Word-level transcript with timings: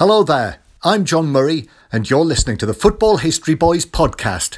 Hello 0.00 0.22
there, 0.22 0.60
I'm 0.82 1.04
John 1.04 1.26
Murray, 1.26 1.68
and 1.92 2.08
you're 2.08 2.24
listening 2.24 2.56
to 2.56 2.64
the 2.64 2.72
Football 2.72 3.18
History 3.18 3.54
Boys 3.54 3.84
podcast. 3.84 4.56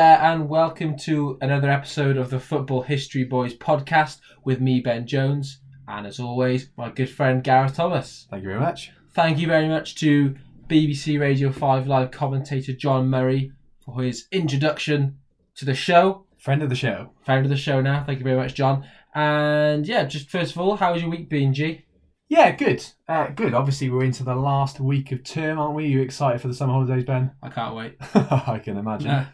There, 0.00 0.18
and 0.22 0.48
welcome 0.48 0.96
to 0.96 1.36
another 1.42 1.70
episode 1.70 2.16
of 2.16 2.30
the 2.30 2.40
Football 2.40 2.80
History 2.80 3.22
Boys 3.22 3.52
podcast 3.52 4.20
with 4.44 4.58
me, 4.58 4.80
Ben 4.80 5.06
Jones, 5.06 5.60
and 5.86 6.06
as 6.06 6.18
always, 6.18 6.70
my 6.78 6.88
good 6.88 7.10
friend 7.10 7.44
Gareth 7.44 7.74
Thomas. 7.74 8.26
Thank 8.30 8.42
you 8.42 8.48
very 8.48 8.60
much. 8.60 8.92
Thank 9.12 9.38
you 9.38 9.46
very 9.46 9.68
much 9.68 9.96
to 9.96 10.36
BBC 10.68 11.20
Radio 11.20 11.52
5 11.52 11.86
live 11.86 12.10
commentator 12.12 12.72
John 12.72 13.10
Murray 13.10 13.52
for 13.84 14.02
his 14.02 14.26
introduction 14.32 15.18
to 15.56 15.66
the 15.66 15.74
show. 15.74 16.24
Friend 16.38 16.62
of 16.62 16.70
the 16.70 16.74
show. 16.74 17.10
Friend 17.26 17.44
of 17.44 17.50
the 17.50 17.58
show 17.58 17.82
now. 17.82 18.02
Thank 18.02 18.20
you 18.20 18.24
very 18.24 18.38
much, 18.38 18.54
John. 18.54 18.86
And 19.14 19.86
yeah, 19.86 20.04
just 20.04 20.30
first 20.30 20.52
of 20.52 20.62
all, 20.62 20.76
how 20.76 20.94
how's 20.94 21.02
your 21.02 21.10
week 21.10 21.28
been, 21.28 21.52
G? 21.52 21.84
Yeah, 22.30 22.52
good. 22.52 22.82
Uh, 23.06 23.26
good. 23.26 23.52
Obviously, 23.52 23.90
we're 23.90 24.04
into 24.04 24.22
the 24.24 24.34
last 24.34 24.80
week 24.80 25.12
of 25.12 25.24
term, 25.24 25.58
aren't 25.58 25.74
we? 25.74 25.88
you 25.88 26.00
excited 26.00 26.40
for 26.40 26.48
the 26.48 26.54
summer 26.54 26.72
holidays, 26.72 27.04
Ben? 27.04 27.32
I 27.42 27.50
can't 27.50 27.74
wait. 27.74 27.96
I 28.14 28.58
can 28.64 28.78
imagine. 28.78 29.08
No. 29.08 29.26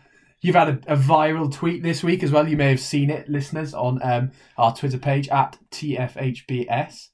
You've 0.42 0.54
had 0.54 0.68
a, 0.68 0.94
a 0.94 0.96
viral 0.96 1.52
tweet 1.52 1.82
this 1.82 2.04
week 2.04 2.22
as 2.22 2.30
well. 2.30 2.46
You 2.46 2.56
may 2.56 2.68
have 2.68 2.80
seen 2.80 3.10
it, 3.10 3.28
listeners, 3.28 3.74
on 3.74 4.00
um, 4.02 4.30
our 4.58 4.74
Twitter 4.74 4.98
page 4.98 5.28
at 5.28 5.58
TFHBS. 5.70 7.08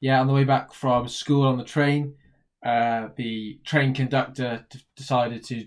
Yeah, 0.00 0.20
on 0.20 0.26
the 0.26 0.32
way 0.32 0.44
back 0.44 0.72
from 0.72 1.08
school 1.08 1.46
on 1.46 1.58
the 1.58 1.64
train, 1.64 2.14
uh, 2.64 3.08
the 3.16 3.58
train 3.64 3.94
conductor 3.94 4.64
d- 4.70 4.80
decided 4.96 5.42
to 5.46 5.66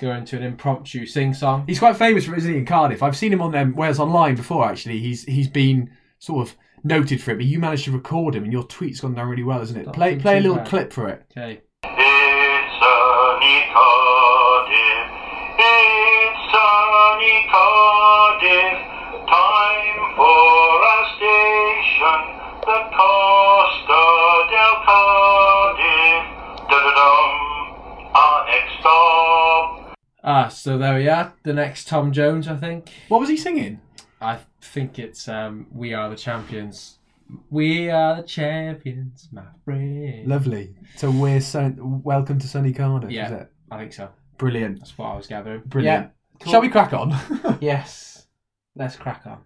go 0.00 0.10
into 0.12 0.36
an 0.36 0.42
impromptu 0.42 1.06
sing 1.06 1.32
song. 1.32 1.64
He's 1.68 1.78
quite 1.78 1.96
famous 1.96 2.26
for 2.26 2.34
it, 2.34 2.38
isn't 2.38 2.52
he, 2.52 2.58
in 2.58 2.66
Cardiff? 2.66 3.02
I've 3.04 3.16
seen 3.16 3.32
him 3.32 3.40
on 3.40 3.54
um, 3.54 3.74
Wales 3.76 4.00
Online 4.00 4.34
before, 4.34 4.68
actually. 4.68 4.98
He's 4.98 5.22
He's 5.24 5.48
been 5.48 5.90
sort 6.18 6.48
of 6.48 6.56
noted 6.82 7.22
for 7.22 7.30
it, 7.30 7.36
but 7.36 7.46
you 7.46 7.60
managed 7.60 7.84
to 7.84 7.92
record 7.92 8.34
him, 8.34 8.42
and 8.42 8.52
your 8.52 8.64
tweet's 8.64 9.00
gone 9.00 9.14
down 9.14 9.28
really 9.28 9.44
well, 9.44 9.62
isn't 9.62 9.78
it? 9.78 9.86
Not 9.86 9.94
Play, 9.94 10.16
play 10.16 10.38
a 10.38 10.40
little 10.40 10.56
bad. 10.56 10.66
clip 10.66 10.92
for 10.92 11.08
it. 11.08 11.24
Okay. 11.30 11.60
Cardiff. 18.42 18.78
Time 19.28 19.98
for 20.16 20.82
our 20.90 21.06
station. 21.16 22.20
The 22.66 22.80
Costa 22.96 24.02
del 24.50 24.76
Cardiff. 24.84 26.24
Da-da-dum. 26.68 28.10
Our 28.14 28.46
next 28.46 28.80
stop. 28.80 29.96
Ah, 30.24 30.48
so 30.48 30.76
there 30.78 30.94
we 30.96 31.08
are. 31.08 31.32
The 31.44 31.52
next 31.52 31.86
Tom 31.88 32.12
Jones, 32.12 32.48
I 32.48 32.56
think. 32.56 32.90
What 33.08 33.20
was 33.20 33.28
he 33.28 33.36
singing? 33.36 33.80
I 34.20 34.38
think 34.60 34.98
it's 34.98 35.28
um, 35.28 35.66
"We 35.72 35.94
Are 35.94 36.10
the 36.10 36.16
Champions." 36.16 36.98
We 37.48 37.88
are 37.88 38.16
the 38.16 38.22
champions, 38.24 39.28
my 39.32 39.44
friend. 39.64 40.26
Lovely. 40.28 40.74
So 40.96 41.10
we're 41.10 41.40
so 41.40 41.72
welcome 42.04 42.38
to 42.38 42.46
sunny 42.46 42.74
Cardiff, 42.74 43.10
Yeah. 43.10 43.26
is 43.26 43.32
it? 43.32 43.52
I 43.70 43.78
think 43.78 43.94
so. 43.94 44.10
Brilliant. 44.36 44.80
That's 44.80 44.98
what 44.98 45.06
I 45.06 45.16
was 45.16 45.28
gathering. 45.28 45.62
Brilliant. 45.64 46.10
Yeah. 46.44 46.50
Shall 46.50 46.60
we 46.60 46.68
crack 46.68 46.92
on? 46.92 47.16
Yes. 47.62 48.26
Let's 48.74 48.96
crack 48.96 49.22
on. 49.26 49.38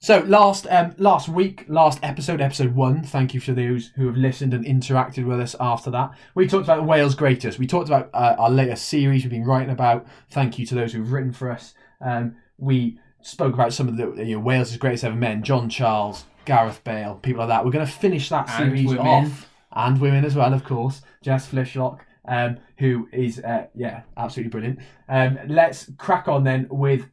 so 0.00 0.20
last 0.20 0.66
um 0.70 0.94
last 0.98 1.28
week, 1.28 1.64
last 1.68 1.98
episode, 2.02 2.40
episode 2.40 2.74
one. 2.74 3.02
Thank 3.02 3.32
you 3.34 3.40
for 3.40 3.52
those 3.52 3.88
who 3.96 4.06
have 4.06 4.16
listened 4.16 4.52
and 4.54 4.64
interacted 4.64 5.26
with 5.26 5.40
us 5.40 5.54
after 5.60 5.90
that. 5.92 6.10
We 6.34 6.46
talked 6.46 6.64
about 6.64 6.86
Wales 6.86 7.14
greatest. 7.14 7.58
We 7.58 7.66
talked 7.66 7.88
about 7.88 8.10
uh, 8.12 8.36
our 8.38 8.50
latest 8.50 8.86
series 8.88 9.22
we've 9.24 9.30
been 9.30 9.44
writing 9.44 9.70
about. 9.70 10.06
Thank 10.30 10.58
you 10.58 10.66
to 10.66 10.74
those 10.74 10.92
who've 10.92 11.10
written 11.12 11.32
for 11.32 11.50
us. 11.50 11.74
Um, 12.04 12.36
we 12.58 12.98
spoke 13.22 13.54
about 13.54 13.72
some 13.72 13.88
of 13.88 13.96
the 13.96 14.24
you 14.24 14.36
know, 14.36 14.40
Wales' 14.40 14.76
greatest 14.76 15.04
ever 15.04 15.16
men: 15.16 15.42
John 15.42 15.68
Charles, 15.68 16.24
Gareth 16.44 16.82
Bale, 16.84 17.18
people 17.22 17.40
like 17.40 17.48
that. 17.48 17.64
We're 17.64 17.70
going 17.72 17.86
to 17.86 17.92
finish 17.92 18.28
that 18.28 18.48
And 18.50 18.70
series 18.76 18.86
women. 18.90 19.06
off, 19.06 19.48
and 19.72 20.00
women 20.00 20.24
as 20.24 20.34
well, 20.36 20.52
of 20.52 20.64
course. 20.64 21.02
Jess 21.22 21.48
Fishlock. 21.48 22.00
Um, 22.28 22.58
who 22.76 23.08
is 23.12 23.40
uh, 23.40 23.66
yeah 23.74 24.02
absolutely 24.16 24.50
brilliant. 24.50 24.78
Um, 25.08 25.38
let's 25.48 25.90
crack 25.96 26.28
on 26.28 26.44
then 26.44 26.68
with 26.70 27.06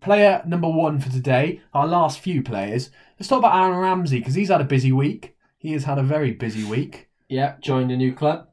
player 0.00 0.42
number 0.46 0.68
one 0.68 1.00
for 1.00 1.10
today, 1.10 1.60
our 1.74 1.86
last 1.86 2.20
few 2.20 2.42
players. 2.42 2.90
Let's 3.18 3.28
talk 3.28 3.38
about 3.40 3.56
Aaron 3.56 3.78
Ramsey 3.78 4.18
because 4.18 4.34
he's 4.34 4.48
had 4.48 4.60
a 4.60 4.64
busy 4.64 4.92
week. 4.92 5.36
He 5.58 5.72
has 5.72 5.84
had 5.84 5.98
a 5.98 6.02
very 6.02 6.32
busy 6.32 6.64
week. 6.64 7.08
Yeah, 7.28 7.56
joined 7.60 7.90
a 7.90 7.96
new 7.96 8.14
club. 8.14 8.48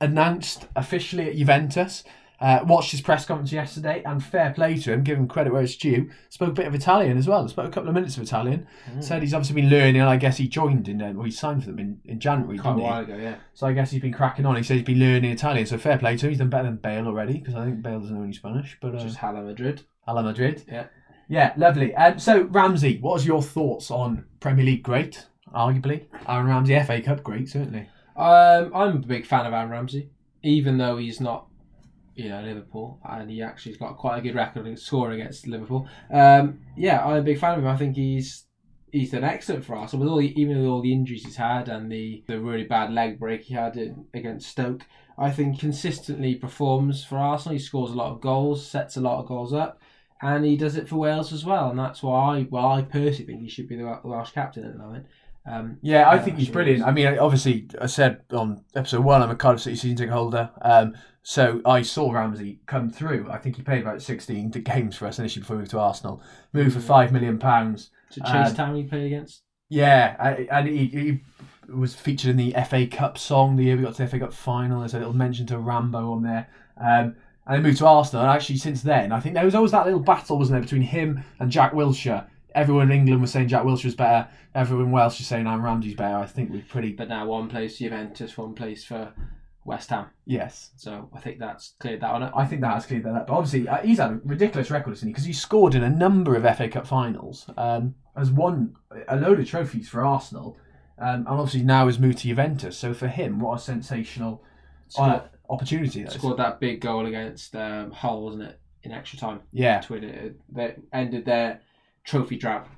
Announced 0.00 0.68
officially 0.76 1.28
at 1.30 1.36
Juventus. 1.36 2.04
Uh, 2.38 2.60
watched 2.66 2.90
his 2.90 3.00
press 3.00 3.24
conference 3.24 3.50
yesterday 3.50 4.02
and 4.04 4.22
fair 4.22 4.52
play 4.52 4.76
to 4.76 4.92
him, 4.92 5.02
give 5.02 5.16
him 5.16 5.26
credit 5.26 5.50
where 5.54 5.62
it's 5.62 5.74
due. 5.74 6.10
Spoke 6.28 6.50
a 6.50 6.52
bit 6.52 6.66
of 6.66 6.74
Italian 6.74 7.16
as 7.16 7.26
well. 7.26 7.48
Spoke 7.48 7.64
a 7.68 7.70
couple 7.70 7.88
of 7.88 7.94
minutes 7.94 8.18
of 8.18 8.22
Italian. 8.22 8.66
Said 9.00 9.22
he's 9.22 9.32
obviously 9.32 9.62
been 9.62 9.70
learning. 9.70 10.02
I 10.02 10.18
guess 10.18 10.36
he 10.36 10.46
joined 10.46 10.86
in, 10.86 11.00
uh, 11.00 11.12
well, 11.14 11.24
he 11.24 11.30
signed 11.30 11.64
for 11.64 11.70
them 11.70 11.78
in, 11.78 11.98
in 12.04 12.20
January, 12.20 12.58
Quite 12.58 12.72
a 12.72 12.74
didn't 12.74 12.84
he? 12.84 12.90
while 12.90 13.02
ago, 13.04 13.16
yeah. 13.16 13.36
So 13.54 13.66
I 13.66 13.72
guess 13.72 13.90
he's 13.90 14.02
been 14.02 14.12
cracking 14.12 14.44
on. 14.44 14.54
He 14.54 14.62
said 14.64 14.74
he's 14.76 14.84
been 14.84 14.98
learning 14.98 15.30
Italian. 15.30 15.64
So 15.64 15.78
fair 15.78 15.96
play 15.96 16.18
to 16.18 16.26
him. 16.26 16.30
He's 16.30 16.38
done 16.38 16.50
better 16.50 16.64
than 16.64 16.76
Bale 16.76 17.06
already 17.06 17.38
because 17.38 17.54
I 17.54 17.64
think 17.64 17.80
Bale 17.80 18.00
doesn't 18.00 18.14
know 18.14 18.22
any 18.22 18.34
Spanish. 18.34 18.76
But 18.82 18.94
uh, 18.94 18.98
Just 18.98 19.16
Hala 19.16 19.40
Madrid. 19.40 19.86
Hala 20.06 20.22
Madrid. 20.22 20.64
Yeah. 20.68 20.86
Yeah, 21.28 21.52
lovely. 21.56 21.94
Um, 21.94 22.18
so, 22.18 22.42
Ramsey, 22.44 22.98
what 22.98 23.14
was 23.14 23.26
your 23.26 23.42
thoughts 23.42 23.90
on 23.90 24.24
Premier 24.38 24.64
League 24.64 24.84
great, 24.84 25.26
arguably? 25.52 26.04
Aaron 26.28 26.46
Ramsey, 26.46 26.78
FA 26.80 27.02
Cup 27.02 27.24
great, 27.24 27.48
certainly. 27.48 27.88
Um, 28.14 28.72
I'm 28.74 28.96
a 28.96 29.06
big 29.06 29.26
fan 29.26 29.44
of 29.44 29.52
Aaron 29.52 29.70
Ramsey, 29.70 30.10
even 30.42 30.78
though 30.78 30.96
he's 30.96 31.20
not, 31.20 31.48
you 32.14 32.28
know, 32.28 32.40
Liverpool, 32.42 33.00
and 33.04 33.28
he 33.28 33.42
actually's 33.42 33.76
got 33.76 33.96
quite 33.96 34.18
a 34.18 34.22
good 34.22 34.36
record 34.36 34.66
in 34.66 34.76
scoring 34.76 35.20
against 35.20 35.48
Liverpool. 35.48 35.88
Um, 36.12 36.60
yeah, 36.76 37.04
I'm 37.04 37.16
a 37.16 37.22
big 37.22 37.40
fan 37.40 37.58
of 37.58 37.64
him. 37.64 37.70
I 37.70 37.76
think 37.76 37.96
he's 37.96 38.46
he's 38.92 39.10
done 39.10 39.24
excellent 39.24 39.64
for 39.64 39.76
us. 39.76 39.92
With 39.92 40.08
all 40.08 40.18
the, 40.18 40.40
even 40.40 40.58
with 40.58 40.66
all 40.66 40.80
the 40.80 40.92
injuries 40.92 41.24
he's 41.24 41.36
had 41.36 41.68
and 41.68 41.90
the, 41.90 42.24
the 42.28 42.40
really 42.40 42.64
bad 42.64 42.92
leg 42.92 43.18
break 43.18 43.42
he 43.42 43.54
had 43.54 43.76
in, 43.76 44.06
against 44.14 44.48
Stoke, 44.48 44.86
I 45.18 45.30
think 45.30 45.58
consistently 45.58 46.34
performs 46.34 47.04
for 47.04 47.18
Arsenal. 47.18 47.54
He 47.54 47.58
scores 47.58 47.90
a 47.90 47.94
lot 47.96 48.12
of 48.12 48.20
goals, 48.20 48.66
sets 48.66 48.96
a 48.96 49.00
lot 49.00 49.20
of 49.20 49.26
goals 49.26 49.52
up, 49.52 49.80
and 50.22 50.44
he 50.44 50.56
does 50.56 50.76
it 50.76 50.88
for 50.88 50.96
Wales 50.96 51.32
as 51.32 51.44
well. 51.44 51.70
And 51.70 51.78
that's 51.78 52.02
why, 52.02 52.38
I, 52.38 52.46
well, 52.50 52.68
I 52.68 52.82
personally 52.82 53.26
think 53.26 53.42
he 53.42 53.48
should 53.48 53.68
be 53.68 53.76
the 53.76 53.84
Wel- 53.84 54.00
Welsh 54.04 54.32
captain 54.32 54.64
at 54.64 54.72
the 54.72 54.78
moment. 54.78 55.06
Um, 55.48 55.78
Yeah, 55.82 56.10
I 56.10 56.18
think 56.18 56.38
he's 56.38 56.48
brilliant. 56.48 56.82
I 56.84 56.90
mean, 56.90 57.06
obviously, 57.18 57.68
I 57.80 57.86
said 57.86 58.22
on 58.32 58.64
episode 58.74 59.04
one, 59.04 59.22
I'm 59.22 59.30
a 59.30 59.36
Cardiff 59.36 59.62
City 59.62 59.76
season 59.76 59.96
ticket 59.96 60.12
holder. 60.12 60.50
Um, 60.62 60.94
so 61.22 61.60
I 61.64 61.82
saw 61.82 62.10
Ramsey 62.12 62.60
come 62.66 62.90
through. 62.90 63.28
I 63.30 63.38
think 63.38 63.56
he 63.56 63.62
played 63.62 63.82
about 63.82 64.02
16 64.02 64.50
games 64.50 64.96
for 64.96 65.06
us 65.06 65.18
initially 65.18 65.42
before 65.42 65.56
he 65.56 65.60
moved 65.60 65.70
to 65.72 65.78
Arsenal. 65.80 66.22
Moved 66.52 66.74
for 66.74 66.80
£5 66.80 67.12
million. 67.12 67.38
to 67.38 68.20
Chase 68.20 68.48
Um, 68.50 68.54
Town 68.54 68.74
he 68.76 68.84
played 68.84 69.06
against. 69.06 69.42
Yeah, 69.68 70.34
and 70.50 70.68
he, 70.68 70.86
he 70.86 71.20
was 71.68 71.94
featured 71.96 72.30
in 72.30 72.36
the 72.36 72.54
FA 72.68 72.86
Cup 72.86 73.18
song 73.18 73.56
the 73.56 73.64
year 73.64 73.76
we 73.76 73.82
got 73.82 73.94
to 73.96 74.02
the 74.04 74.08
FA 74.08 74.20
Cup 74.20 74.32
final. 74.32 74.80
There's 74.80 74.94
a 74.94 74.98
little 74.98 75.12
mention 75.12 75.46
to 75.48 75.58
Rambo 75.58 76.12
on 76.12 76.22
there. 76.22 76.48
Um, 76.80 77.16
and 77.46 77.56
he 77.56 77.62
moved 77.62 77.78
to 77.78 77.86
Arsenal. 77.86 78.22
And 78.22 78.30
actually, 78.30 78.58
since 78.58 78.82
then, 78.82 79.12
I 79.12 79.20
think 79.20 79.34
there 79.34 79.44
was 79.44 79.54
always 79.54 79.72
that 79.72 79.84
little 79.84 80.00
battle, 80.00 80.38
wasn't 80.38 80.54
there, 80.54 80.62
between 80.62 80.82
him 80.82 81.22
and 81.38 81.50
Jack 81.50 81.72
Wilshere. 81.72 82.26
Everyone 82.54 82.90
in 82.90 82.98
England 82.98 83.20
was 83.20 83.30
saying 83.30 83.48
Jack 83.48 83.64
Wilshere's 83.64 83.94
better. 83.94 84.28
Everyone 84.54 84.86
in 84.86 84.92
Welsh 84.92 85.18
was 85.18 85.26
saying 85.26 85.46
Aaron 85.46 85.62
Ramsey's 85.62 85.94
better. 85.94 86.16
I 86.16 86.26
think 86.26 86.50
we're 86.50 86.62
pretty. 86.62 86.92
But 86.92 87.08
now 87.08 87.26
one 87.26 87.48
for 87.48 87.66
Juventus, 87.66 88.36
one 88.36 88.54
plays 88.54 88.84
for 88.84 89.12
West 89.64 89.90
Ham. 89.90 90.06
Yes. 90.24 90.70
So 90.76 91.10
I 91.14 91.20
think 91.20 91.38
that's 91.38 91.74
cleared 91.78 92.00
that 92.00 92.10
on 92.10 92.22
it. 92.22 92.32
I 92.34 92.46
think 92.46 92.62
that 92.62 92.72
has 92.72 92.86
cleared 92.86 93.04
that 93.04 93.14
up. 93.14 93.26
But 93.26 93.34
obviously, 93.34 93.68
uh, 93.68 93.78
he's 93.78 93.98
had 93.98 94.10
a 94.10 94.20
ridiculous 94.24 94.70
record, 94.70 94.90
hasn't 94.90 95.08
he? 95.08 95.12
Because 95.12 95.26
he's 95.26 95.40
scored 95.40 95.74
in 95.74 95.82
a 95.82 95.90
number 95.90 96.34
of 96.34 96.56
FA 96.56 96.68
Cup 96.68 96.86
finals, 96.86 97.48
um, 97.58 97.94
has 98.16 98.30
won 98.30 98.74
a 99.08 99.16
load 99.16 99.38
of 99.38 99.46
trophies 99.46 99.88
for 99.88 100.04
Arsenal, 100.04 100.56
um, 100.98 101.18
and 101.18 101.28
obviously 101.28 101.62
now 101.62 101.86
has 101.86 101.98
moved 101.98 102.18
to 102.18 102.28
Juventus. 102.28 102.78
So 102.78 102.94
for 102.94 103.08
him, 103.08 103.38
what 103.38 103.56
a 103.56 103.62
sensational 103.62 104.42
Scored, 104.88 105.10
uh, 105.10 105.22
opportunity 105.50 106.02
is. 106.02 106.14
scored 106.14 106.38
that 106.38 106.60
big 106.60 106.80
goal 106.80 107.06
against 107.06 107.54
um, 107.56 107.90
Hull, 107.90 108.22
wasn't 108.22 108.44
it? 108.44 108.60
In 108.82 108.92
extra 108.92 109.18
time. 109.18 109.40
Yeah, 109.52 109.80
To 109.80 109.92
win 109.94 110.04
it. 110.04 110.36
That 110.54 110.76
ended 110.92 111.24
their 111.24 111.60
trophy 112.04 112.36
drought. 112.36 112.68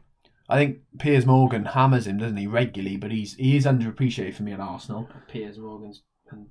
I 0.49 0.57
think 0.57 0.79
Piers 0.99 1.27
Morgan 1.27 1.67
hammers 1.67 2.07
him, 2.07 2.17
doesn't 2.17 2.37
he, 2.39 2.47
regularly? 2.47 2.97
But 2.97 3.11
he's 3.11 3.35
he 3.35 3.57
is 3.57 3.67
underappreciated 3.67 4.35
for 4.35 4.43
me 4.43 4.53
at 4.53 4.61
Arsenal. 4.61 5.09
Piers 5.29 5.59
Morgan's. 5.59 6.03
And 6.31 6.47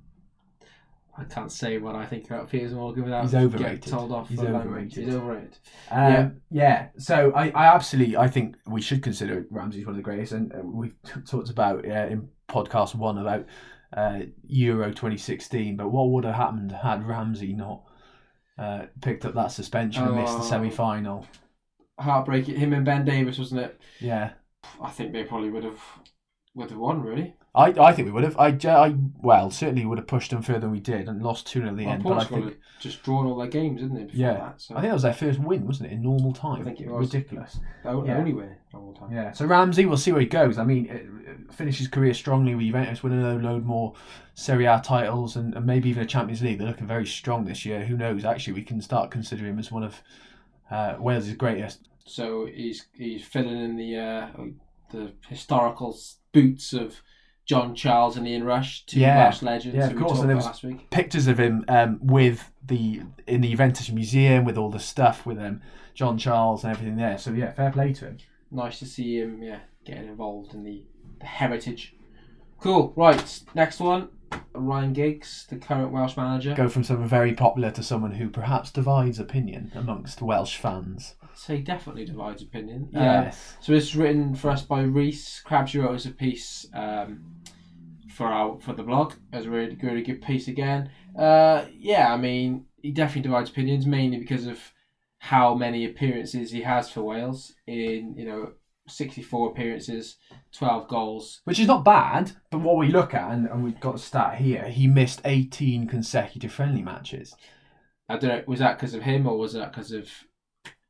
I 1.16 1.24
can't 1.24 1.50
say 1.50 1.78
what 1.78 1.96
I 1.96 2.06
think 2.06 2.26
about 2.26 2.48
Piers 2.48 2.72
Morgan 2.72 3.04
without 3.04 3.22
He's 3.22 3.32
getting 3.32 3.80
told 3.80 4.12
off. 4.12 4.28
He's 4.28 4.38
overrated. 4.38 5.04
He's 5.04 5.14
overrated. 5.14 5.58
Um, 5.90 6.12
Yeah. 6.12 6.30
yeah. 6.50 6.86
So 6.98 7.32
I, 7.34 7.48
I 7.50 7.74
absolutely 7.74 8.16
I 8.16 8.28
think 8.28 8.56
we 8.68 8.80
should 8.80 9.02
consider 9.02 9.44
Ramsey's 9.50 9.84
one 9.84 9.94
of 9.94 9.96
the 9.96 10.02
greatest, 10.02 10.32
and 10.32 10.52
uh, 10.54 10.58
we've 10.62 10.94
talked 11.26 11.50
about 11.50 11.84
uh, 11.84 12.06
in 12.06 12.28
podcast 12.48 12.94
one 12.94 13.18
about 13.18 13.46
uh, 13.96 14.20
Euro 14.46 14.88
2016. 14.90 15.76
But 15.76 15.90
what 15.90 16.10
would 16.10 16.24
have 16.24 16.34
happened 16.34 16.72
had 16.72 17.06
Ramsey 17.06 17.52
not 17.52 17.82
uh, 18.58 18.86
picked 19.00 19.24
up 19.24 19.34
that 19.34 19.52
suspension 19.52 20.04
and 20.04 20.16
missed 20.16 20.34
the 20.34 20.40
Oh. 20.42 20.46
semi 20.46 20.70
final? 20.70 21.26
Heartbreaking. 21.98 22.56
Him 22.56 22.72
and 22.72 22.84
Ben 22.84 23.04
Davies, 23.04 23.38
wasn't 23.38 23.60
it? 23.62 23.80
Yeah, 24.00 24.30
I 24.80 24.90
think 24.90 25.12
they 25.12 25.24
probably 25.24 25.50
would 25.50 25.64
have 25.64 25.80
would 26.54 26.70
have 26.70 26.78
won 26.78 27.02
really. 27.02 27.34
I, 27.54 27.70
I 27.80 27.92
think 27.92 28.06
we 28.06 28.12
would 28.12 28.24
have. 28.24 28.36
I, 28.38 28.48
I 28.68 28.94
well 29.20 29.50
certainly 29.50 29.84
would 29.86 29.98
have 29.98 30.06
pushed 30.06 30.30
them 30.30 30.42
further 30.42 30.60
than 30.60 30.70
we 30.70 30.80
did 30.80 31.08
and 31.08 31.22
lost 31.22 31.46
two 31.46 31.60
0 31.60 31.70
at 31.70 31.76
the 31.76 31.84
Well, 31.86 31.94
end. 31.94 32.02
But 32.04 32.18
I 32.18 32.24
think 32.24 32.56
just 32.78 33.02
drawn 33.02 33.26
all 33.26 33.36
their 33.36 33.48
games, 33.48 33.80
didn't 33.80 34.08
they? 34.08 34.12
Yeah. 34.16 34.34
that, 34.34 34.60
so 34.60 34.76
I 34.76 34.80
think 34.80 34.90
that 34.90 34.94
was 34.94 35.02
their 35.02 35.14
first 35.14 35.40
win, 35.40 35.66
wasn't 35.66 35.90
it, 35.90 35.94
in 35.94 36.02
normal 36.02 36.32
time? 36.32 36.60
I 36.60 36.64
think 36.64 36.80
it 36.80 36.88
was. 36.88 37.12
ridiculous. 37.12 37.58
the 37.82 37.88
o- 37.88 38.04
yeah. 38.04 38.16
only 38.18 38.32
win 38.34 38.54
all 38.74 38.94
time. 38.94 39.10
Yeah. 39.12 39.32
So 39.32 39.46
Ramsey, 39.46 39.86
we'll 39.86 39.96
see 39.96 40.12
where 40.12 40.20
he 40.20 40.26
goes. 40.26 40.58
I 40.58 40.64
mean, 40.64 40.86
it, 40.86 41.06
it 41.26 41.52
finished 41.54 41.78
his 41.78 41.88
career 41.88 42.14
strongly 42.14 42.54
with 42.54 42.66
Juventus, 42.66 43.02
winning 43.02 43.22
a 43.22 43.34
load 43.36 43.64
more 43.64 43.94
Serie 44.34 44.66
A 44.66 44.80
titles 44.84 45.34
and, 45.34 45.54
and 45.54 45.66
maybe 45.66 45.88
even 45.88 46.02
a 46.04 46.06
Champions 46.06 46.42
League. 46.42 46.58
They're 46.58 46.68
looking 46.68 46.86
very 46.86 47.06
strong 47.06 47.44
this 47.44 47.64
year. 47.64 47.84
Who 47.84 47.96
knows? 47.96 48.24
Actually, 48.24 48.52
we 48.52 48.62
can 48.62 48.80
start 48.80 49.10
considering 49.10 49.52
him 49.52 49.58
as 49.58 49.72
one 49.72 49.82
of 49.82 50.00
uh, 50.70 50.96
Wales' 51.00 51.32
greatest. 51.32 51.88
So 52.04 52.46
he's 52.46 52.86
he's 52.92 53.24
filling 53.24 53.58
in 53.60 53.76
the 53.76 53.96
uh, 53.96 54.28
the 54.90 55.12
historical 55.28 55.98
boots 56.32 56.72
of 56.72 57.00
John 57.48 57.74
Charles 57.74 58.18
and 58.18 58.28
Ian 58.28 58.44
Rush, 58.44 58.84
two 58.84 59.00
Yeah. 59.00 59.24
Welsh 59.24 59.42
legends 59.42 59.74
Yeah, 59.76 59.86
of 59.90 59.96
course, 59.96 60.20
and 60.20 60.28
there 60.28 60.36
was-. 60.36 60.64
Pictures 60.90 61.26
of 61.26 61.40
him 61.40 61.64
um, 61.66 61.98
with 62.02 62.52
the 62.64 63.00
in 63.26 63.40
the 63.40 63.50
Juventus 63.50 63.90
Museum 63.90 64.44
with 64.44 64.58
all 64.58 64.70
the 64.70 64.78
stuff 64.78 65.24
with 65.24 65.38
um, 65.38 65.62
John 65.94 66.18
Charles 66.18 66.62
and 66.62 66.70
everything 66.70 66.96
there. 66.96 67.16
So 67.16 67.32
yeah, 67.32 67.52
fair 67.52 67.72
play 67.72 67.94
to 67.94 68.04
him. 68.04 68.18
Nice 68.50 68.78
to 68.80 68.86
see 68.86 69.18
him, 69.18 69.42
yeah, 69.42 69.60
getting 69.86 70.08
involved 70.08 70.52
in 70.52 70.62
the, 70.62 70.84
the 71.20 71.26
heritage. 71.26 71.94
Cool. 72.60 72.92
Right, 72.96 73.40
next 73.54 73.80
one. 73.80 74.10
Ryan 74.52 74.92
Giggs, 74.92 75.46
the 75.48 75.56
current 75.56 75.90
Welsh 75.90 76.16
manager. 76.18 76.54
Go 76.54 76.68
from 76.68 76.84
someone 76.84 77.08
very 77.08 77.32
popular 77.32 77.70
to 77.70 77.82
someone 77.82 78.12
who 78.12 78.28
perhaps 78.28 78.70
divides 78.70 79.18
opinion 79.18 79.72
amongst 79.74 80.20
Welsh 80.20 80.58
fans. 80.58 81.14
So 81.38 81.54
he 81.54 81.62
definitely 81.62 82.04
divides 82.04 82.42
opinion. 82.42 82.90
Um, 82.94 83.02
Yes. 83.02 83.56
So 83.60 83.72
this 83.72 83.84
is 83.84 83.96
written 83.96 84.34
for 84.34 84.50
us 84.50 84.62
by 84.62 84.82
Reese 84.82 85.40
Crabs. 85.40 85.74
wrote 85.74 85.94
us 85.94 86.04
a 86.06 86.10
piece 86.10 86.66
um, 86.74 87.24
for 88.10 88.26
our 88.26 88.58
for 88.60 88.72
the 88.72 88.82
blog. 88.82 89.12
It 89.32 89.36
was 89.36 89.46
a 89.46 89.50
really 89.50 89.78
really 89.80 90.02
good 90.02 90.20
piece 90.20 90.48
again. 90.48 90.90
Uh, 91.16 91.66
yeah, 91.72 92.12
I 92.12 92.16
mean, 92.16 92.66
he 92.82 92.90
definitely 92.90 93.22
divides 93.22 93.50
opinions 93.50 93.86
mainly 93.86 94.18
because 94.18 94.46
of 94.46 94.58
how 95.18 95.54
many 95.54 95.84
appearances 95.84 96.50
he 96.50 96.62
has 96.62 96.90
for 96.90 97.02
Wales 97.02 97.54
in 97.66 98.14
you 98.16 98.26
know 98.26 98.52
sixty 98.88 99.22
four 99.22 99.50
appearances, 99.50 100.16
twelve 100.52 100.88
goals. 100.88 101.40
Which 101.44 101.60
is 101.60 101.68
not 101.68 101.84
bad, 101.84 102.32
but 102.50 102.60
what 102.60 102.76
we 102.78 102.88
look 102.88 103.14
at, 103.14 103.30
and, 103.30 103.46
and 103.46 103.62
we've 103.62 103.80
got 103.80 103.94
a 103.94 103.98
stat 103.98 104.38
here, 104.38 104.64
he 104.64 104.86
missed 104.88 105.20
18 105.24 105.86
consecutive 105.86 106.52
friendly 106.52 106.82
matches. 106.82 107.34
I 108.08 108.16
don't 108.16 108.30
know, 108.30 108.42
was 108.46 108.58
that 108.60 108.78
because 108.78 108.94
of 108.94 109.02
him 109.02 109.26
or 109.26 109.36
was 109.36 109.52
that 109.52 109.70
because 109.70 109.92
of 109.92 110.08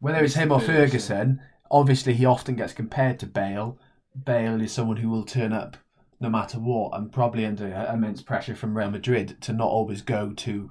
Whether 0.00 0.24
it's 0.24 0.34
him 0.34 0.52
or 0.52 0.60
Ferguson. 0.60 1.40
Obviously 1.70 2.14
he 2.14 2.24
often 2.24 2.54
gets 2.56 2.72
compared 2.72 3.18
to 3.18 3.26
Bale. 3.26 3.78
Bale 4.24 4.60
is 4.62 4.72
someone 4.72 4.96
who 4.98 5.10
will 5.10 5.24
turn 5.24 5.52
up 5.52 5.76
no 6.20 6.28
matter 6.28 6.58
what, 6.58 6.96
and 6.98 7.12
probably 7.12 7.44
under 7.46 7.66
immense 7.92 8.22
pressure 8.22 8.56
from 8.56 8.76
Real 8.76 8.90
Madrid 8.90 9.36
to 9.42 9.52
not 9.52 9.68
always 9.68 10.02
go 10.02 10.32
to 10.32 10.70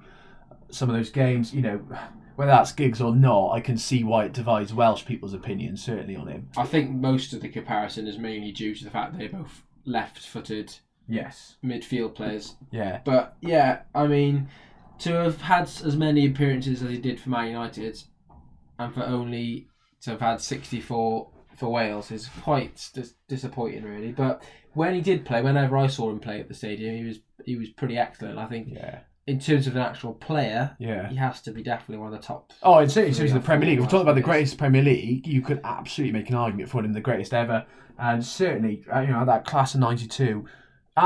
some 0.70 0.90
of 0.90 0.96
those 0.96 1.08
games. 1.10 1.54
You 1.54 1.62
know, 1.62 1.80
whether 2.36 2.50
that's 2.50 2.72
Giggs 2.72 3.00
or 3.00 3.14
not, 3.16 3.52
I 3.52 3.60
can 3.60 3.78
see 3.78 4.04
why 4.04 4.24
it 4.26 4.34
divides 4.34 4.74
Welsh 4.74 5.06
people's 5.06 5.32
opinions, 5.32 5.82
certainly 5.82 6.16
on 6.16 6.26
him. 6.28 6.50
I 6.56 6.64
think 6.64 6.90
most 6.90 7.32
of 7.32 7.40
the 7.40 7.48
comparison 7.48 8.06
is 8.06 8.18
mainly 8.18 8.52
due 8.52 8.74
to 8.74 8.84
the 8.84 8.90
fact 8.90 9.16
they're 9.16 9.28
both 9.30 9.62
left-footed 9.86 10.74
Yes. 11.08 11.56
midfield 11.64 12.14
players. 12.14 12.56
Yeah. 12.70 13.00
But 13.04 13.36
yeah, 13.40 13.82
I 13.94 14.06
mean, 14.06 14.48
to 14.98 15.12
have 15.12 15.40
had 15.40 15.62
as 15.62 15.96
many 15.96 16.26
appearances 16.26 16.82
as 16.82 16.90
he 16.90 16.98
did 16.98 17.18
for 17.18 17.30
Man 17.30 17.46
United, 17.48 18.02
and 18.78 18.94
for 18.94 19.02
only 19.02 19.68
to 20.02 20.10
have 20.10 20.20
had 20.20 20.40
sixty-four 20.40 21.30
for 21.56 21.68
Wales 21.72 22.10
is 22.12 22.28
quite 22.42 22.90
dis- 22.94 23.14
disappointing, 23.28 23.82
really. 23.82 24.12
But 24.12 24.42
when 24.74 24.94
he 24.94 25.00
did 25.00 25.24
play, 25.24 25.42
whenever 25.42 25.76
I 25.76 25.88
saw 25.88 26.10
him 26.10 26.20
play 26.20 26.40
at 26.40 26.48
the 26.48 26.54
stadium, 26.54 26.94
he 26.96 27.04
was 27.04 27.18
he 27.44 27.56
was 27.56 27.70
pretty 27.70 27.96
excellent. 27.98 28.38
I 28.38 28.46
think 28.46 28.68
Yeah. 28.72 29.00
in 29.26 29.38
terms 29.40 29.66
of 29.66 29.74
an 29.76 29.82
actual 29.82 30.14
player, 30.14 30.76
Yeah. 30.78 31.08
he 31.08 31.16
has 31.16 31.40
to 31.42 31.50
be 31.50 31.62
definitely 31.62 31.98
one 31.98 32.12
of 32.12 32.20
the 32.20 32.26
top. 32.26 32.52
Oh, 32.62 32.78
and 32.78 32.90
certainly 32.90 33.10
in 33.10 33.14
terms 33.16 33.30
of 33.32 33.42
the 33.42 33.46
Premier 33.46 33.68
League, 33.68 33.80
we're 33.80 33.86
talking 33.86 34.02
about 34.02 34.14
the 34.14 34.20
greatest 34.22 34.56
Premier 34.58 34.82
League. 34.82 35.26
You 35.26 35.40
could 35.42 35.60
absolutely 35.64 36.12
make 36.18 36.28
an 36.30 36.36
argument 36.36 36.68
for 36.68 36.84
him 36.84 36.92
the 36.92 37.00
greatest 37.00 37.34
ever, 37.34 37.66
and 37.98 38.24
certainly, 38.24 38.84
uh, 38.94 39.00
you 39.00 39.08
know, 39.08 39.24
that 39.24 39.44
class 39.44 39.74
of 39.74 39.80
'92, 39.80 40.44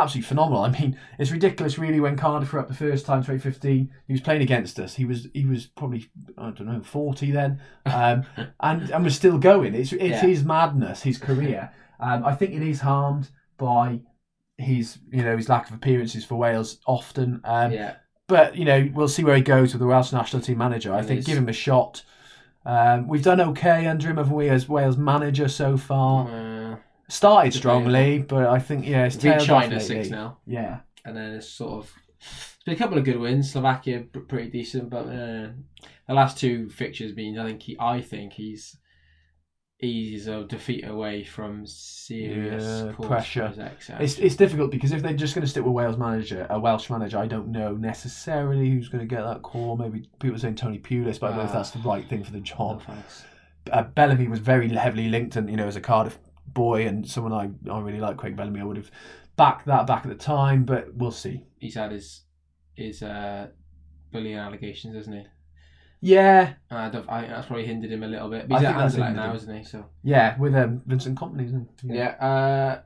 absolutely 0.00 0.26
phenomenal. 0.28 0.62
I 0.64 0.70
mean, 0.70 0.98
it's 1.18 1.30
ridiculous, 1.30 1.78
really. 1.78 2.00
When 2.00 2.16
Cardiff 2.16 2.52
were 2.52 2.58
up 2.60 2.68
the 2.68 2.74
first 2.74 3.06
time, 3.06 3.20
2015, 3.20 3.90
he 4.06 4.12
was 4.12 4.20
playing 4.22 4.42
against 4.42 4.78
us. 4.80 4.94
He 4.94 5.04
was 5.04 5.28
he 5.34 5.44
was 5.44 5.66
probably 5.66 6.10
I 6.38 6.50
don't 6.50 6.66
know 6.66 6.82
40 6.82 7.30
then, 7.30 7.60
um, 7.86 8.24
and 8.60 8.90
and 8.90 9.04
was 9.04 9.14
still 9.16 9.38
going. 9.38 9.74
It's 9.74 9.92
it's 9.92 10.02
Yeah. 10.02 10.20
his 10.26 10.44
madness, 10.44 11.02
his 11.02 11.18
career. 11.18 11.70
Um, 12.00 12.24
I 12.24 12.34
think 12.34 12.52
it 12.52 12.62
is 12.62 12.80
harmed 12.80 13.28
by 13.58 14.00
his 14.58 14.98
you 15.10 15.22
know 15.22 15.36
his 15.36 15.48
lack 15.48 15.68
of 15.68 15.74
appearances 15.74 16.24
for 16.24 16.36
Wales 16.36 16.78
often. 16.86 17.40
Um, 17.44 17.72
yeah, 17.72 17.94
but 18.28 18.56
you 18.56 18.64
know 18.64 18.90
we'll 18.94 19.08
see 19.08 19.24
where 19.24 19.36
he 19.36 19.42
goes 19.42 19.72
with 19.72 19.80
the 19.80 19.86
Welsh 19.86 20.12
national 20.12 20.42
team 20.42 20.58
manager. 20.58 20.92
I 20.94 21.02
think 21.02 21.24
give 21.24 21.38
him 21.38 21.48
a 21.48 21.52
shot. 21.52 22.02
Um, 22.64 23.08
we've 23.08 23.24
done 23.24 23.40
okay 23.40 23.86
under 23.86 24.08
him, 24.08 24.18
haven't 24.18 24.34
we, 24.36 24.48
as 24.48 24.68
Wales 24.68 24.96
manager 24.96 25.48
so 25.48 25.76
far? 25.76 26.28
uh, 26.28 26.51
Started 27.08 27.52
strongly, 27.52 28.18
but 28.20 28.46
I 28.46 28.58
think 28.58 28.86
yeah, 28.86 29.04
it's 29.06 29.16
tailed 29.16 29.40
off 29.42 29.46
China 29.46 29.76
lately. 29.76 29.80
six 29.86 30.08
now. 30.08 30.38
Yeah, 30.46 30.80
and 31.04 31.16
then 31.16 31.32
it's 31.34 31.48
sort 31.48 31.84
of 31.84 31.92
it's 32.20 32.64
been 32.64 32.74
a 32.74 32.78
couple 32.78 32.96
of 32.98 33.04
good 33.04 33.18
wins. 33.18 33.52
Slovakia 33.52 34.00
p- 34.12 34.20
pretty 34.20 34.50
decent, 34.50 34.88
but 34.88 35.06
uh, 35.06 35.48
the 36.08 36.14
last 36.14 36.38
two 36.38 36.68
fixtures 36.70 37.14
mean 37.14 37.38
I 37.38 37.46
think 37.48 37.62
he 37.62 37.76
I 37.78 38.00
think 38.00 38.32
he's 38.34 38.76
he's 39.78 40.28
a 40.28 40.44
defeat 40.44 40.86
away 40.86 41.24
from 41.24 41.66
serious 41.66 42.62
Yeah, 42.86 42.92
cause 42.92 43.06
pressure. 43.06 43.52
For 43.80 43.96
it's 44.00 44.18
it's 44.18 44.36
difficult 44.36 44.70
because 44.70 44.92
if 44.92 45.02
they're 45.02 45.12
just 45.12 45.34
going 45.34 45.44
to 45.44 45.50
stick 45.50 45.64
with 45.64 45.72
Wales 45.72 45.98
manager, 45.98 46.46
a 46.50 46.58
Welsh 46.58 46.88
manager, 46.88 47.18
I 47.18 47.26
don't 47.26 47.48
know 47.48 47.74
necessarily 47.74 48.70
who's 48.70 48.88
going 48.88 49.06
to 49.06 49.12
get 49.14 49.22
that 49.24 49.42
call. 49.42 49.76
Maybe 49.76 50.08
people 50.20 50.36
are 50.36 50.38
saying 50.38 50.54
Tony 50.54 50.78
Pulis, 50.78 51.18
but 51.18 51.26
I 51.26 51.28
don't 51.30 51.38
know 51.38 51.44
if 51.44 51.50
Ah. 51.50 51.54
that's 51.54 51.70
the 51.72 51.80
right 51.80 52.08
thing 52.08 52.22
for 52.24 52.32
the 52.32 52.40
job. 52.40 52.82
thanks. 52.86 53.24
uh, 53.72 53.82
Bellamy 53.82 54.28
was 54.28 54.38
very 54.38 54.68
heavily 54.68 55.08
linked, 55.08 55.34
and 55.36 55.50
you 55.50 55.56
know, 55.56 55.66
as 55.66 55.76
a 55.76 55.80
Cardiff 55.80 56.18
boy 56.54 56.86
and 56.86 57.08
someone 57.08 57.32
I, 57.32 57.70
I 57.70 57.80
really 57.80 58.00
like, 58.00 58.16
Craig 58.16 58.36
Bellamy, 58.36 58.60
I 58.60 58.64
would 58.64 58.76
have 58.76 58.90
backed 59.36 59.66
that 59.66 59.86
back 59.86 60.04
at 60.04 60.08
the 60.08 60.14
time, 60.16 60.64
but 60.64 60.94
we'll 60.94 61.10
see. 61.10 61.44
He's 61.58 61.74
had 61.74 61.92
his 61.92 62.22
his 62.74 63.02
uh, 63.02 63.48
bullying 64.10 64.38
allegations, 64.38 64.94
hasn't 64.96 65.16
he? 65.16 65.26
Yeah, 66.04 66.54
And 66.68 66.78
I 66.80 66.88
don't, 66.90 67.08
I, 67.08 67.28
that's 67.28 67.46
probably 67.46 67.64
hindered 67.64 67.92
him 67.92 68.02
a 68.02 68.08
little 68.08 68.28
bit. 68.28 68.48
But 68.48 68.56
I 68.56 68.82
he's 68.82 68.94
think 68.94 69.04
at 69.04 69.12
Anderlecht 69.12 69.14
now, 69.14 69.30
him. 69.30 69.36
isn't 69.36 69.56
he? 69.58 69.64
So 69.64 69.86
yeah, 70.02 70.36
with 70.36 70.54
um, 70.56 70.82
Vincent 70.84 71.18
Kompany, 71.18 71.44
isn't 71.46 71.68
it? 71.84 71.94
yeah. 71.94 72.08
Uh, 72.26 72.80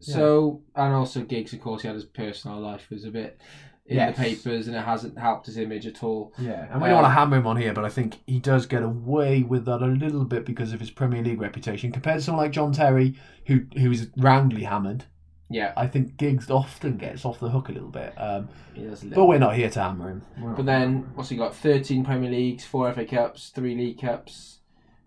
so 0.00 0.62
and 0.74 0.92
also 0.92 1.22
Giggs, 1.22 1.52
of 1.52 1.60
course, 1.60 1.82
he 1.82 1.88
had 1.88 1.94
his 1.94 2.04
personal 2.04 2.60
life 2.60 2.88
was 2.90 3.04
a 3.04 3.10
bit 3.10 3.40
in 3.88 3.96
Yes. 3.96 4.16
the 4.16 4.22
papers, 4.22 4.66
and 4.66 4.76
it 4.76 4.84
hasn't 4.84 5.16
helped 5.18 5.46
his 5.46 5.56
image 5.58 5.86
at 5.86 6.02
all. 6.02 6.32
Yeah, 6.38 6.66
and 6.72 6.82
we 6.82 6.88
don't 6.88 6.96
Um, 6.98 7.02
want 7.02 7.06
to 7.14 7.18
hammer 7.18 7.36
him 7.36 7.46
on 7.46 7.56
here, 7.56 7.72
but 7.72 7.84
I 7.84 7.88
think 7.88 8.16
he 8.26 8.40
does 8.40 8.66
get 8.66 8.82
away 8.82 9.42
with 9.42 9.64
that 9.66 9.80
a 9.82 9.86
little 9.86 10.24
bit 10.24 10.44
because 10.44 10.72
of 10.72 10.80
his 10.80 10.90
Premier 10.90 11.22
League 11.22 11.40
reputation. 11.40 11.92
Compared 11.92 12.18
to 12.18 12.22
someone 12.24 12.44
like 12.44 12.52
John 12.52 12.72
Terry, 12.72 13.14
who 13.46 13.60
who 13.78 13.90
is 13.92 14.10
roundly 14.16 14.64
hammered, 14.64 15.04
Yeah, 15.48 15.72
I 15.76 15.86
think 15.86 16.16
Giggs 16.16 16.50
often 16.50 16.96
gets 16.96 17.24
off 17.24 17.38
the 17.38 17.50
hook 17.50 17.68
a 17.68 17.72
little 17.72 17.90
bit. 17.90 18.12
Um, 18.20 18.48
a 18.76 18.96
but 19.14 19.26
we're 19.26 19.38
not 19.38 19.54
here 19.54 19.70
to 19.70 19.80
hammer 19.80 20.08
him. 20.10 20.22
But 20.56 20.66
then, 20.66 21.06
what's 21.14 21.28
he 21.28 21.36
got? 21.36 21.54
13 21.54 22.04
Premier 22.04 22.30
Leagues, 22.32 22.64
4 22.64 22.92
FA 22.92 23.04
Cups, 23.04 23.50
3 23.50 23.76
League 23.76 24.00
Cups, 24.00 24.58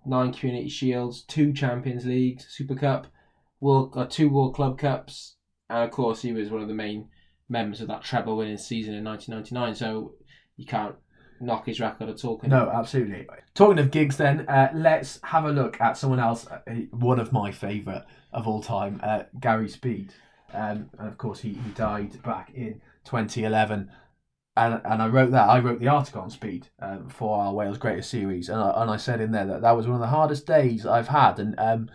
9 0.05 0.31
Community 0.31 0.69
Shields, 0.69 1.23
2 1.23 1.51
Champions 1.51 2.05
Leagues, 2.05 2.45
Super 2.47 2.75
Cup, 2.75 3.07
World, 3.59 3.93
uh, 3.97 4.05
2 4.05 4.29
World 4.29 4.55
Club 4.55 4.77
Cups, 4.77 5.35
and 5.69 5.83
of 5.83 5.91
course, 5.91 6.21
he 6.21 6.31
was 6.31 6.49
one 6.49 6.61
of 6.61 6.69
the 6.69 6.73
main 6.73 7.09
members 7.49 7.81
of 7.81 7.87
that 7.87 8.03
treble 8.03 8.37
winning 8.37 8.57
season 8.57 8.93
in 8.93 9.03
1999, 9.03 9.75
so 9.75 10.13
you 10.55 10.65
can't 10.65 10.95
knock 11.41 11.65
his 11.65 11.79
record 11.79 12.09
at 12.09 12.23
all. 12.23 12.39
No, 12.45 12.69
absolutely. 12.69 13.27
Talking 13.53 13.79
of 13.79 13.91
Giggs, 13.91 14.17
then 14.17 14.47
uh, 14.47 14.71
let's 14.73 15.19
have 15.23 15.45
a 15.45 15.51
look 15.51 15.79
at 15.81 15.97
someone 15.97 16.19
else, 16.19 16.47
uh, 16.47 16.59
one 16.91 17.19
of 17.19 17.31
my 17.31 17.51
favourite 17.51 18.03
of 18.31 18.47
all 18.47 18.61
time, 18.61 18.99
uh, 19.03 19.23
Gary 19.39 19.69
Speed. 19.69 20.13
Um, 20.53 20.89
and 20.97 21.07
of 21.07 21.17
course, 21.17 21.39
he, 21.39 21.49
he 21.49 21.69
died 21.71 22.21
back 22.23 22.51
in 22.53 22.81
2011. 23.05 23.91
And, 24.57 24.81
and 24.83 25.01
I 25.01 25.07
wrote 25.07 25.31
that. 25.31 25.47
I 25.47 25.59
wrote 25.59 25.79
the 25.79 25.87
article 25.87 26.21
on 26.21 26.29
Speed 26.29 26.67
um, 26.81 27.07
for 27.07 27.39
our 27.39 27.53
Wales 27.53 27.77
Greatest 27.77 28.09
series, 28.09 28.49
and 28.49 28.59
I, 28.59 28.81
and 28.81 28.91
I 28.91 28.97
said 28.97 29.21
in 29.21 29.31
there 29.31 29.45
that 29.45 29.61
that 29.61 29.77
was 29.77 29.87
one 29.87 29.95
of 29.95 30.01
the 30.01 30.07
hardest 30.07 30.45
days 30.45 30.85
I've 30.85 31.07
had, 31.07 31.39
and 31.39 31.55
um, 31.57 31.89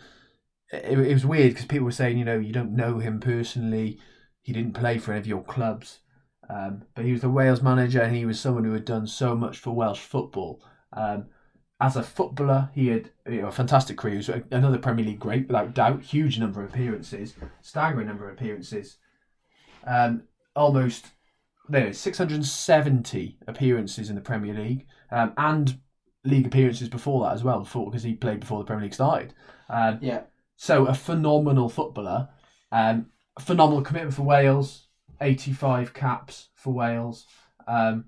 it, 0.72 0.98
it 0.98 1.12
was 1.12 1.26
weird 1.26 1.50
because 1.50 1.66
people 1.66 1.84
were 1.84 1.92
saying, 1.92 2.16
you 2.16 2.24
know, 2.24 2.38
you 2.38 2.52
don't 2.52 2.74
know 2.74 3.00
him 3.00 3.20
personally, 3.20 3.98
he 4.44 4.52
didn't 4.52 4.74
play 4.74 4.98
for 4.98 5.10
any 5.12 5.20
of 5.20 5.26
your 5.26 5.42
clubs, 5.42 5.98
um, 6.48 6.82
but 6.94 7.04
he 7.04 7.12
was 7.12 7.22
the 7.22 7.30
Wales 7.30 7.62
manager, 7.62 8.00
and 8.00 8.14
he 8.14 8.26
was 8.26 8.38
someone 8.38 8.64
who 8.64 8.74
had 8.74 8.84
done 8.84 9.06
so 9.06 9.34
much 9.34 9.58
for 9.58 9.74
Welsh 9.74 10.00
football. 10.00 10.62
Um, 10.92 11.26
as 11.80 11.96
a 11.96 12.02
footballer, 12.02 12.70
he 12.74 12.88
had 12.88 13.10
you 13.26 13.42
know, 13.42 13.48
a 13.48 13.52
fantastic 13.52 13.96
career. 13.98 14.12
He 14.12 14.18
was 14.18 14.42
another 14.52 14.78
Premier 14.78 15.04
League 15.06 15.18
great, 15.18 15.48
without 15.48 15.74
doubt. 15.74 16.02
Huge 16.02 16.38
number 16.38 16.62
of 16.62 16.70
appearances, 16.70 17.34
staggering 17.62 18.06
number 18.06 18.28
of 18.28 18.36
appearances. 18.36 18.98
Um, 19.86 20.24
almost 20.54 21.06
there, 21.68 21.92
six 21.92 22.18
hundred 22.18 22.36
and 22.36 22.46
seventy 22.46 23.38
appearances 23.48 24.08
in 24.10 24.14
the 24.14 24.20
Premier 24.20 24.54
League, 24.54 24.86
um, 25.10 25.32
and 25.36 25.80
league 26.24 26.46
appearances 26.46 26.88
before 26.88 27.24
that 27.24 27.34
as 27.34 27.42
well, 27.42 27.60
before 27.60 27.86
because 27.86 28.02
he 28.02 28.14
played 28.14 28.40
before 28.40 28.58
the 28.58 28.64
Premier 28.66 28.84
League 28.84 28.94
started. 28.94 29.34
Um, 29.68 29.98
Yeah. 30.00 30.22
So 30.56 30.86
a 30.86 30.94
phenomenal 30.94 31.68
footballer, 31.68 32.28
um, 32.70 33.06
a 33.36 33.40
phenomenal 33.40 33.82
commitment 33.82 34.14
for 34.14 34.22
Wales, 34.22 34.88
85 35.20 35.94
caps 35.94 36.48
for 36.54 36.72
Wales, 36.72 37.26
um, 37.66 38.06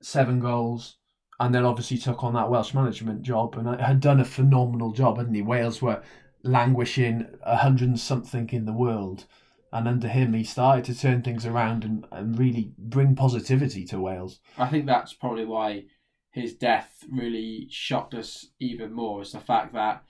seven 0.00 0.40
goals, 0.40 0.96
and 1.40 1.54
then 1.54 1.64
obviously 1.64 1.98
took 1.98 2.22
on 2.22 2.34
that 2.34 2.50
Welsh 2.50 2.74
management 2.74 3.22
job 3.22 3.56
and 3.56 3.80
had 3.80 4.00
done 4.00 4.20
a 4.20 4.24
phenomenal 4.24 4.92
job, 4.92 5.18
hadn't 5.18 5.34
he? 5.34 5.42
Wales 5.42 5.82
were 5.82 6.02
languishing 6.42 7.26
a 7.42 7.56
hundred 7.56 7.88
and 7.88 8.00
something 8.00 8.48
in 8.50 8.64
the 8.64 8.72
world. 8.72 9.26
And 9.72 9.88
under 9.88 10.08
him, 10.08 10.34
he 10.34 10.44
started 10.44 10.84
to 10.84 10.98
turn 10.98 11.22
things 11.22 11.46
around 11.46 11.82
and, 11.82 12.06
and 12.12 12.38
really 12.38 12.72
bring 12.76 13.16
positivity 13.16 13.84
to 13.86 13.98
Wales. 13.98 14.40
I 14.58 14.68
think 14.68 14.84
that's 14.84 15.14
probably 15.14 15.46
why 15.46 15.84
his 16.30 16.54
death 16.54 17.04
really 17.10 17.68
shocked 17.70 18.14
us 18.14 18.48
even 18.60 18.92
more. 18.92 19.22
Is 19.22 19.32
the 19.32 19.40
fact 19.40 19.72
that 19.72 20.04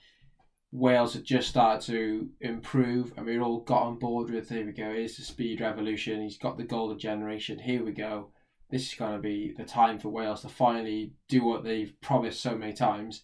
Wales 0.73 1.13
had 1.13 1.23
just 1.23 1.49
started 1.49 1.85
to 1.85 2.27
improve, 2.41 3.13
and 3.15 3.27
we 3.27 3.37
all 3.37 3.59
got 3.59 3.83
on 3.83 3.99
board 3.99 4.31
with 4.31 4.49
here 4.49 4.65
we 4.65 4.71
go. 4.71 4.91
Here's 4.91 5.15
the 5.15 5.21
speed 5.21 5.61
revolution. 5.61 6.23
He's 6.23 6.39
got 6.39 6.57
the 6.57 6.63
golden 6.63 6.97
generation. 6.97 7.59
Here 7.59 7.85
we 7.85 7.91
go. 7.91 8.31
This 8.71 8.87
is 8.87 8.95
going 8.95 9.13
to 9.13 9.19
be 9.19 9.53
the 9.55 9.65
time 9.65 9.99
for 9.99 10.09
Wales 10.09 10.41
to 10.41 10.49
finally 10.49 11.13
do 11.29 11.45
what 11.45 11.63
they've 11.63 11.93
promised 12.01 12.41
so 12.41 12.57
many 12.57 12.73
times. 12.73 13.21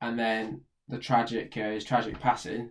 And 0.00 0.18
then 0.18 0.62
the 0.88 0.98
tragic, 0.98 1.56
uh, 1.56 1.70
his 1.70 1.84
tragic 1.84 2.18
passing, 2.18 2.70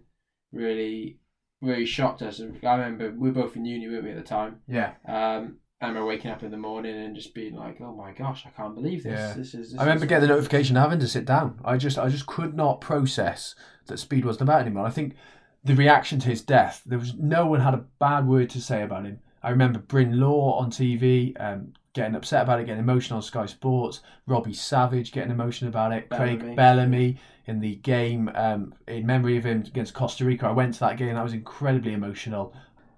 really, 0.52 1.20
really 1.62 1.86
shocked 1.86 2.22
us. 2.22 2.40
And 2.40 2.60
I 2.66 2.76
remember 2.76 3.16
we 3.18 3.30
were 3.30 3.44
both 3.44 3.56
in 3.56 3.64
uni, 3.64 3.88
weren't 3.88 4.04
we, 4.04 4.12
at 4.12 4.18
the 4.18 4.24
time? 4.24 4.58
Yeah. 4.68 4.96
Um, 5.08 5.60
I 5.80 5.88
remember 5.88 6.06
waking 6.06 6.32
up 6.32 6.44
in 6.44 6.52
the 6.52 6.58
morning 6.58 6.98
and 6.98 7.16
just 7.16 7.36
being 7.36 7.56
like, 7.56 7.80
"Oh 7.80 7.94
my 7.94 8.12
gosh, 8.12 8.46
I 8.48 8.50
can't 8.50 8.74
believe 8.74 9.04
this! 9.04 9.20
Yeah. 9.20 9.34
This 9.34 9.54
is." 9.54 9.72
This 9.72 9.80
I 9.80 9.84
remember 9.84 10.06
is... 10.06 10.10
getting 10.10 10.28
the 10.28 10.34
notification 10.34 10.76
having 10.76 11.00
to 11.00 11.08
sit 11.08 11.24
down. 11.24 11.62
I 11.64 11.78
just 11.78 12.00
I 12.00 12.10
just 12.10 12.26
could 12.26 12.56
not 12.56 12.82
process 12.82 13.54
that 13.88 14.00
speed 14.00 14.26
wasn't 14.26 14.44
about 14.44 14.62
anymore. 14.62 14.86
I 14.86 14.92
think 14.92 15.16
the 15.64 15.76
reaction 15.76 16.20
to 16.20 16.30
his 16.30 16.42
death, 16.42 16.82
there 16.86 17.00
was 17.00 17.14
no 17.16 17.46
one 17.46 17.60
had 17.60 17.74
a 17.74 17.86
bad 18.00 18.28
word 18.28 18.50
to 18.52 18.62
say 18.62 18.84
about 18.84 19.06
him. 19.06 19.20
I 19.44 19.50
remember 19.50 19.80
Bryn 19.80 20.20
Law 20.20 20.58
on 20.60 20.72
TV 20.72 21.34
um, 21.40 21.74
getting 21.94 22.16
upset 22.16 22.44
about 22.44 22.60
it, 22.60 22.66
getting 22.66 22.82
emotional 22.82 23.18
on 23.18 23.24
Sky 23.24 23.46
Sports. 23.46 24.02
Robbie 24.26 24.54
Savage 24.54 25.12
getting 25.12 25.32
emotional 25.32 25.70
about 25.70 25.92
it. 25.94 26.10
Bellamy. 26.10 26.38
Craig 26.38 26.56
Bellamy 26.56 27.18
in 27.48 27.60
the 27.60 27.76
game 27.76 28.30
um, 28.36 28.74
in 28.88 29.06
memory 29.06 29.38
of 29.38 29.46
him 29.46 29.64
against 29.66 29.94
Costa 29.94 30.26
Rica. 30.26 30.48
I 30.48 30.52
went 30.52 30.74
to 30.76 30.80
that 30.82 30.98
game. 30.98 31.16
That 31.16 31.24
was 31.24 31.34
incredibly 31.34 31.94
emotional, 31.94 32.54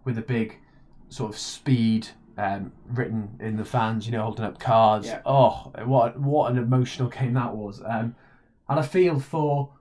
with 0.05 0.17
a 0.17 0.24
big 0.24 0.58
sort 1.10 1.31
of 1.31 1.38
speed 1.38 2.08
um, 2.38 2.72
written 2.88 3.38
in 3.39 3.58
the 3.58 3.65
fans. 3.65 4.05
You 4.05 4.13
know, 4.13 4.24
holding 4.24 4.46
up 4.46 4.60
cards. 4.60 5.08
Yeah. 5.08 5.22
Oh, 5.25 5.72
what 5.86 6.19
what 6.19 6.51
an 6.51 6.58
emotional 6.58 7.10
game 7.10 7.34
that 7.34 7.55
was. 7.55 7.81
Um, 7.86 8.15
and 8.67 8.79
I 8.79 8.84
feel 8.84 9.19
for, 9.19 9.72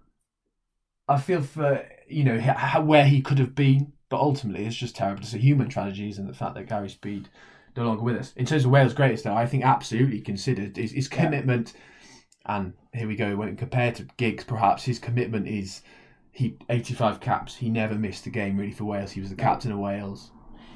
I 1.09 1.19
feel 1.19 1.43
for 1.43 1.87
you 2.09 2.25
know 2.25 2.41
how, 2.41 2.83
where 2.83 3.05
he 3.05 3.21
could 3.23 3.39
have 3.39 3.55
been, 3.55 3.93
but 4.09 4.19
ultimately 4.21 4.67
it's 4.67 4.77
just 4.77 4.97
terrible. 4.97 5.23
It's 5.23 5.35
a 5.35 5.39
human 5.39 5.69
tragedy, 5.69 6.13
and 6.17 6.29
the 6.29 6.35
fact 6.35 6.55
that 6.55 6.69
Gary 6.69 6.89
Speed 6.91 7.29
no 7.77 7.85
longer 7.85 8.03
with 8.03 8.17
us. 8.17 8.33
In 8.37 8.45
terms 8.47 8.65
of 8.65 8.71
Wales' 8.71 8.95
greatest, 8.95 9.25
though, 9.25 9.35
I 9.35 9.47
think 9.47 9.65
absolutely 9.65 10.21
considered 10.21 10.77
his, 10.77 10.93
his 10.93 11.09
Yeah. 11.13 11.25
commitment. 11.25 11.73
And 12.47 12.73
here 12.95 13.07
we 13.07 13.15
go. 13.15 13.37
When 13.37 13.55
compared 13.57 13.95
to 13.97 14.07
Giggs, 14.17 14.43
perhaps 14.45 14.85
his 14.85 14.99
commitment 14.99 15.47
is 15.47 15.83
he 16.33 16.57
85 16.71 17.21
caps. 17.21 17.57
He 17.57 17.69
never 17.69 17.95
missed 17.95 18.27
a 18.27 18.31
game 18.31 18.57
really 18.57 18.73
for 18.73 18.85
Wales. 18.85 19.13
He 19.13 19.21
was 19.21 19.31
the 19.31 19.37
captain 19.37 19.71
of 19.71 19.79
Wales. 19.79 20.31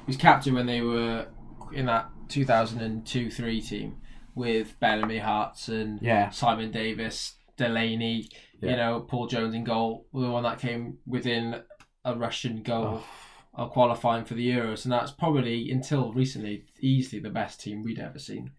He 0.05 0.07
was 0.07 0.17
captain 0.17 0.53
when 0.53 0.65
they 0.67 0.81
were 0.81 1.27
in 1.73 1.87
that 1.87 2.09
2002-3 2.29 3.67
team 3.67 3.97
with 4.35 4.79
Bellamy, 4.79 5.19
Hartson, 5.19 5.99
Yeah. 6.01 6.29
Simon 6.29 6.71
Davies, 6.71 7.33
Delaney. 7.57 8.29
Yeah. 8.63 8.71
You 8.71 8.77
know, 8.77 8.99
Paul 9.01 9.27
Jones 9.27 9.53
in 9.53 9.63
goal. 9.63 10.05
The 10.13 10.29
one 10.29 10.43
that 10.43 10.59
came 10.59 10.97
within 11.05 11.61
a 12.05 12.15
Russian 12.15 12.63
goal 12.63 13.01
Oh. 13.55 13.63
of 13.63 13.71
qualifying 13.71 14.25
for 14.25 14.33
the 14.33 14.47
Euros, 14.49 14.83
and 14.85 14.91
that's 14.91 15.11
probably 15.11 15.69
until 15.71 16.11
recently 16.13 16.65
easily 16.79 17.21
the 17.21 17.29
best 17.29 17.61
team 17.61 17.83
we'd 17.83 17.99
ever 17.99 18.19
seen. 18.19 18.51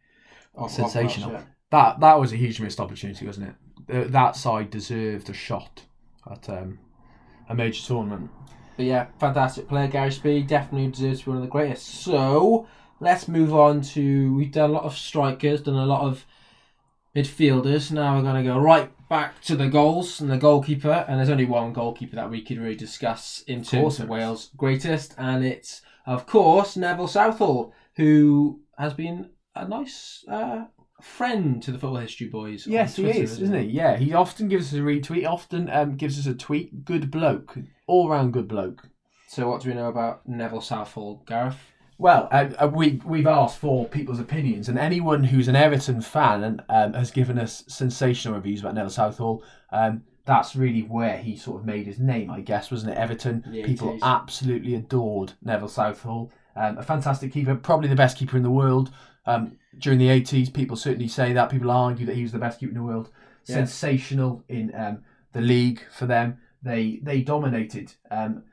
Of- 0.55 0.65
of 0.65 0.71
Sensational. 0.71 1.31
Welsh, 1.31 1.43
yeah. 1.43 1.49
That 1.71 2.01
that 2.01 2.21
was 2.21 2.33
a 2.33 2.37
huge 2.37 2.61
missed 2.61 2.79
opportunity, 2.81 3.27
wasn't 3.27 3.49
it? 3.89 3.97
Uh, 3.97 4.09
That 4.09 4.37
side 4.37 4.71
deserved 4.71 5.29
a 5.31 5.33
shot 5.33 5.83
at 6.31 6.49
um, 6.49 6.79
a 7.49 7.55
major 7.55 7.83
tournament. 7.85 8.31
But 8.77 8.87
yeah, 8.87 9.07
fantastic 9.19 9.69
player, 9.69 9.89
Gary 9.89 10.11
Speed. 10.13 10.47
Definitely 10.47 10.91
deserves 10.91 11.21
to 11.21 11.25
be 11.27 11.31
one 11.31 11.39
of 11.39 11.43
the 11.45 11.51
greatest. 11.51 11.87
So 11.87 12.67
let's 13.01 13.27
move 13.29 13.53
on 13.55 13.81
to. 13.95 14.35
We've 14.37 14.53
done 14.53 14.71
a 14.71 14.73
lot 14.73 14.85
of 14.85 14.97
strikers, 14.97 15.63
done 15.63 15.75
a 15.75 15.87
lot 15.87 16.03
of 16.03 16.25
midfielders. 17.15 17.91
Now 17.93 18.17
we're 18.17 18.23
going 18.23 18.43
to 18.45 18.49
go 18.51 18.59
right 18.59 18.91
back 19.15 19.41
to 19.41 19.55
the 19.55 19.69
goals 19.69 20.21
and 20.21 20.29
the 20.29 20.37
goalkeeper. 20.37 21.05
And 21.07 21.19
there's 21.19 21.31
only 21.31 21.45
one 21.45 21.73
goalkeeper 21.73 22.17
that 22.17 22.29
we 22.29 22.43
could 22.43 22.59
really 22.59 22.75
discuss 22.75 23.45
in 23.47 23.59
course 23.59 23.71
terms 23.71 24.01
of. 24.01 24.09
Wales' 24.09 24.51
greatest, 24.57 25.15
and 25.17 25.45
it's 25.45 25.83
of 26.05 26.27
course 26.27 26.77
Neville 26.77 27.07
Southall, 27.07 27.73
who 27.95 28.61
has 28.77 28.93
been 28.93 29.31
a 29.55 29.69
nice 29.69 30.25
uh, 30.29 30.65
friend 31.01 31.63
to 31.63 31.71
the 31.71 31.79
football 31.79 32.01
history 32.01 32.27
boys. 32.27 32.67
Yes, 32.67 32.97
he 32.97 33.05
Twitter, 33.05 33.23
is, 33.23 33.41
isn't 33.41 33.55
he? 33.55 33.67
Yeah, 33.67 33.97
he 33.97 34.13
often 34.13 34.49
gives 34.49 34.73
us 34.73 34.81
a 34.81 34.83
retweet. 34.83 35.29
Often 35.29 35.71
um, 35.71 35.97
gives 35.97 36.19
us 36.19 36.27
a 36.27 36.35
tweet. 36.35 36.85
Good 36.85 37.13
bloke, 37.13 37.57
all 37.87 38.09
round 38.09 38.33
good 38.33 38.49
bloke. 38.49 38.89
So 39.29 39.49
what 39.49 39.63
do 39.63 39.69
we 39.69 39.77
know 39.77 39.89
about 39.89 40.29
Neville 40.29 40.61
Southall, 40.61 41.23
Gareth? 41.25 41.71
Well, 41.97 42.29
uh, 42.33 42.49
uh, 42.59 42.69
we 42.69 43.01
we've 43.05 43.27
asked 43.27 43.59
for 43.59 43.87
people's 43.89 44.19
opinions, 44.19 44.69
and 44.69 44.79
anyone 44.79 45.25
who's 45.25 45.49
an 45.49 45.57
Everton 45.57 46.01
fan 46.01 46.43
and 46.43 46.63
um, 46.69 46.93
has 46.95 47.11
given 47.11 47.39
us 47.39 47.65
sensational 47.69 48.35
reviews 48.35 48.61
about 48.61 48.75
Neville 48.75 48.91
Southall. 48.91 49.45
Um, 49.71 50.03
that's 50.27 50.57
really 50.57 50.81
where 50.83 51.19
he 51.19 51.37
sort 51.37 51.61
of 51.61 51.67
made 51.67 51.87
his 51.87 51.99
name, 51.99 52.31
I 52.31 52.41
guess, 52.41 52.71
wasn't 52.71 52.93
it? 52.93 52.99
Everton. 52.99 53.45
The 53.47 53.63
People 53.63 53.93
80s. 53.93 53.99
absolutely 54.03 54.75
adored 54.75 55.35
Neville 55.43 55.69
Southall. 55.69 56.33
Um, 56.57 56.79
a 56.79 56.83
fantastic 56.83 57.33
keeper, 57.33 57.55
probably 57.55 57.89
the 57.89 57.97
best 57.97 58.17
keeper 58.17 58.37
in 58.37 58.43
the 58.43 58.51
world. 58.51 58.91
Um, 59.27 59.59
during 59.79 59.99
the 59.99 60.09
80s, 60.09 60.53
people 60.53 60.77
certainly 60.77 61.09
say 61.09 61.33
that. 61.33 61.51
People 61.51 61.71
argue 61.71 62.07
that 62.07 62.17
he 62.17 62.23
was 62.23 62.33
the 62.33 62.39
best 62.39 62.59
keeper 62.59 62.71
in 62.71 62.79
the 62.79 62.83
world. 62.83 63.11
Yeah. 63.47 63.57
Sensational 63.57 64.43
in 64.49 64.75
um, 64.75 65.05
the 65.33 65.41
league 65.41 65.83
for 65.93 66.07
them. 66.07 66.39
They 66.63 67.01
they 67.03 67.21
dominated 67.21 67.93
um, 68.11 68.45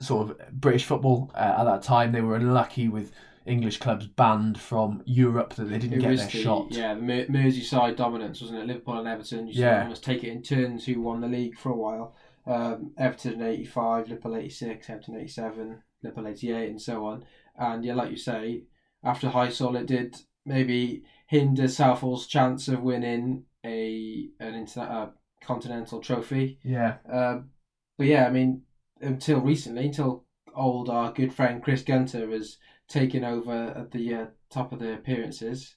sort 0.00 0.30
of 0.30 0.52
British 0.52 0.84
football 0.84 1.30
uh, 1.34 1.56
at 1.58 1.64
that 1.64 1.82
time. 1.82 2.12
They 2.12 2.20
were 2.20 2.36
unlucky 2.36 2.88
with 2.88 3.12
English 3.46 3.78
clubs 3.78 4.06
banned 4.06 4.60
from 4.60 5.02
Europe 5.06 5.54
that 5.54 5.64
they 5.64 5.78
didn't 5.78 5.98
It 5.98 6.00
get 6.00 6.16
their 6.16 6.26
the, 6.26 6.30
shot. 6.42 6.66
Yeah, 6.70 6.94
the 6.94 7.00
Mer- 7.02 7.26
Merseyside 7.26 7.96
dominance, 7.96 8.40
wasn't 8.40 8.60
it? 8.60 8.66
Liverpool 8.66 8.98
and 8.98 9.08
Everton. 9.08 9.48
You 9.48 9.62
Yeah. 9.64 9.82
almost 9.82 10.04
take 10.04 10.24
it 10.24 10.28
in 10.30 10.42
turns 10.42 10.84
who 10.86 11.00
won 11.00 11.20
the 11.20 11.28
league 11.28 11.58
for 11.58 11.70
a 11.70 11.76
while. 11.76 12.14
Um, 12.46 12.92
Everton 12.98 13.42
85, 13.42 14.08
Liverpool 14.08 14.36
86, 14.36 14.88
Everton 14.88 15.16
87, 15.16 15.82
Liverpool 16.02 16.26
88, 16.28 16.70
and 16.70 16.80
so 16.80 17.06
on. 17.06 17.24
And 17.58 17.84
yeah, 17.84 17.94
like 17.94 18.10
you 18.10 18.16
say, 18.16 18.64
after 19.04 19.28
Heysel, 19.28 19.78
it 19.78 19.86
did 19.86 20.16
maybe 20.46 21.04
hinder 21.26 21.68
Southall's 21.68 22.26
chance 22.26 22.68
of 22.68 22.82
winning 22.82 23.44
a 23.64 24.30
an 24.40 24.54
internet, 24.54 24.90
uh, 24.90 25.08
continental 25.42 26.00
trophy. 26.00 26.58
Yeah. 26.62 26.96
Um, 27.10 27.50
but 27.98 28.06
yeah, 28.06 28.26
I 28.26 28.30
mean, 28.30 28.62
until 29.00 29.40
recently, 29.40 29.86
until 29.86 30.24
old 30.54 30.90
our 30.90 31.12
good 31.12 31.32
friend 31.32 31.62
Chris 31.62 31.82
Gunter 31.82 32.26
was 32.26 32.58
taken 32.88 33.24
over 33.24 33.74
at 33.76 33.90
the 33.92 34.14
uh, 34.14 34.26
top 34.50 34.72
of 34.72 34.80
the 34.80 34.94
appearances, 34.94 35.76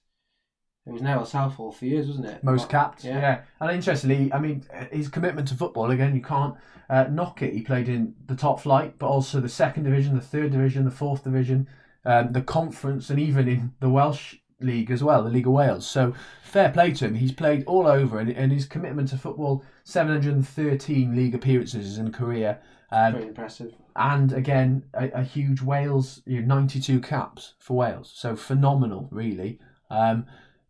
it 0.86 0.92
was 0.92 1.02
Neville 1.02 1.26
Southall 1.26 1.72
for 1.72 1.86
years, 1.86 2.08
wasn't 2.08 2.28
it? 2.28 2.44
Most 2.44 2.68
capped, 2.68 3.06
yeah. 3.06 3.20
Yeah. 3.20 3.42
And 3.62 3.72
interestingly, 3.72 4.34
I 4.34 4.40
mean, 4.40 4.66
his 4.92 5.08
commitment 5.08 5.48
to 5.48 5.56
football 5.56 5.92
again, 5.92 6.14
you 6.14 6.22
can't 6.22 6.56
uh, 6.90 7.06
knock 7.06 7.42
it. 7.42 7.54
He 7.54 7.62
played 7.62 7.88
in 7.88 8.16
the 8.26 8.36
top 8.36 8.60
flight, 8.60 9.00
but 9.00 9.08
also 9.08 9.40
the 9.40 9.48
second 9.48 9.84
division, 9.84 10.16
the 10.16 10.22
third 10.22 10.52
division, 10.52 10.84
the 10.84 10.92
fourth 10.92 11.24
division, 11.24 11.70
um, 12.04 12.34
the 12.34 12.42
conference, 12.42 13.10
and 13.10 13.20
even 13.20 13.48
in 13.48 13.74
the 13.80 13.90
Welsh 13.90 14.36
league 14.60 14.92
as 14.92 15.04
well, 15.04 15.24
the 15.24 15.30
League 15.30 15.48
of 15.48 15.54
Wales. 15.54 15.88
So 15.88 16.14
fair 16.44 16.70
play 16.70 16.92
to 16.92 17.06
him. 17.06 17.16
He's 17.16 17.32
played 17.32 17.64
all 17.66 17.88
over, 17.88 18.20
and, 18.20 18.30
and 18.30 18.52
his 18.52 18.66
commitment 18.66 19.08
to 19.10 19.18
football, 19.18 19.64
seven 19.86 20.12
hundred 20.12 20.34
and 20.34 20.48
thirteen 20.48 21.16
league 21.16 21.36
appearances 21.36 21.98
in 21.98 22.12
career. 22.12 22.60
Um, 22.94 23.14
Very 23.14 23.28
impressive. 23.28 23.74
and 23.96 24.32
again 24.34 24.84
a, 24.94 25.10
a 25.10 25.24
huge 25.24 25.62
Wales, 25.62 26.22
you 26.26 26.42
know, 26.42 26.56
92 26.56 27.00
caps 27.02 27.56
for 27.60 27.76
Wales, 27.78 28.12
so 28.16 28.36
phenomenal, 28.36 29.08
really. 29.12 29.60
Um, 29.90 30.26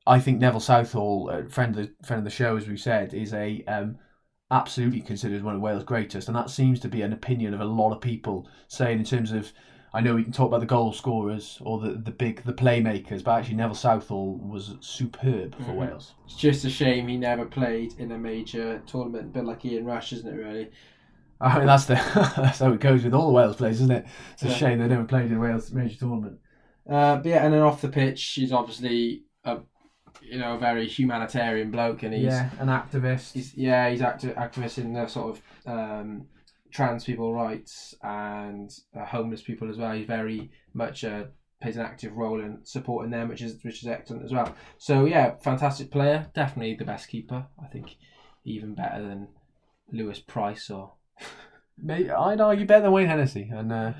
I 0.07 0.19
think 0.19 0.39
Neville 0.39 0.59
Southall, 0.59 1.29
uh, 1.31 1.49
friend 1.49 1.77
of 1.77 1.87
the 1.87 2.05
friend 2.07 2.19
of 2.19 2.23
the 2.25 2.29
show, 2.29 2.57
as 2.57 2.67
we 2.67 2.77
said, 2.77 3.13
is 3.13 3.33
a 3.33 3.63
um, 3.65 3.97
absolutely 4.51 5.01
considered 5.01 5.43
one 5.43 5.55
of 5.55 5.61
Wales' 5.61 5.83
greatest, 5.83 6.27
and 6.27 6.35
that 6.37 6.49
seems 6.49 6.79
to 6.81 6.87
be 6.89 7.01
an 7.01 7.13
opinion 7.13 7.53
of 7.53 7.61
a 7.61 7.65
lot 7.65 7.93
of 7.93 8.01
people 8.01 8.47
saying 8.67 8.99
in 8.99 9.05
terms 9.05 9.31
of. 9.31 9.51
I 9.95 10.01
know 10.01 10.15
we 10.15 10.23
can 10.23 10.33
talk 10.33 10.47
about 10.47 10.61
the 10.61 10.65
goal 10.65 10.91
scorers 10.91 11.59
or 11.61 11.79
the, 11.79 11.91
the 11.91 12.09
big 12.09 12.41
the 12.45 12.51
playmakers, 12.53 13.23
but 13.23 13.37
actually 13.37 13.57
Neville 13.57 13.75
Southall 13.75 14.39
was 14.39 14.75
superb 14.79 15.55
for 15.63 15.73
Mhm. 15.73 15.75
Wales. 15.75 16.15
It's 16.25 16.35
just 16.35 16.65
a 16.65 16.69
shame 16.71 17.07
he 17.07 17.15
never 17.15 17.45
played 17.45 17.93
in 17.99 18.11
a 18.11 18.17
major 18.17 18.81
tournament, 18.87 19.25
a 19.25 19.29
bit 19.29 19.45
like 19.45 19.63
Ian 19.65 19.85
Rush, 19.85 20.11
isn't 20.13 20.27
it, 20.27 20.35
really? 20.35 20.71
I 21.41 21.57
mean 21.57 21.67
that's 21.67 21.85
the 21.85 21.95
that's 22.37 22.59
how 22.59 22.71
it 22.71 22.79
goes 22.79 23.03
with 23.03 23.13
all 23.13 23.27
the 23.27 23.33
Wales 23.33 23.55
players, 23.57 23.81
isn't 23.81 23.91
it? 23.91 24.05
It's 24.33 24.43
a 24.43 24.47
Yeah. 24.47 24.53
shame 24.55 24.79
they 24.79 24.87
never 24.87 25.03
played 25.05 25.31
in 25.31 25.37
a 25.37 25.39
Wales 25.39 25.71
major 25.71 25.97
tournament. 25.97 26.39
Uh, 26.89 27.17
but 27.17 27.25
yeah, 27.25 27.45
and 27.45 27.53
then 27.53 27.61
off 27.61 27.81
the 27.81 27.89
pitch, 27.89 28.23
he's 28.35 28.51
obviously 28.51 29.23
a, 29.45 29.59
you 30.21 30.37
know, 30.37 30.55
a 30.55 30.59
very 30.59 30.87
humanitarian 30.87 31.71
bloke, 31.71 32.03
and 32.03 32.13
he's 32.13 32.23
yeah, 32.25 32.49
an 32.59 32.67
activist. 32.67 33.33
He's, 33.33 33.55
yeah, 33.55 33.89
he's 33.89 34.01
active, 34.01 34.35
activist 34.35 34.77
in 34.77 34.93
the 34.93 35.07
sort 35.07 35.37
of 35.37 35.41
um, 35.65 36.27
trans 36.71 37.03
people 37.05 37.33
rights 37.33 37.93
and 38.03 38.69
uh, 38.99 39.05
homeless 39.05 39.41
people 39.41 39.69
as 39.69 39.77
well. 39.77 39.93
He's 39.93 40.07
very 40.07 40.51
much 40.73 41.03
uh, 41.03 41.25
plays 41.61 41.77
an 41.77 41.85
active 41.85 42.15
role 42.17 42.41
in 42.41 42.59
supporting 42.63 43.11
them, 43.11 43.29
which 43.29 43.41
is 43.41 43.63
which 43.63 43.81
is 43.81 43.87
excellent 43.87 44.25
as 44.25 44.33
well. 44.33 44.53
So 44.77 45.05
yeah, 45.05 45.35
fantastic 45.41 45.89
player, 45.89 46.27
definitely 46.33 46.75
the 46.75 46.85
best 46.85 47.07
keeper. 47.07 47.45
I 47.63 47.67
think 47.67 47.95
even 48.43 48.75
better 48.75 49.01
than 49.01 49.29
Lewis 49.91 50.19
Price 50.19 50.69
or. 50.69 50.93
Mate, 51.77 52.09
I'd 52.09 52.39
argue 52.39 52.65
better 52.65 52.83
than 52.83 52.91
Wayne 52.91 53.07
Hennessy, 53.07 53.49
and 53.51 53.71
uh, 53.71 53.93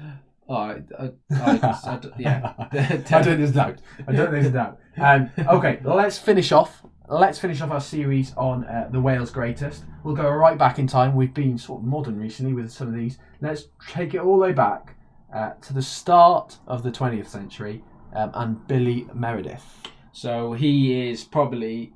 Oh, 0.48 0.56
I, 0.56 0.82
I, 1.00 1.12
I, 1.32 1.72
I, 1.86 2.00
yeah. 2.18 2.54
I 2.72 2.76
don't 2.76 3.24
think 3.24 3.38
there's 3.38 3.54
doubt. 3.54 3.80
I 4.08 4.12
don't 4.12 4.32
think 4.32 4.44
there's 4.44 4.54
doubt. 4.54 4.80
Um, 4.98 5.30
okay, 5.38 5.80
let's 5.84 6.18
finish 6.18 6.52
off. 6.52 6.86
Let's 7.08 7.40
finish 7.40 7.62
off 7.62 7.72
our 7.72 7.82
series 7.82 8.34
on 8.36 8.66
uh, 8.66 8.90
the 8.92 9.00
Wales 9.00 9.32
greatest. 9.32 9.84
We'll 10.04 10.16
go 10.16 10.30
right 10.30 10.58
back 10.58 10.80
in 10.80 10.88
time. 10.88 11.16
We've 11.16 11.34
been 11.34 11.58
sort 11.58 11.82
of 11.82 11.88
modern 11.88 12.20
recently 12.20 12.54
with 12.54 12.72
some 12.72 12.88
of 12.88 12.94
these. 12.94 13.18
Let's 13.42 13.68
take 13.88 14.14
it 14.14 14.20
all 14.20 14.38
the 14.38 14.44
way 14.44 14.54
back 14.54 14.96
uh, 15.34 15.52
to 15.62 15.74
the 15.74 15.82
start 15.82 16.58
of 16.68 16.84
the 16.84 16.92
20th 16.92 17.28
century 17.28 17.84
um, 18.14 18.32
and 18.34 18.68
Billy 18.68 19.08
Meredith. 19.14 19.64
So 20.12 20.54
he 20.54 21.10
is 21.10 21.24
probably 21.24 21.94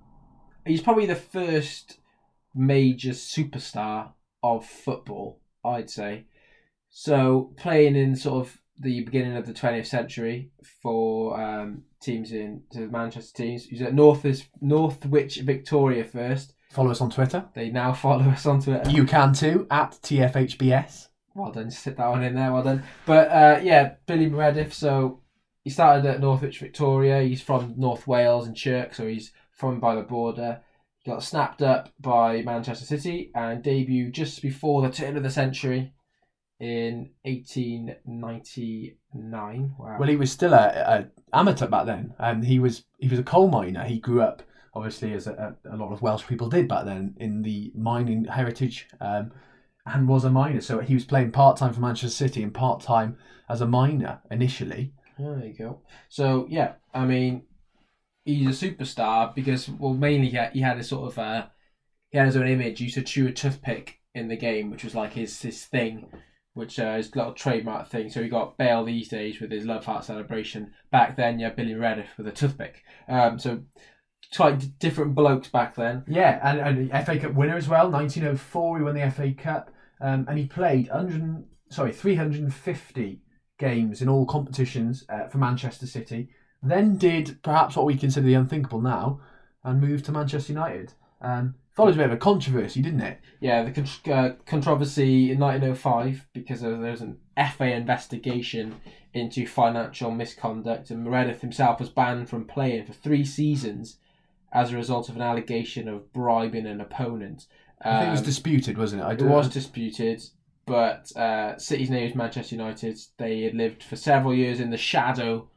he's 0.66 0.82
probably 0.82 1.06
the 1.06 1.16
first 1.16 2.00
major 2.56 3.12
superstar 3.12 4.14
of 4.56 4.66
football, 4.66 5.42
I'd 5.64 5.90
say. 5.90 6.26
So 6.90 7.54
playing 7.58 7.96
in 7.96 8.16
sort 8.16 8.48
of 8.48 8.58
the 8.80 9.02
beginning 9.02 9.36
of 9.36 9.46
the 9.46 9.54
20th 9.54 9.88
century 9.88 10.52
for 10.82 11.40
um, 11.40 11.84
teams 12.02 12.32
in 12.32 12.62
to 12.72 12.88
Manchester 12.88 13.44
teams. 13.44 13.66
He's 13.66 13.82
at 13.82 13.94
North 13.94 14.26
Northwich 14.62 15.38
Victoria 15.42 16.04
first. 16.04 16.54
Follow 16.72 16.92
us 16.92 17.02
on 17.02 17.10
Twitter. 17.10 17.46
They 17.54 17.70
now 17.70 17.94
follow 17.94 18.26
us 18.26 18.46
on 18.46 18.62
Twitter. 18.62 18.90
You 18.90 19.06
can 19.06 19.34
too 19.34 19.68
at 19.72 19.92
TFHBS. 20.04 21.08
Well 21.34 21.52
done, 21.52 21.70
just 21.70 21.86
hit 21.86 21.98
that 21.98 22.10
one 22.10 22.24
in 22.24 22.36
there. 22.36 22.52
Well 22.52 22.64
done. 22.64 22.84
But 23.06 23.30
uh, 23.30 23.60
yeah, 23.64 23.96
Billy 24.06 24.28
Meredith. 24.28 24.74
So 24.74 25.22
he 25.64 25.70
started 25.70 26.06
at 26.06 26.20
Northwich 26.20 26.60
Victoria. 26.60 27.22
He's 27.22 27.42
from 27.42 27.76
North 27.78 28.08
Wales 28.08 28.48
and 28.48 28.56
Chirk, 28.56 28.94
so 28.94 29.08
he's 29.08 29.32
from 29.52 29.80
by 29.80 29.96
the 29.96 30.02
border. 30.02 30.62
Got 31.08 31.24
snapped 31.24 31.62
up 31.62 31.94
by 32.02 32.42
Manchester 32.42 32.84
City 32.84 33.32
and 33.34 33.64
debuted 33.64 34.12
just 34.12 34.42
before 34.42 34.82
the 34.82 34.90
turn 34.90 35.16
of 35.16 35.24
the 35.24 35.30
century 35.30 35.94
in 36.60 37.12
1899. 37.22 39.76
Wow. 39.80 39.96
Well, 39.98 40.10
he 40.10 40.18
was 40.18 40.30
still 40.30 40.54
a, 40.54 40.68
a 40.68 41.08
amateur 41.32 41.68
back 41.68 41.86
then, 41.86 42.14
and 42.20 42.44
he 42.44 42.60
was 42.60 42.84
he 43.00 43.08
was 43.08 43.20
a 43.20 43.24
coal 43.24 43.48
miner. 43.48 43.86
He 43.86 44.00
grew 44.00 44.22
up, 44.22 44.44
obviously, 44.74 45.14
as 45.14 45.28
a, 45.28 45.56
a 45.72 45.78
lot 45.78 45.94
of 45.94 46.02
Welsh 46.02 46.28
people 46.28 46.50
did 46.50 46.68
back 46.68 46.84
then, 46.84 47.16
in 47.22 47.42
the 47.42 47.72
mining 47.74 48.26
heritage, 48.26 48.90
um, 49.00 49.32
and 49.86 50.10
was 50.10 50.26
a 50.26 50.30
miner. 50.30 50.60
So 50.60 50.80
he 50.80 50.94
was 50.94 51.06
playing 51.06 51.32
part 51.32 51.56
time 51.56 51.72
for 51.72 51.80
Manchester 51.80 52.10
City 52.10 52.44
and 52.44 52.54
part 52.54 52.82
time 52.82 53.16
as 53.48 53.62
a 53.62 53.66
miner 53.66 54.20
initially. 54.30 54.92
There 55.18 55.46
you 55.46 55.56
go. 55.58 55.84
So 56.10 56.48
yeah, 56.50 56.74
I 56.94 57.06
mean, 57.06 57.44
he's 58.28 58.62
a 58.62 58.68
superstar 58.68 59.34
because 59.34 59.70
well, 59.70 59.94
mainly 59.94 60.30
he 60.30 60.36
had, 60.36 60.52
he 60.54 60.60
had 60.60 60.78
a 60.78 60.84
sort 60.84 61.12
of 61.12 61.18
uh, 61.18 61.48
he 62.12 62.18
had 62.18 62.28
his 62.28 62.38
own 62.38 62.48
image. 62.48 62.80
He 62.80 62.86
used 62.86 62.96
to 62.96 63.02
chew 63.02 63.28
a 63.28 63.32
toothpick 63.32 64.00
in 64.14 64.28
the 64.28 64.38
game, 64.38 64.70
which 64.70 64.84
was 64.84 64.94
like 64.94 65.14
his 65.14 65.42
his 65.42 65.66
thing, 65.66 66.08
which 66.54 66.80
uh, 66.80 66.96
is 67.00 67.12
a 67.14 67.18
little 67.18 67.34
trademark 67.34 67.90
thing. 67.90 68.10
So 68.10 68.22
he 68.22 68.30
got 68.30 68.58
Bale 68.58 68.84
these 68.84 69.08
days 69.08 69.40
with 69.40 69.52
his 69.52 69.66
love 69.66 69.86
heart 69.86 70.04
celebration. 70.04 70.74
Back 70.92 71.16
then, 71.16 71.40
yeah, 71.40 71.50
Billy 71.50 71.74
Meredith 71.74 72.10
with 72.18 72.28
a 72.28 72.32
toothpick. 72.32 72.84
Um, 73.08 73.40
so 73.40 73.62
quite 74.36 74.78
different 74.80 75.16
blokes 75.16 75.48
back 75.48 75.76
then. 75.76 76.04
Yeah, 76.08 76.40
and, 76.44 76.90
and 76.92 77.06
FA 77.06 77.18
Cup 77.18 77.34
winner 77.34 77.56
as 77.56 77.70
well. 77.70 77.90
1904, 77.90 78.78
he 78.78 78.84
won 78.84 78.96
the 78.96 79.10
FA 79.12 79.34
Cup, 79.34 79.72
um, 80.02 80.26
and 80.28 80.38
he 80.38 80.46
played 80.46 80.90
100, 80.90 81.46
sorry 81.70 81.94
350 81.94 83.22
games 83.58 84.02
in 84.02 84.10
all 84.10 84.26
competitions 84.26 85.06
uh, 85.10 85.28
for 85.28 85.38
Manchester 85.38 85.88
City. 85.88 86.30
Then 86.64 86.98
did 86.98 87.42
perhaps 87.44 87.76
what 87.76 87.86
we 87.86 87.96
consider 87.96 88.26
the 88.26 88.34
unthinkable 88.34 88.82
now, 88.82 89.20
and 89.64 89.80
moved 89.82 90.06
to 90.06 90.12
Manchester 90.12 90.54
United. 90.54 90.94
Um, 91.22 91.56
follows 91.74 91.96
a 91.96 91.98
bit 91.98 92.08
of 92.08 92.12
a 92.14 92.18
controversy, 92.18 92.82
didn't 92.82 93.02
it? 93.02 93.20
Yeah, 93.40 93.64
the 93.64 93.72
con- 93.72 94.14
uh, 94.14 94.34
controversy 94.46 95.32
in 95.32 95.40
1905 95.40 96.28
because 96.34 96.62
there 96.62 96.76
was 96.78 97.02
an 97.02 97.18
FA 97.56 97.72
investigation 97.76 98.76
into 99.14 99.46
financial 99.48 100.12
misconduct, 100.12 100.90
and 100.90 101.04
Meredith 101.04 101.42
himself 101.42 101.80
was 101.80 101.90
banned 101.90 102.30
from 102.30 102.46
playing 102.46 102.86
for 102.86 102.94
three 102.94 103.26
seasons 103.26 103.98
as 104.52 104.72
a 104.72 104.76
result 104.78 105.10
of 105.10 105.16
an 105.16 105.22
allegation 105.22 105.88
of 105.88 106.12
bribing 106.14 106.66
an 106.66 106.82
opponent. 106.82 107.46
I 107.82 108.00
think 108.00 108.08
it 108.08 108.12
was 108.12 108.20
Um, 108.22 108.26
disputed, 108.26 108.78
wasn't 108.78 109.02
it? 109.02 109.06
I 109.06 109.12
it 109.12 109.22
was 109.22 109.50
disputed, 109.50 110.24
but 110.66 111.16
uh, 111.16 111.58
City's 111.58 111.90
name 111.90 112.08
is 112.10 112.16
Manchester 112.16 112.56
United. 112.56 112.98
They 113.18 113.42
had 113.42 113.54
lived 113.54 113.84
for 113.84 113.96
several 113.96 114.34
years 114.34 114.60
in 114.60 114.70
the 114.72 114.78
shadow 114.78 115.50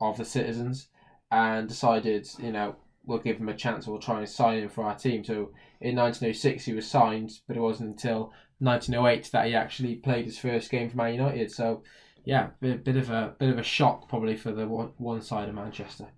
of 0.00 0.16
the 0.16 0.24
citizens 0.24 0.88
and 1.30 1.68
decided, 1.68 2.28
you 2.38 2.52
know, 2.52 2.76
we'll 3.04 3.18
give 3.18 3.38
him 3.38 3.48
a 3.48 3.56
chance. 3.56 3.86
We'll 3.86 3.98
try 3.98 4.18
and 4.18 4.28
sign 4.28 4.62
him 4.62 4.68
for 4.68 4.84
our 4.84 4.96
team. 4.96 5.24
So 5.24 5.52
in 5.80 5.96
1906 5.96 6.64
he 6.64 6.72
was 6.72 6.86
signed, 6.86 7.32
but 7.46 7.56
it 7.56 7.60
wasn't 7.60 7.90
until 7.90 8.32
1908 8.58 9.30
that 9.32 9.46
he 9.46 9.54
actually 9.54 9.96
played 9.96 10.26
his 10.26 10.38
first 10.38 10.70
game 10.70 10.90
for 10.90 10.96
Man 10.96 11.14
United. 11.14 11.50
So 11.50 11.82
yeah, 12.24 12.48
bit, 12.60 12.84
bit 12.84 12.96
of 12.96 13.10
a 13.10 13.34
bit 13.38 13.50
of 13.50 13.58
a 13.58 13.62
shock 13.62 14.08
probably 14.08 14.36
for 14.36 14.52
the 14.52 14.66
one, 14.66 14.92
one 14.98 15.22
side 15.22 15.48
of 15.48 15.54
Manchester. 15.54 16.08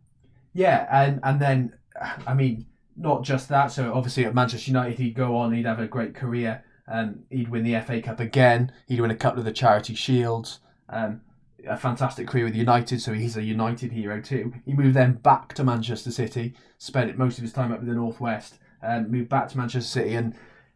Yeah, 0.53 0.87
and 0.90 1.21
and 1.23 1.40
then 1.40 1.75
I 2.27 2.35
mean, 2.35 2.66
not 2.97 3.23
just 3.23 3.49
that. 3.49 3.68
So 3.68 3.92
obviously 3.92 4.25
at 4.25 4.35
Manchester 4.35 4.71
United, 4.71 4.99
he'd 4.99 5.14
go 5.14 5.37
on, 5.37 5.53
he'd 5.53 5.66
have 5.66 5.81
a 5.81 5.87
great 5.87 6.14
career. 6.14 6.64
Um, 6.88 7.21
he'd 7.31 7.49
win 7.49 7.62
the 7.62 7.81
FA 7.81 8.03
Cup 8.03 8.21
again. 8.21 8.73
He'd 8.87 9.01
win 9.01 9.11
a 9.11 9.16
couple 9.16 9.38
of 9.38 9.45
the 9.45 9.53
Charity 9.53 9.95
Shields. 9.95 10.59
Um, 10.88 11.23
a 11.66 11.77
fantastic 11.77 12.27
career 12.27 12.44
with 12.44 12.55
United, 12.57 13.01
so 13.01 13.12
he's 13.12 13.37
a 13.37 13.42
United 13.42 13.92
hero 13.92 14.20
too. 14.20 14.53
He 14.64 14.72
moved 14.72 14.94
then 14.94 15.14
back 15.14 15.55
to 15.55 15.64
Manchester 15.64 16.11
City, 16.11 16.55
spent 16.79 17.16
most 17.18 17.38
of 17.38 17.42
his 17.42 17.53
time 17.53 17.72
up 17.72 17.81
in 17.81 17.87
the 17.87 17.94
northwest, 17.94 18.59
um, 18.83 19.11
moved 19.11 19.29
back 19.29 19.48
to 19.48 19.59
Manchester 19.59 20.01
City 20.01 20.14
and 20.14 20.35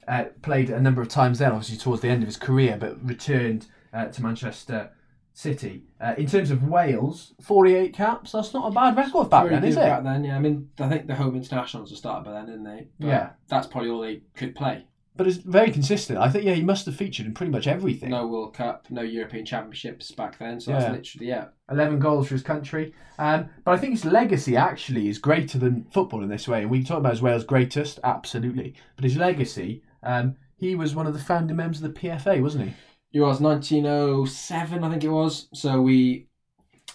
uh, 0.09 0.25
played 0.42 0.70
a 0.70 0.81
number 0.81 1.03
of 1.03 1.09
times 1.09 1.38
then, 1.38 1.53
obviously 1.53 1.77
towards 1.77 2.03
the 2.03 2.09
end 2.09 2.22
of 2.22 2.27
his 2.29 2.37
career, 2.37 2.77
but 2.79 3.05
returned 3.05 3.66
uh, 3.92 4.07
to 4.07 4.22
Manchester 4.22 4.90
City. 5.33 5.85
Uh, 6.01 6.14
in 6.16 6.27
terms 6.27 6.51
of 6.51 6.62
Wales, 6.62 7.35
48 7.42 7.92
caps, 7.92 8.33
that's 8.33 8.55
not 8.55 8.68
a 8.68 8.70
bad 8.70 8.96
record 8.96 9.29
back 9.29 9.49
then, 9.49 9.64
is 9.64 9.77
it? 9.77 9.81
Back 9.81 10.05
then, 10.05 10.25
yeah. 10.25 10.37
I 10.37 10.38
mean, 10.38 10.70
I 10.79 10.88
think 10.88 11.07
the 11.07 11.14
home 11.14 11.35
internationals 11.35 11.90
were 11.90 11.96
started 11.96 12.25
by 12.25 12.33
then, 12.33 12.46
didn't 12.46 12.64
they? 12.64 12.88
But 12.99 13.07
Yeah. 13.07 13.31
That's 13.49 13.66
probably 13.66 13.90
all 13.90 14.01
they 14.01 14.22
could 14.35 14.55
play. 14.55 14.87
But 15.16 15.26
it's 15.26 15.37
very 15.38 15.70
consistent. 15.70 16.18
I 16.18 16.29
think, 16.29 16.44
yeah, 16.44 16.55
he 16.55 16.62
must 16.62 16.87
have 16.87 16.96
featured 16.96 17.26
in 17.26 17.35
pretty 17.35 17.50
much 17.52 17.66
everything. 17.66 18.11
No 18.11 18.26
World 18.26 18.55
Cup, 18.55 18.87
no 18.90 19.02
European 19.02 19.46
Championships 19.46 20.11
back 20.11 20.38
then. 20.38 20.61
So 20.61 20.70
Yeah. 20.72 20.81
that's 20.81 20.92
literally 20.92 21.26
yeah. 21.29 21.44
11 21.70 21.98
goals 21.98 22.29
for 22.29 22.35
his 22.35 22.42
country. 22.42 22.92
Um, 23.18 23.48
but 23.64 23.72
I 23.72 23.79
think 23.79 23.92
his 23.92 24.05
legacy 24.05 24.57
actually 24.57 25.09
is 25.09 25.18
greater 25.18 25.59
than 25.59 25.85
football 25.90 26.22
in 26.22 26.29
this 26.29 26.46
way. 26.46 26.62
And 26.62 26.70
we 26.70 26.83
talk 26.85 26.98
about 26.98 27.12
his 27.12 27.22
Wales 27.22 27.44
greatest, 27.44 27.98
absolutely. 28.05 28.74
But 28.96 29.05
his 29.05 29.16
legacy, 29.16 29.83
um, 30.02 30.37
he 30.57 30.74
was 30.74 30.94
one 30.94 31.07
of 31.07 31.14
the 31.14 31.20
founding 31.20 31.57
members 31.57 31.83
of 31.83 31.94
the 31.94 32.00
PFA, 32.00 32.42
wasn't 32.42 32.68
he? 32.68 32.74
It 33.18 33.20
was 33.20 33.40
1907, 33.40 34.85
I 34.85 34.90
think 34.90 35.05
it 35.05 35.09
was. 35.09 35.48
So 35.55 35.81
we 35.81 36.29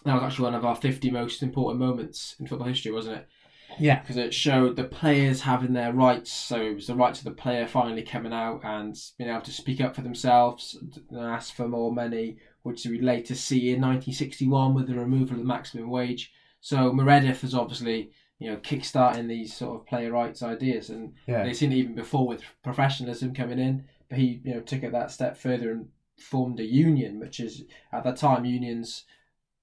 that 0.03 0.15
was 0.15 0.23
actually 0.23 0.45
one 0.45 0.55
of 0.55 0.65
our 0.65 0.75
50 0.75 1.11
most 1.11 1.43
important 1.43 1.79
moments 1.79 2.35
in 2.39 2.47
football 2.47 2.67
history, 2.67 2.91
wasn't 2.91 3.17
it? 3.17 3.27
Yeah. 3.79 3.99
Because 4.01 4.17
it 4.17 4.33
showed 4.33 4.75
the 4.75 4.83
players 4.83 5.41
having 5.41 5.73
their 5.73 5.93
rights. 5.93 6.31
So 6.31 6.61
it 6.61 6.75
was 6.75 6.87
the 6.87 6.95
rights 6.95 7.19
of 7.19 7.25
the 7.25 7.31
player 7.31 7.67
finally 7.67 8.03
coming 8.03 8.33
out 8.33 8.61
and 8.63 8.95
being 9.17 9.29
able 9.29 9.41
to 9.41 9.51
speak 9.51 9.81
up 9.81 9.95
for 9.95 10.01
themselves 10.01 10.77
and 11.09 11.19
ask 11.19 11.55
for 11.55 11.67
more 11.67 11.91
money, 11.91 12.37
which 12.63 12.85
we 12.85 12.99
later 12.99 13.35
see 13.35 13.69
in 13.69 13.81
1961 13.81 14.73
with 14.73 14.87
the 14.87 14.95
removal 14.95 15.33
of 15.35 15.39
the 15.39 15.45
maximum 15.47 15.89
wage. 15.89 16.31
So 16.59 16.91
Meredith 16.93 17.43
is 17.43 17.55
obviously 17.55 18.11
you 18.39 18.49
know 18.51 18.57
kickstarting 18.57 19.27
these 19.27 19.55
sort 19.55 19.79
of 19.79 19.85
player 19.87 20.11
rights 20.11 20.41
ideas, 20.43 20.89
and 20.89 21.13
Yeah. 21.27 21.43
they've 21.43 21.55
seen 21.55 21.71
it 21.71 21.75
even 21.77 21.95
before 21.95 22.27
with 22.27 22.43
professionalism 22.63 23.33
coming 23.33 23.59
in. 23.59 23.85
But 24.09 24.17
he 24.19 24.41
you 24.43 24.55
know 24.55 24.61
took 24.61 24.83
it 24.83 24.91
that 24.91 25.11
step 25.11 25.37
further 25.37 25.71
and 25.71 25.87
formed 26.17 26.59
a 26.59 26.65
union, 26.65 27.19
which 27.19 27.39
is 27.39 27.63
at 27.91 28.03
that 28.03 28.17
time 28.17 28.45
unions. 28.45 29.05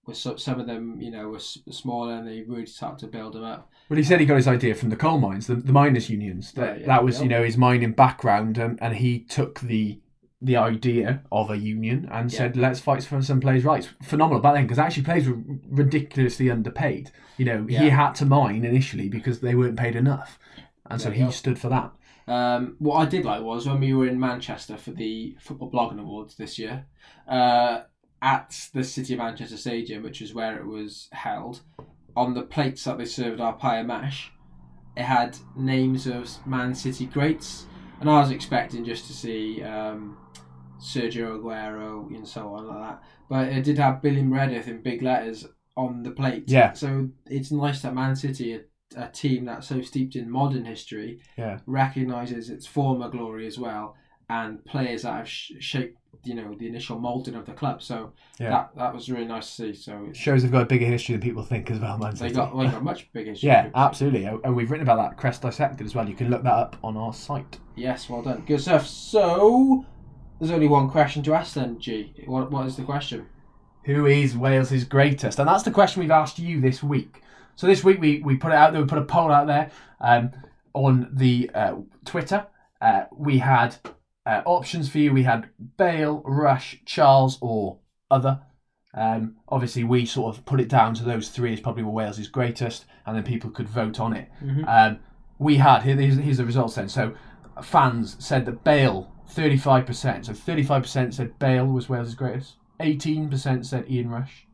were 0.06 0.14
so, 0.14 0.36
some 0.36 0.58
of 0.58 0.66
them, 0.66 0.98
you 1.02 1.10
know, 1.10 1.28
were 1.28 1.36
s- 1.36 1.58
smaller, 1.70 2.14
and 2.14 2.26
they 2.26 2.40
really 2.42 2.64
started 2.64 2.98
to 2.98 3.06
build 3.06 3.34
them 3.34 3.44
up. 3.44 3.70
Well, 3.88 3.96
he 3.96 4.02
said 4.02 4.20
he 4.20 4.26
got 4.26 4.36
his 4.36 4.48
idea 4.48 4.74
from 4.74 4.90
the 4.90 4.96
coal 4.96 5.18
mines, 5.18 5.46
the, 5.46 5.54
the 5.54 5.72
miners' 5.72 6.10
unions. 6.10 6.52
That, 6.52 6.74
Yeah, 6.76 6.80
yeah, 6.80 6.86
that 6.86 7.04
was, 7.04 7.16
yeah. 7.16 7.22
you 7.22 7.28
know, 7.30 7.42
his 7.44 7.56
mining 7.56 7.92
background, 7.92 8.58
um, 8.58 8.78
and 8.80 8.96
he 8.96 9.20
took 9.20 9.60
the 9.60 10.00
the 10.40 10.56
idea 10.56 11.20
of 11.32 11.50
a 11.50 11.56
union 11.56 12.08
and 12.12 12.30
said, 12.32 12.56
"Let's 12.56 12.78
fight 12.80 13.02
for 13.02 13.20
some 13.22 13.40
players' 13.40 13.64
rights." 13.64 13.88
Phenomenal 14.02 14.40
back 14.40 14.54
then, 14.54 14.64
because 14.64 14.78
actually 14.78 15.02
players 15.04 15.28
were 15.28 15.38
ridiculously 15.68 16.50
underpaid. 16.50 17.10
You 17.38 17.44
know, 17.46 17.66
he 17.66 17.88
had 17.88 18.12
to 18.16 18.24
mine 18.24 18.64
initially 18.64 19.08
because 19.08 19.40
they 19.40 19.54
weren't 19.54 19.76
paid 19.78 19.96
enough, 19.96 20.38
and 20.86 21.00
so 21.00 21.08
There 21.08 21.18
he 21.18 21.24
go. 21.24 21.30
stood 21.30 21.58
for 21.58 21.68
that. 21.70 21.92
Um, 22.28 22.76
what 22.78 22.96
I 22.96 23.06
did 23.06 23.24
like 23.24 23.42
was 23.42 23.66
when 23.66 23.80
we 23.80 23.94
were 23.94 24.06
in 24.06 24.20
Manchester 24.20 24.76
for 24.76 24.90
the 24.90 25.34
Football 25.40 25.70
Blogging 25.70 25.98
Awards 25.98 26.36
this 26.36 26.58
year, 26.58 26.84
uh, 27.26 27.80
at 28.20 28.68
the 28.74 28.84
City 28.84 29.14
of 29.14 29.18
Manchester 29.18 29.56
Stadium, 29.56 30.02
which 30.02 30.20
is 30.20 30.34
where 30.34 30.58
it 30.58 30.66
was 30.66 31.08
held, 31.12 31.62
on 32.16 32.34
the 32.34 32.42
plates 32.42 32.84
that 32.84 32.98
they 32.98 33.04
served 33.04 33.40
our 33.40 33.52
pie 33.52 33.78
and 33.78 33.88
mash, 33.88 34.32
it 34.96 35.02
had 35.04 35.36
names 35.56 36.06
of 36.06 36.28
Man 36.46 36.74
City 36.74 37.06
greats, 37.06 37.66
and 38.00 38.08
I 38.10 38.20
was 38.20 38.30
expecting 38.30 38.84
just 38.84 39.06
to 39.06 39.12
see 39.12 39.62
um, 39.62 40.16
Sergio 40.80 41.40
Aguero, 41.40 42.06
and 42.14 42.26
so 42.26 42.48
on 42.54 42.66
like 42.66 42.78
that. 42.80 43.02
But 43.28 43.48
it 43.48 43.64
did 43.64 43.78
have 43.78 44.02
Billy 44.02 44.22
Meredith 44.22 44.68
in 44.68 44.82
big 44.82 45.02
letters 45.02 45.46
on 45.76 46.02
the 46.02 46.10
plate. 46.10 46.44
Yeah. 46.46 46.72
So 46.72 47.08
it's 47.26 47.52
nice 47.52 47.82
that 47.82 47.94
Man 47.94 48.16
City, 48.16 48.54
a, 48.54 48.60
a 48.96 49.08
team 49.08 49.44
that's 49.44 49.68
so 49.68 49.80
steeped 49.82 50.16
in 50.16 50.30
modern 50.30 50.64
history, 50.64 51.20
Yeah. 51.36 51.58
recognises 51.66 52.50
its 52.50 52.66
former 52.66 53.08
glory 53.08 53.46
as 53.46 53.58
well, 53.58 53.94
and 54.28 54.64
players 54.64 55.02
that 55.02 55.14
have 55.14 55.28
sh- 55.28 55.52
shaped, 55.60 55.97
you 56.24 56.34
know, 56.34 56.54
the 56.54 56.66
initial 56.66 56.98
moulding 56.98 57.34
of 57.34 57.46
the 57.46 57.52
club. 57.52 57.82
So 57.82 58.12
Yeah. 58.38 58.50
that 58.50 58.70
that 58.76 58.94
was 58.94 59.10
really 59.10 59.24
nice 59.26 59.46
to 59.56 59.72
see. 59.72 59.74
So 59.74 60.08
Shows 60.12 60.42
they've 60.42 60.52
got 60.52 60.62
a 60.62 60.66
bigger 60.66 60.86
history 60.86 61.14
than 61.14 61.22
people 61.22 61.42
think 61.42 61.70
as 61.70 61.78
well, 61.78 61.96
Man 61.98 62.14
they 62.14 62.30
got 62.30 62.56
they 62.56 62.66
got 62.66 62.82
much 62.82 63.12
bigger. 63.12 63.30
History. 63.30 63.48
yeah, 63.48 63.70
absolutely. 63.74 64.24
And 64.26 64.54
we've 64.56 64.70
written 64.70 64.86
about 64.88 64.98
that 65.10 65.16
Crest 65.16 65.42
Dissected 65.42 65.86
as 65.86 65.94
well. 65.94 66.08
You 66.08 66.14
can 66.14 66.30
look 66.30 66.42
that 66.42 66.52
up 66.54 66.76
on 66.82 66.96
our 66.96 67.12
site. 67.12 67.58
Yes, 67.76 68.08
well 68.10 68.22
done. 68.22 68.42
Good 68.46 68.60
stuff. 68.60 68.86
So 68.86 69.84
there's 70.38 70.50
only 70.52 70.68
one 70.68 70.88
question 70.90 71.22
to 71.24 71.34
ask 71.34 71.54
then, 71.54 71.78
G. 71.78 72.12
What 72.26 72.50
what 72.50 72.66
is 72.66 72.76
the 72.76 72.82
question? 72.84 73.26
Who 73.84 74.06
is 74.06 74.36
Wales' 74.36 74.84
greatest? 74.84 75.38
And 75.38 75.48
that's 75.48 75.62
the 75.62 75.70
question 75.70 76.00
we've 76.00 76.10
asked 76.10 76.38
you 76.38 76.60
this 76.60 76.82
week. 76.82 77.22
So 77.56 77.66
this 77.66 77.82
week 77.82 78.00
we, 78.00 78.20
we 78.20 78.36
put 78.36 78.52
it 78.52 78.54
out 78.54 78.72
there, 78.72 78.82
we 78.82 78.86
put 78.86 78.98
a 78.98 79.04
poll 79.04 79.32
out 79.32 79.46
there 79.46 79.70
um, 80.00 80.30
on 80.74 81.08
the 81.12 81.50
uh, 81.54 81.74
Twitter. 82.04 82.46
Uh, 82.80 83.04
we 83.16 83.38
had 83.38 83.74
uh, 84.28 84.42
options 84.44 84.90
for 84.90 84.98
you. 84.98 85.12
We 85.12 85.22
had 85.22 85.48
Bale, 85.78 86.22
Rush, 86.24 86.80
Charles, 86.84 87.38
or 87.40 87.78
other. 88.10 88.42
Um, 88.94 89.36
obviously, 89.48 89.84
we 89.84 90.04
sort 90.04 90.36
of 90.36 90.44
put 90.44 90.60
it 90.60 90.68
down 90.68 90.92
to 90.94 91.04
those 91.04 91.30
three 91.30 91.54
as 91.54 91.60
probably 91.60 91.82
were 91.82 91.90
Wales' 91.90 92.28
greatest, 92.28 92.84
and 93.06 93.16
then 93.16 93.24
people 93.24 93.48
could 93.50 93.68
vote 93.68 93.98
on 93.98 94.12
it. 94.14 94.28
Um, 94.68 94.98
we 95.38 95.56
had 95.56 95.82
here, 95.82 95.96
here's, 95.96 96.16
here's 96.18 96.36
the 96.36 96.44
results 96.44 96.74
then. 96.74 96.88
So 96.90 97.14
fans 97.62 98.16
said 98.18 98.44
that 98.46 98.64
Bale, 98.64 99.10
35%. 99.34 100.26
So 100.26 100.32
35% 100.32 101.14
said 101.14 101.38
Bale 101.38 101.66
was 101.66 101.88
Wales' 101.88 102.14
greatest. 102.14 102.56
18% 102.80 103.64
said 103.64 103.90
Ian 103.90 104.10
Rush. 104.10 104.46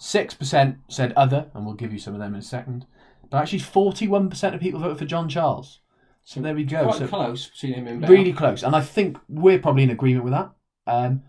6% 0.00 0.76
said 0.88 1.12
other, 1.12 1.50
and 1.54 1.66
we'll 1.66 1.74
give 1.74 1.92
you 1.92 1.98
some 1.98 2.14
of 2.14 2.20
them 2.20 2.34
in 2.34 2.40
a 2.40 2.42
second. 2.42 2.86
But 3.30 3.38
actually, 3.38 3.60
41% 3.60 4.54
of 4.54 4.60
people 4.60 4.80
voted 4.80 4.98
for 4.98 5.04
John 5.04 5.28
Charles. 5.28 5.80
So 6.28 6.40
there 6.40 6.54
we 6.56 6.64
go. 6.64 6.82
Quite 6.88 6.98
So 6.98 7.06
close 7.06 7.46
between 7.46 7.74
him 7.74 7.86
and 7.86 8.00
Bale. 8.00 8.10
really 8.10 8.32
close, 8.32 8.64
and 8.64 8.74
I 8.74 8.80
think 8.80 9.16
we're 9.28 9.60
probably 9.60 9.84
in 9.84 9.90
agreement 9.90 10.24
with 10.24 10.32
that. 10.32 10.50
Um, 10.88 11.22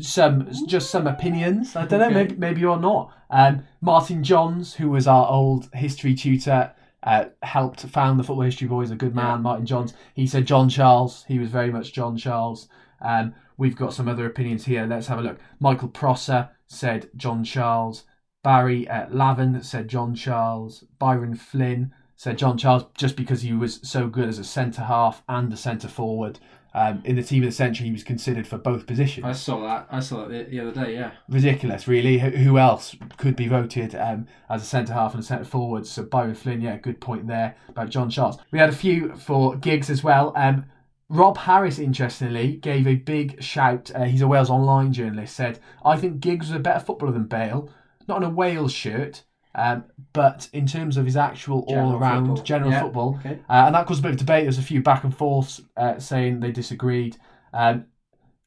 some 0.00 0.46
just 0.66 0.90
some 0.90 1.06
opinions. 1.06 1.74
I 1.74 1.86
don't 1.86 2.00
know. 2.00 2.10
Maybe 2.10 2.34
maybe 2.36 2.60
you're 2.60 2.78
not. 2.78 3.12
Um, 3.30 3.64
Martin 3.80 4.22
Johns, 4.22 4.74
who 4.74 4.90
was 4.90 5.06
our 5.06 5.26
old 5.26 5.70
history 5.72 6.14
tutor, 6.14 6.72
uh, 7.02 7.26
helped 7.42 7.80
found 7.80 8.18
the 8.18 8.24
Football 8.24 8.44
History 8.44 8.68
Boys. 8.68 8.90
A 8.90 8.94
good 8.96 9.14
man, 9.14 9.38
Yeah. 9.38 9.42
Martin 9.42 9.64
Johns. 9.66 9.94
He 10.14 10.26
said 10.26 10.46
John 10.46 10.68
Charles. 10.68 11.24
He 11.26 11.38
was 11.38 11.48
very 11.50 11.70
much 11.70 11.92
John 11.94 12.16
Charles. 12.18 12.68
Um, 13.00 13.34
we've 13.56 13.76
got 13.76 13.94
some 13.94 14.06
other 14.08 14.26
opinions 14.26 14.66
here. 14.66 14.84
Let's 14.86 15.06
have 15.06 15.18
a 15.18 15.22
look. 15.22 15.38
Michael 15.60 15.88
Prosser 15.88 16.50
said 16.66 17.08
John 17.16 17.42
Charles. 17.42 18.04
Barry 18.42 18.86
uh, 18.88 19.06
Lavin 19.10 19.62
said 19.62 19.88
John 19.88 20.14
Charles. 20.14 20.84
Byron 20.98 21.34
Flynn 21.36 21.92
said 22.20 22.36
John 22.36 22.58
Charles 22.58 22.84
just 22.98 23.16
because 23.16 23.40
he 23.40 23.54
was 23.54 23.80
so 23.82 24.06
good 24.06 24.28
as 24.28 24.38
a 24.38 24.44
centre 24.44 24.82
half 24.82 25.22
and 25.26 25.50
a 25.50 25.56
centre 25.56 25.88
forward. 25.88 26.38
Um, 26.74 27.00
in 27.06 27.16
the 27.16 27.22
team 27.22 27.42
of 27.42 27.48
the 27.48 27.54
century, 27.54 27.86
he 27.86 27.92
was 27.92 28.04
considered 28.04 28.46
for 28.46 28.58
both 28.58 28.86
positions. 28.86 29.24
I 29.24 29.32
saw 29.32 29.62
that. 29.62 29.86
I 29.90 30.00
saw 30.00 30.26
that 30.26 30.28
the, 30.28 30.42
the 30.42 30.60
other 30.60 30.84
day. 30.84 30.92
Yeah. 30.96 31.12
Ridiculous, 31.30 31.88
really. 31.88 32.18
Who, 32.18 32.28
who 32.28 32.58
else 32.58 32.94
could 33.16 33.36
be 33.36 33.48
voted 33.48 33.94
um, 33.94 34.26
as 34.50 34.60
a 34.60 34.66
centre 34.66 34.92
half 34.92 35.14
and 35.14 35.22
a 35.22 35.26
centre 35.26 35.46
forward? 35.46 35.86
So 35.86 36.02
Byron 36.02 36.34
Flynn, 36.34 36.60
yeah, 36.60 36.76
good 36.76 37.00
point 37.00 37.26
there 37.26 37.56
about 37.70 37.88
John 37.88 38.10
Charles. 38.10 38.36
We 38.50 38.58
had 38.58 38.68
a 38.68 38.72
few 38.72 39.16
for 39.16 39.56
Giggs 39.56 39.88
as 39.88 40.04
well. 40.04 40.34
Um, 40.36 40.66
Rob 41.08 41.38
Harris, 41.38 41.78
interestingly, 41.78 42.56
gave 42.56 42.86
a 42.86 42.96
big 42.96 43.42
shout. 43.42 43.90
Uh, 43.94 44.04
he's 44.04 44.20
a 44.20 44.28
Wales 44.28 44.50
Online 44.50 44.92
journalist. 44.92 45.34
Said, 45.34 45.58
"I 45.86 45.96
think 45.96 46.20
Giggs 46.20 46.48
was 46.48 46.56
a 46.56 46.60
better 46.60 46.84
footballer 46.84 47.12
than 47.12 47.24
Bale, 47.24 47.70
not 48.06 48.18
in 48.18 48.24
a 48.24 48.30
Wales 48.30 48.74
shirt, 48.74 49.24
um, 49.54 49.84
but 50.12 50.48
in 50.52 50.66
terms 50.66 50.96
of 50.96 51.04
his 51.04 51.16
actual 51.16 51.64
all-around 51.68 52.26
football. 52.26 52.44
general 52.44 52.70
Yeah. 52.70 52.82
football." 52.82 53.16
Okay. 53.20 53.38
Uh, 53.48 53.64
and 53.66 53.74
that 53.74 53.86
caused 53.86 54.00
a 54.00 54.02
bit 54.02 54.12
of 54.12 54.16
debate. 54.18 54.44
There's 54.44 54.58
a 54.58 54.62
few 54.62 54.82
back 54.82 55.04
and 55.04 55.14
forths 55.16 55.60
uh, 55.76 55.98
saying 55.98 56.40
they 56.40 56.52
disagreed. 56.52 57.16
Um, 57.52 57.86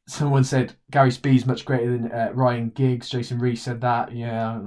someone 0.07 0.43
said 0.43 0.73
Gary 0.91 1.11
Speed's 1.11 1.45
much 1.45 1.65
greater 1.65 1.91
than 1.97 2.11
uh, 2.11 2.31
Ryan 2.33 2.69
Giggs. 2.69 3.09
Jason 3.09 3.39
Rees 3.39 3.61
said 3.61 3.81
that. 3.81 4.11
Yeah, 4.11 4.59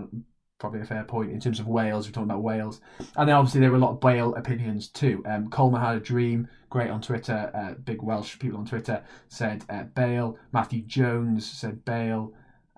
probably 0.58 0.80
a 0.80 0.84
fair 0.84 1.04
point 1.04 1.30
in 1.32 1.40
terms 1.40 1.60
of 1.60 1.66
Wales. 1.66 2.06
We're 2.06 2.12
talking 2.12 2.30
about 2.30 2.42
Wales. 2.42 2.80
And 3.16 3.28
then 3.28 3.36
obviously 3.36 3.60
there 3.60 3.70
were 3.70 3.76
a 3.76 3.80
lot 3.80 3.92
of 3.96 4.02
Wale 4.02 4.34
opinions 4.34 4.88
too. 4.88 5.22
Um, 5.26 5.50
Coleman 5.50 5.82
had 5.82 5.96
a 5.96 6.00
dream. 6.00 6.48
Great 6.70 6.90
on 6.90 7.00
Twitter. 7.02 7.50
Uh, 7.54 7.74
big 7.74 8.02
Welsh 8.02 8.38
people 8.38 8.58
on 8.58 8.64
Twitter 8.66 9.02
said 9.28 9.64
uh, 9.68 9.84
Bale. 9.84 10.38
Matthew 10.52 10.82
Jones 10.82 11.48
said 11.48 11.84
Bale. 11.84 12.32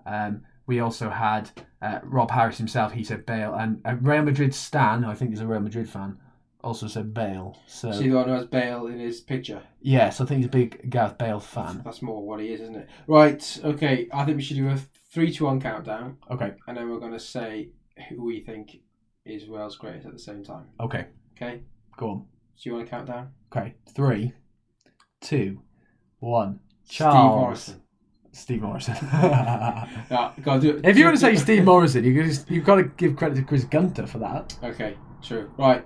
Um, 0.05 0.41
we 0.69 0.79
also 0.79 1.09
had 1.09 1.49
uh, 1.81 1.99
Rob 2.03 2.29
Harris 2.29 2.59
himself. 2.59 2.91
He 2.93 3.03
said 3.03 3.25
Bale. 3.25 3.55
And 3.55 3.81
uh, 3.83 3.95
Real 3.99 4.21
Madrid 4.21 4.53
Stan, 4.53 5.01
who 5.01 5.09
I 5.09 5.15
think 5.15 5.33
is 5.33 5.39
a 5.41 5.47
Real 5.47 5.59
Madrid 5.61 5.89
fan, 5.89 6.19
also 6.63 6.87
said 6.87 7.11
Bale. 7.11 7.57
So 7.65 7.91
the 7.91 8.11
one 8.11 8.27
who 8.27 8.35
has 8.35 8.45
Bale 8.45 8.85
in 8.85 8.99
his 8.99 9.19
picture. 9.19 9.63
yes, 9.81 10.21
I 10.21 10.25
think 10.25 10.37
he's 10.37 10.45
a 10.45 10.49
big 10.49 10.87
Gareth 10.91 11.17
Bale 11.17 11.39
fan. 11.39 11.81
That's 11.83 12.03
more 12.03 12.23
what 12.25 12.39
he 12.39 12.49
is, 12.53 12.61
isn't 12.61 12.75
it? 12.75 12.87
Right. 13.07 13.59
Okay. 13.63 14.07
I 14.13 14.23
think 14.25 14.37
we 14.37 14.43
should 14.43 14.57
do 14.57 14.69
a 14.69 14.77
three 15.11 15.33
to 15.33 15.45
one 15.45 15.59
countdown, 15.59 16.17
Okay, 16.29 16.53
and 16.67 16.77
then 16.77 16.87
we're 16.87 16.99
going 16.99 17.13
to 17.13 17.19
say 17.19 17.69
who 18.09 18.23
we 18.23 18.41
think 18.41 18.77
is 19.25 19.49
Wales' 19.49 19.75
greatest 19.75 20.05
at 20.05 20.13
the 20.13 20.19
same 20.19 20.43
time. 20.43 20.65
okay, 20.79 21.07
Okay. 21.35 21.61
go 21.97 22.09
on. 22.11 22.17
Do 22.61 22.69
you 22.69 22.75
want 22.75 22.85
to 22.85 22.91
count 22.91 23.07
down? 23.07 23.29
Okay, 23.51 23.73
three, 23.95 24.33
two, 25.21 25.61
one. 26.19 26.59
Steve 26.83 26.97
Charles. 26.97 27.75
Steve 28.31 28.61
Morison. 28.61 28.95
Yeah, 29.11 30.31
gotta 30.41 30.59
do 30.61 30.69
it. 30.77 30.85
if 30.85 30.97
you're 30.97 31.07
going 31.07 31.15
to 31.15 31.21
say 31.21 31.35
Steve 31.35 31.65
Morison, 31.65 32.03
you 32.03 32.23
just, 32.23 32.49
you've 32.49 32.65
got 32.65 32.75
to 32.75 32.83
give 32.83 33.15
credit 33.15 33.35
to 33.35 33.43
Chris 33.43 33.63
Gunter 33.63 34.07
for 34.07 34.17
that. 34.19 34.57
Okay. 34.63 34.97
True. 35.21 35.51
Right. 35.57 35.85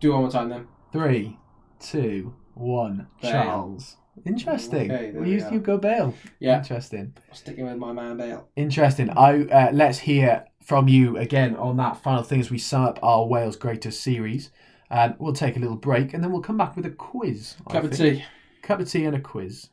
Do 0.00 0.12
one 0.12 0.20
more 0.22 0.30
time 0.30 0.48
then. 0.48 0.66
Three, 0.92 1.38
two, 1.80 2.34
one. 2.54 3.08
Bale. 3.22 3.30
Charles. 3.32 3.96
Interesting. 4.24 4.90
Okay, 4.92 5.10
there 5.10 5.20
we 5.20 5.28
we 5.28 5.32
used 5.32 5.50
you 5.50 5.58
go 5.58 5.76
Bale. 5.78 6.14
Yeah. 6.38 6.58
Interesting. 6.58 7.14
Sticking 7.32 7.64
with 7.66 7.76
my 7.78 7.92
man 7.92 8.16
Bale. 8.16 8.48
Interesting. 8.54 9.10
I 9.10 9.44
uh, 9.46 9.70
let's 9.72 9.98
hear 9.98 10.44
from 10.62 10.86
you 10.88 11.16
again 11.16 11.56
on 11.56 11.76
that 11.78 11.96
final 12.02 12.22
thing 12.22 12.40
as 12.40 12.50
we 12.50 12.58
sum 12.58 12.84
up 12.84 12.98
our 13.02 13.26
Wales 13.26 13.56
Greatest 13.56 14.00
series. 14.00 14.50
Um, 14.90 15.14
we'll 15.18 15.32
take 15.32 15.56
a 15.56 15.58
little 15.60 15.76
break 15.76 16.14
and 16.14 16.22
then 16.22 16.30
we'll 16.30 16.42
come 16.42 16.56
back 16.56 16.76
with 16.76 16.86
a 16.86 16.90
quiz. 16.90 17.56
I 17.66 17.72
Cup 17.72 17.84
of 17.84 17.94
think. 17.94 18.18
tea. 18.18 18.24
Cup 18.62 18.80
of 18.80 18.88
tea 18.90 19.04
and 19.04 19.16
a 19.16 19.20
quiz. 19.20 19.70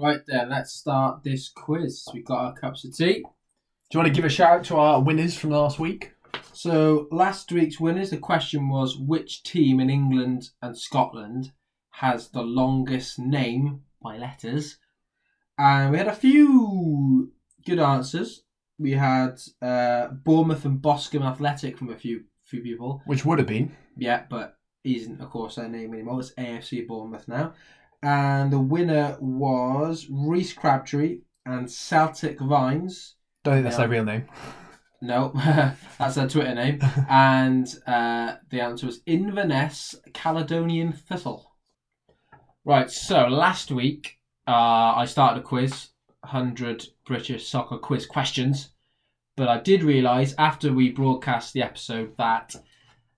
Right 0.00 0.22
then, 0.26 0.48
let's 0.48 0.72
start 0.72 1.22
this 1.24 1.50
quiz. 1.50 2.06
We've 2.14 2.24
got 2.24 2.38
our 2.38 2.54
cups 2.54 2.86
of 2.86 2.96
tea. 2.96 3.16
Do 3.16 3.22
you 3.92 4.00
want 4.00 4.06
to 4.06 4.14
give 4.14 4.24
a 4.24 4.30
shout 4.30 4.60
out 4.60 4.64
to 4.66 4.76
our 4.76 5.02
winners 5.02 5.36
from 5.36 5.50
last 5.50 5.78
week? 5.78 6.12
So 6.54 7.06
last 7.12 7.52
week's 7.52 7.78
winners, 7.78 8.08
the 8.08 8.16
question 8.16 8.70
was 8.70 8.96
which 8.96 9.42
team 9.42 9.78
in 9.78 9.90
England 9.90 10.48
and 10.62 10.78
Scotland 10.78 11.52
has 11.90 12.28
the 12.28 12.40
longest 12.40 13.18
name 13.18 13.82
by 14.02 14.16
letters? 14.16 14.78
And 15.58 15.90
we 15.90 15.98
had 15.98 16.08
a 16.08 16.14
few 16.14 17.32
good 17.66 17.78
answers. 17.78 18.44
We 18.78 18.92
had 18.92 19.38
uh, 19.60 20.08
Bournemouth 20.24 20.64
and 20.64 20.80
Boscombe 20.80 21.24
Athletic 21.24 21.76
from 21.76 21.90
a 21.90 21.96
few 21.96 22.24
few 22.46 22.62
people. 22.62 23.02
Which 23.04 23.26
would 23.26 23.38
have 23.38 23.48
been. 23.48 23.76
Yeah, 23.98 24.22
but 24.30 24.56
isn't 24.82 25.20
of 25.20 25.28
course 25.28 25.56
their 25.56 25.68
name 25.68 25.92
anymore. 25.92 26.20
It's 26.20 26.32
AFC 26.32 26.86
Bournemouth 26.86 27.28
now. 27.28 27.52
And 28.02 28.52
the 28.52 28.60
winner 28.60 29.16
was 29.20 30.06
Reese 30.10 30.52
Crabtree 30.52 31.20
and 31.44 31.70
Celtic 31.70 32.40
Vines. 32.40 33.16
Don't 33.44 33.54
think 33.54 33.64
that's 33.64 33.76
their 33.76 33.88
real 33.88 34.04
name. 34.04 34.26
No, 35.02 35.32
that's 35.98 36.14
their 36.14 36.28
Twitter 36.28 36.54
name. 36.54 36.80
and 37.08 37.66
uh, 37.86 38.36
the 38.50 38.60
answer 38.60 38.86
was 38.86 39.00
Inverness 39.06 39.94
Caledonian 40.12 40.92
Thistle. 40.92 41.52
Right, 42.64 42.90
so 42.90 43.26
last 43.26 43.70
week 43.70 44.18
uh, 44.46 44.94
I 44.96 45.06
started 45.06 45.40
a 45.40 45.42
quiz, 45.42 45.88
100 46.20 46.86
British 47.06 47.48
soccer 47.48 47.78
quiz 47.78 48.06
questions. 48.06 48.70
But 49.36 49.48
I 49.48 49.58
did 49.60 49.82
realise 49.82 50.34
after 50.36 50.72
we 50.72 50.90
broadcast 50.90 51.54
the 51.54 51.62
episode 51.62 52.16
that 52.18 52.54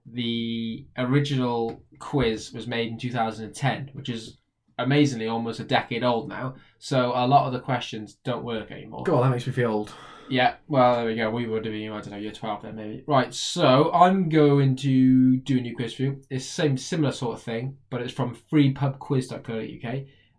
the 0.07 0.87
original 0.97 1.85
quiz 1.99 2.53
was 2.53 2.67
made 2.67 2.89
in 2.89 2.99
2010, 2.99 3.91
which 3.93 4.09
is 4.09 4.39
amazingly 4.83 5.29
almost 5.29 5.61
a 5.61 5.65
decade 5.65 6.05
old 6.05 6.29
now. 6.29 6.55
So 6.79 7.13
a 7.15 7.27
lot 7.27 7.47
of 7.47 7.53
the 7.53 7.61
questions 7.61 8.15
don't 8.25 8.45
work 8.45 8.71
anymore. 8.71 9.05
God, 9.05 9.25
that 9.25 9.31
makes 9.31 9.47
me 9.47 9.53
feel 9.53 9.71
old. 9.71 9.93
Yeah, 10.29 10.55
well, 10.69 10.97
there 10.97 11.07
we 11.07 11.15
go. 11.17 11.31
We 11.31 11.47
would 11.47 11.65
have 11.65 11.75
been, 11.75 11.91
I 11.91 12.01
don't 12.01 12.11
know, 12.11 12.17
year 12.17 12.33
12 12.33 12.63
then 12.63 12.77
maybe. 12.77 13.05
Right, 13.07 13.35
so 13.35 13.93
I'm 13.93 14.29
going 14.29 14.77
to 14.77 15.37
do 15.39 15.59
a 15.59 15.61
new 15.61 15.77
quiz 15.77 15.95
for 15.95 16.03
you. 16.03 16.23
It's 16.31 16.47
same 16.47 16.79
similar 16.79 17.13
sort 17.13 17.37
of 17.37 17.43
thing, 17.43 17.77
but 17.91 18.01
it's 18.01 18.13
from 18.13 18.37
freepubquiz.co.uk 18.51 19.95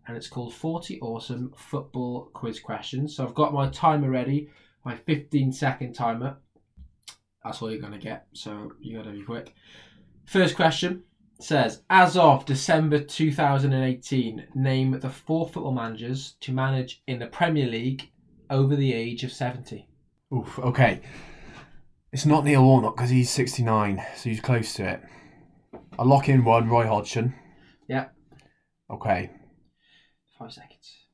and 0.08 0.17
it's 0.17 0.27
called 0.27 0.53
40 0.53 0.99
Awesome 1.01 1.53
Football 1.56 2.29
Quiz 2.34 2.60
Questions. 2.60 3.15
So 3.15 3.25
I've 3.25 3.36
got 3.36 3.53
my 3.53 3.69
timer 3.69 4.10
ready, 4.10 4.49
my 4.84 4.95
15 4.95 5.51
second 5.51 5.93
timer. 5.93 6.38
That's 7.43 7.62
all 7.62 7.71
you're 7.71 7.79
going 7.79 7.93
to 7.93 7.99
get. 7.99 8.27
So 8.34 8.71
you 8.82 8.97
got 8.97 9.06
to 9.06 9.12
be 9.12 9.21
quick. 9.21 9.53
First 10.25 10.56
question 10.56 11.03
says 11.43 11.82
As 11.89 12.17
of 12.17 12.45
December 12.45 12.99
2018, 12.99 14.47
name 14.56 14.99
the 14.99 15.10
four 15.10 15.47
football 15.47 15.73
managers 15.73 16.36
to 16.41 16.51
manage 16.51 17.01
in 17.08 17.19
the 17.19 17.27
Premier 17.27 17.67
League 17.67 18.12
over 18.49 18.75
the 18.75 18.93
age 18.93 19.23
of 19.23 19.32
70. 19.32 19.88
Oof, 20.34 20.60
okay. 20.60 21.01
It's 22.12 22.25
not 22.25 22.45
Neil 22.45 22.63
Warnock 22.63 22.95
because 22.95 23.10
he's 23.10 23.29
69, 23.32 24.03
so 24.15 24.29
he's 24.29 24.39
close 24.39 24.73
to 24.75 24.88
it. 24.88 25.03
I 25.97 26.03
lock 26.03 26.29
in 26.29 26.43
one, 26.43 26.69
Roy 26.69 26.88
Hodgson. 26.88 27.36
Yeah. 27.88 28.08
Okay. 28.89 29.32
Five 30.38 30.53
seconds. 30.53 31.06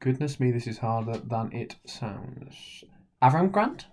Goodness 0.00 0.38
me, 0.38 0.50
this 0.50 0.66
is 0.66 0.78
harder 0.78 1.18
than 1.18 1.52
it 1.52 1.76
sounds. 1.86 2.84
Avram 3.22 3.50
Grant? 3.50 3.86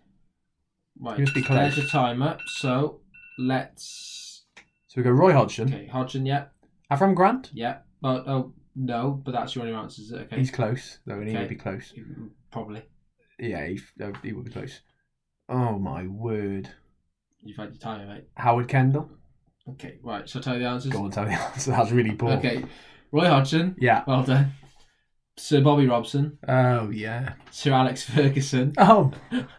Right. 0.99 1.17
You 1.17 1.23
must 1.23 1.33
be 1.33 1.41
There's 1.41 1.77
your 1.77 1.87
timer. 1.87 2.37
So 2.45 3.01
let's. 3.37 4.24
So 4.95 5.01
we 5.01 5.03
go 5.03 5.11
Roy 5.11 5.33
Hodgson. 5.33 5.73
Okay, 5.73 5.87
Hodgson, 5.87 6.25
yeah. 6.25 6.45
Avram 6.89 7.13
Grant? 7.15 7.51
Yeah. 7.53 7.79
Oh, 8.01 8.23
oh 8.25 8.53
no, 8.77 9.21
but 9.25 9.33
that's 9.33 9.53
your 9.53 9.65
only 9.65 9.75
answer, 9.75 10.01
is 10.01 10.11
it? 10.13 10.21
Okay. 10.21 10.37
He's 10.37 10.51
close, 10.51 10.99
though, 11.05 11.15
and 11.15 11.27
he 11.27 11.31
Okay. 11.33 11.41
would 11.41 11.49
be 11.49 11.55
close. 11.55 11.93
Probably. 12.49 12.81
Yeah, 13.37 13.67
he, 13.67 13.81
uh, 14.01 14.13
he 14.23 14.31
would 14.31 14.45
be 14.45 14.51
close. 14.51 14.79
Oh 15.49 15.77
my 15.77 16.07
word. 16.07 16.69
You've 17.43 17.57
had 17.57 17.71
your 17.71 17.77
time, 17.77 18.07
mate. 18.07 18.23
Howard 18.35 18.69
Kendall? 18.69 19.09
Okay, 19.71 19.99
right. 20.01 20.29
So 20.29 20.39
tell 20.39 20.53
you 20.53 20.61
the 20.61 20.69
answers. 20.69 20.93
Go 20.93 21.03
on, 21.03 21.11
tell 21.11 21.25
me 21.25 21.31
the 21.35 21.41
answer. 21.41 21.71
That's 21.71 21.91
really 21.91 22.15
poor. 22.15 22.31
Okay. 22.31 22.63
Roy 23.11 23.27
Hodgson. 23.27 23.75
Yeah. 23.77 24.05
Well 24.07 24.23
done. 24.23 24.53
Sir 25.35 25.59
Bobby 25.59 25.87
Robson. 25.87 26.37
Oh, 26.47 26.89
yeah. 26.89 27.33
Sir 27.51 27.73
Alex 27.73 28.03
Ferguson. 28.03 28.73
Oh. 28.77 29.11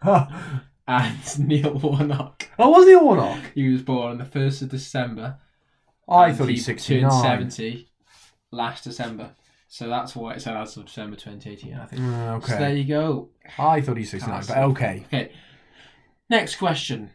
oh, 0.89 0.93
And 0.93 1.39
Neil 1.49 1.75
Warnock. 1.75 2.49
What 2.57 2.71
was 2.71 2.87
Neil 2.87 3.05
Warnock? 3.05 3.41
He 3.55 3.69
was 3.69 3.83
born 3.83 4.13
on 4.13 4.19
the 4.19 4.25
1st 4.25 4.63
of 4.63 4.69
December. 4.71 5.39
I 6.09 6.29
and 6.29 6.39
thought 6.39 6.49
he 6.49 6.55
he's 6.55 6.65
69. 6.67 7.03
turned 7.03 7.53
70 7.53 7.89
last 8.53 8.85
December. 8.85 9.31
So 9.69 9.89
that's 9.89 10.15
why 10.15 10.35
it 10.35 10.43
said 10.43 10.57
as 10.57 10.77
of 10.77 10.87
December 10.87 11.17
2018, 11.17 11.75
I 11.75 11.87
think. 11.87 12.01
Mm, 12.03 12.47
So 12.47 12.57
there 12.57 12.75
you 12.75 12.85
go. 12.85 13.31
I 13.59 13.81
thought 13.81 13.97
he's 13.97 14.11
69, 14.13 14.45
but 14.47 14.57
okay. 14.59 15.05
Okay. 15.07 15.33
Next 16.31 16.57
question. 16.57 17.11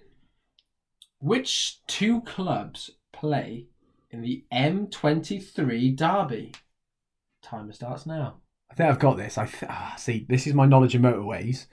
Which 1.20 1.80
two 1.88 2.22
clubs 2.22 2.92
play 3.14 3.68
in 4.10 4.22
the 4.22 4.44
M23 4.54 5.96
derby? 5.96 6.52
Timer 7.42 7.74
starts 7.74 8.06
now. 8.06 8.36
I 8.70 8.74
think 8.74 8.90
I've 8.90 9.00
got 9.00 9.18
this. 9.18 9.38
I 9.38 9.46
th- 9.46 9.70
ah, 9.70 9.96
see. 9.98 10.26
This 10.28 10.48
is 10.48 10.54
my 10.54 10.66
knowledge 10.66 10.96
of 10.96 11.02
motorways. 11.02 11.66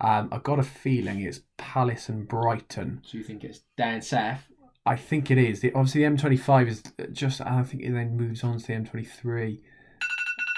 Um, 0.00 0.28
I've 0.32 0.42
got 0.42 0.58
a 0.58 0.64
feeling 0.64 1.20
it's 1.20 1.40
Palace 1.56 2.08
and 2.08 2.26
Brighton. 2.26 3.02
So 3.04 3.18
you 3.18 3.24
think 3.24 3.44
it's 3.44 3.60
down 3.76 4.02
south? 4.02 4.48
I 4.86 4.96
think 4.96 5.30
it 5.30 5.38
is. 5.38 5.60
The, 5.60 5.72
obviously, 5.72 6.02
the 6.04 6.10
M25 6.10 6.68
is 6.68 6.82
just. 7.12 7.40
I 7.40 7.62
think 7.62 7.82
it 7.82 7.92
then 7.92 8.16
moves 8.16 8.44
on 8.44 8.58
to 8.58 8.66
the 8.66 8.72
M23. 8.72 9.60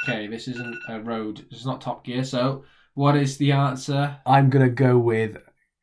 Okay, 0.04 0.26
this 0.26 0.48
isn't 0.48 0.76
a 0.88 1.00
road. 1.00 1.44
It's 1.50 1.66
not 1.66 1.80
Top 1.80 2.04
Gear. 2.04 2.24
So 2.24 2.64
what 2.94 3.16
is 3.16 3.36
the 3.36 3.52
answer? 3.52 4.18
I'm 4.24 4.50
gonna 4.50 4.70
go 4.70 4.98
with 4.98 5.36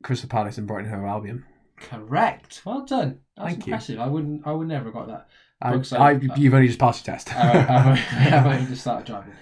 Crystal 0.03 0.29
Palace 0.29 0.57
and 0.57 0.67
Brighton 0.67 0.89
Hove 0.91 1.05
Albion. 1.05 1.45
Correct. 1.77 2.61
Well 2.65 2.85
done. 2.85 3.19
That's 3.37 3.55
Thank 3.55 3.89
you. 3.89 3.99
I 3.99 4.07
wouldn't. 4.07 4.47
I 4.47 4.51
would 4.51 4.67
never 4.67 4.85
have 4.85 4.93
got 4.93 5.07
that. 5.07 5.27
I, 5.61 5.73
Looks 5.73 5.93
I, 5.93 6.11
you've 6.11 6.53
only 6.53 6.67
just 6.67 6.79
passed 6.79 7.07
your 7.07 7.15
test. 7.15 7.33
I've, 7.35 8.45
only 8.45 8.65
just 8.65 8.81
started 8.81 9.05
driving. 9.05 9.33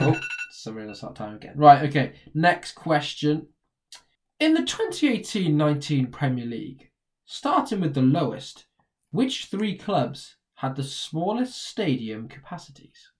oh, 0.00 0.20
somebody 0.50 0.86
will 0.86 0.94
start 0.94 1.14
time 1.14 1.36
again. 1.36 1.52
Right, 1.54 1.88
okay. 1.88 2.14
Next 2.34 2.72
question. 2.72 3.46
In 4.40 4.54
the 4.54 4.62
2018 4.62 5.56
19 5.56 6.06
Premier 6.08 6.46
League, 6.46 6.90
starting 7.24 7.80
with 7.80 7.94
the 7.94 8.02
lowest, 8.02 8.66
which 9.10 9.46
three 9.46 9.76
clubs 9.76 10.36
had 10.56 10.76
the 10.76 10.84
smallest 10.84 11.60
stadium 11.66 12.28
capacities? 12.28 13.10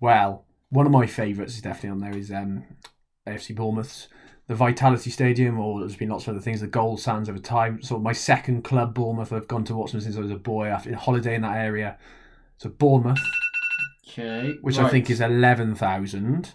Well, 0.00 0.44
one 0.68 0.86
of 0.86 0.92
my 0.92 1.06
favourites 1.06 1.54
is 1.54 1.62
definitely 1.62 1.90
on 1.90 2.00
there 2.00 2.18
is 2.18 2.30
um, 2.30 2.64
AFC 3.26 3.54
Bournemouth's 3.54 4.08
the 4.48 4.54
Vitality 4.56 5.08
Stadium, 5.08 5.58
or 5.58 5.80
there's 5.80 5.96
been 5.96 6.08
lots 6.08 6.24
of 6.26 6.30
other 6.34 6.40
things. 6.42 6.60
The 6.60 6.66
Gold 6.66 7.00
Sands 7.00 7.28
over 7.28 7.38
time. 7.38 7.80
So 7.80 7.98
my 7.98 8.12
second 8.12 8.62
club, 8.64 8.92
Bournemouth. 8.92 9.32
I've 9.32 9.46
gone 9.48 9.64
to 9.64 9.74
watch 9.76 9.92
them 9.92 10.00
since 10.00 10.16
I 10.16 10.20
was 10.20 10.32
a 10.32 10.36
boy 10.36 10.66
after 10.66 10.92
a 10.92 10.96
holiday 10.96 11.36
in 11.36 11.42
that 11.42 11.56
area. 11.56 11.96
So 12.58 12.68
Bournemouth, 12.68 13.20
Okay. 14.08 14.54
which 14.60 14.78
I 14.78 14.88
think 14.90 15.08
is 15.08 15.20
eleven 15.20 15.74
thousand, 15.76 16.54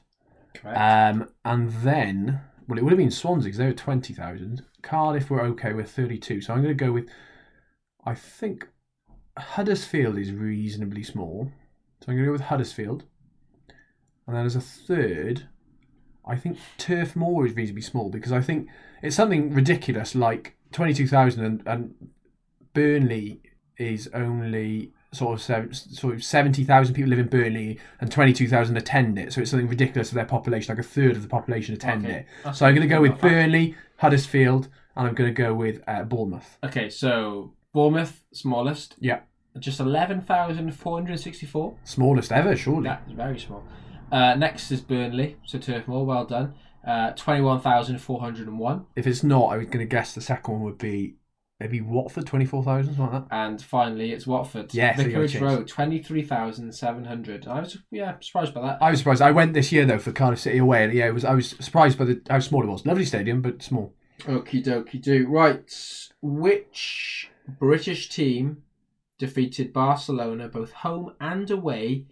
correct. 0.53 0.77
um, 0.77 1.29
and 1.45 1.69
then 1.81 2.41
well, 2.67 2.77
it 2.77 2.83
would 2.83 2.91
have 2.91 2.97
been 2.97 3.11
Swansea 3.11 3.45
because 3.45 3.57
they 3.57 3.65
were 3.65 3.73
twenty 3.73 4.13
thousand. 4.13 4.63
Cardiff 4.81 5.29
were 5.29 5.41
okay 5.41 5.73
with 5.73 5.91
thirty-two. 5.91 6.41
So 6.41 6.53
I'm 6.53 6.61
going 6.61 6.77
to 6.77 6.85
go 6.85 6.91
with. 6.91 7.07
I 8.05 8.13
think 8.13 8.67
Huddersfield 9.37 10.17
is 10.17 10.31
reasonably 10.31 11.03
small, 11.03 11.51
so 12.01 12.11
I'm 12.11 12.15
going 12.15 12.25
to 12.25 12.27
go 12.27 12.31
with 12.33 12.41
Huddersfield. 12.41 13.05
And 14.25 14.35
then 14.35 14.45
as 14.45 14.55
a 14.55 14.61
third, 14.61 15.47
I 16.25 16.35
think 16.35 16.57
Turf 16.77 17.15
Moor 17.15 17.45
is 17.45 17.55
reasonably 17.55 17.81
small 17.81 18.09
because 18.09 18.31
I 18.31 18.41
think 18.41 18.67
it's 19.01 19.15
something 19.15 19.53
ridiculous 19.53 20.15
like 20.15 20.57
22,000 20.73 21.43
and, 21.43 21.63
and 21.65 21.93
Burnley 22.73 23.41
is 23.77 24.09
only 24.13 24.93
sort 25.17 25.49
of 25.49 25.75
sort 25.75 26.13
of 26.15 26.23
70,000 26.23 26.93
people 26.93 27.09
live 27.09 27.19
in 27.19 27.27
Burnley 27.27 27.79
and 27.99 28.11
22,000 28.11 28.77
attend 28.77 29.17
it. 29.19 29.33
So 29.33 29.41
it's 29.41 29.51
something 29.51 29.67
ridiculous 29.67 30.09
of 30.09 30.15
their 30.15 30.25
population, 30.25 30.73
like 30.75 30.83
a 30.85 30.87
third 30.87 31.11
of 31.17 31.21
the 31.23 31.27
population 31.27 31.73
attend 31.75 32.05
Okay. 32.05 32.15
it. 32.19 32.25
That's 32.43 32.59
So 32.59 32.65
I'm 32.65 32.75
going 32.75 32.87
to 32.87 32.93
go 32.95 33.01
with. 33.01 33.19
Burnley, 33.19 33.75
Huddersfield, 33.97 34.69
and 34.95 35.07
I'm 35.07 35.13
going 35.15 35.29
to 35.33 35.33
go 35.41 35.53
with 35.53 35.81
uh, 35.87 36.03
Bournemouth. 36.03 36.57
Okay, 36.63 36.89
so 36.89 37.53
Bournemouth, 37.73 38.23
smallest. 38.33 38.95
Yeah. 38.99 39.19
Just 39.59 39.79
11,464. 39.79 41.75
Smallest 41.83 42.31
ever, 42.31 42.55
surely. 42.55 42.83
That's 42.89 43.11
very 43.11 43.39
small. 43.39 43.63
Uh, 44.11 44.35
next 44.35 44.71
is 44.71 44.81
Burnley, 44.81 45.37
so 45.45 45.57
Turf 45.59 45.87
Moor, 45.87 46.05
well 46.05 46.25
done. 46.25 46.53
Uh, 46.85 47.11
21,401. 47.11 48.85
If 48.95 49.07
it's 49.07 49.23
not, 49.23 49.47
I 49.47 49.57
was 49.57 49.65
going 49.67 49.79
to 49.79 49.85
guess 49.85 50.13
the 50.13 50.21
second 50.21 50.53
one 50.53 50.63
would 50.63 50.77
be 50.77 51.15
maybe 51.59 51.81
Watford, 51.81 52.25
24,000, 52.25 52.95
something 52.95 53.13
like 53.13 53.29
that. 53.29 53.35
And 53.35 53.61
finally, 53.61 54.11
it's 54.11 54.27
Watford. 54.27 54.73
Yes, 54.73 54.97
they 54.97 55.05
got 55.05 55.21
a 55.21 55.27
Vicarage. 55.27 55.41
Road, 55.41 55.67
23,700. 55.67 57.47
I 57.47 57.59
was, 57.59 57.77
yeah, 57.91 58.15
surprised 58.19 58.53
by 58.53 58.61
that. 58.61 58.81
I 58.81 58.91
was 58.91 58.99
surprised. 58.99 59.21
I 59.21 59.31
went 59.31 59.53
this 59.53 59.71
year 59.71 59.85
though 59.85 59.99
for 59.99 60.11
Cardiff 60.11 60.39
City 60.39 60.57
away, 60.57 60.83
and 60.83 60.93
yeah, 60.93 61.07
it 61.07 61.13
was. 61.13 61.25
I 61.25 61.33
was 61.33 61.55
surprised 61.59 61.97
by 61.97 62.05
the 62.05 62.21
how 62.29 62.39
small 62.39 62.63
it 62.63 62.67
was. 62.67 62.85
Lovely 62.85 63.05
stadium, 63.05 63.41
but 63.41 63.63
small. 63.63 63.93
Okie 64.21 64.65
dokie 64.65 65.01
do. 65.01 65.27
Right. 65.27 65.71
Which 66.21 67.29
British 67.59 68.09
team 68.09 68.63
defeated 69.19 69.73
Barcelona 69.73 70.47
both 70.47 70.71
home 70.71 71.13
and 71.19 71.49
away 71.49 72.05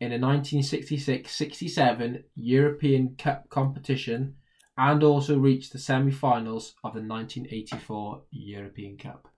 in 0.00 0.12
a 0.12 0.18
1966-67 0.18 2.24
European 2.34 3.14
Cup 3.16 3.48
competition 3.48 4.34
and 4.78 5.02
also 5.02 5.38
reached 5.38 5.72
the 5.72 5.78
semi-finals 5.78 6.74
of 6.84 6.94
the 6.94 7.00
1984 7.02 8.22
European 8.30 8.96
Cup? 8.96 9.28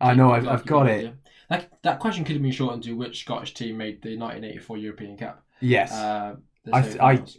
I 0.00 0.14
know. 0.14 0.30
I've, 0.32 0.46
I've 0.46 0.66
got 0.66 0.86
it. 0.88 1.12
That, 1.50 1.72
that 1.82 1.98
question 1.98 2.24
could 2.24 2.34
have 2.34 2.42
been 2.42 2.52
shortened 2.52 2.84
to 2.84 2.92
which 2.92 3.20
Scottish 3.24 3.54
team 3.54 3.76
made 3.78 4.02
the 4.02 4.16
1984 4.16 4.76
European 4.78 5.16
Cup. 5.16 5.44
Yes, 5.60 5.92
Uh, 5.92 6.36
I 6.72 6.80
th- 6.82 6.92
semi-finals. 6.92 7.36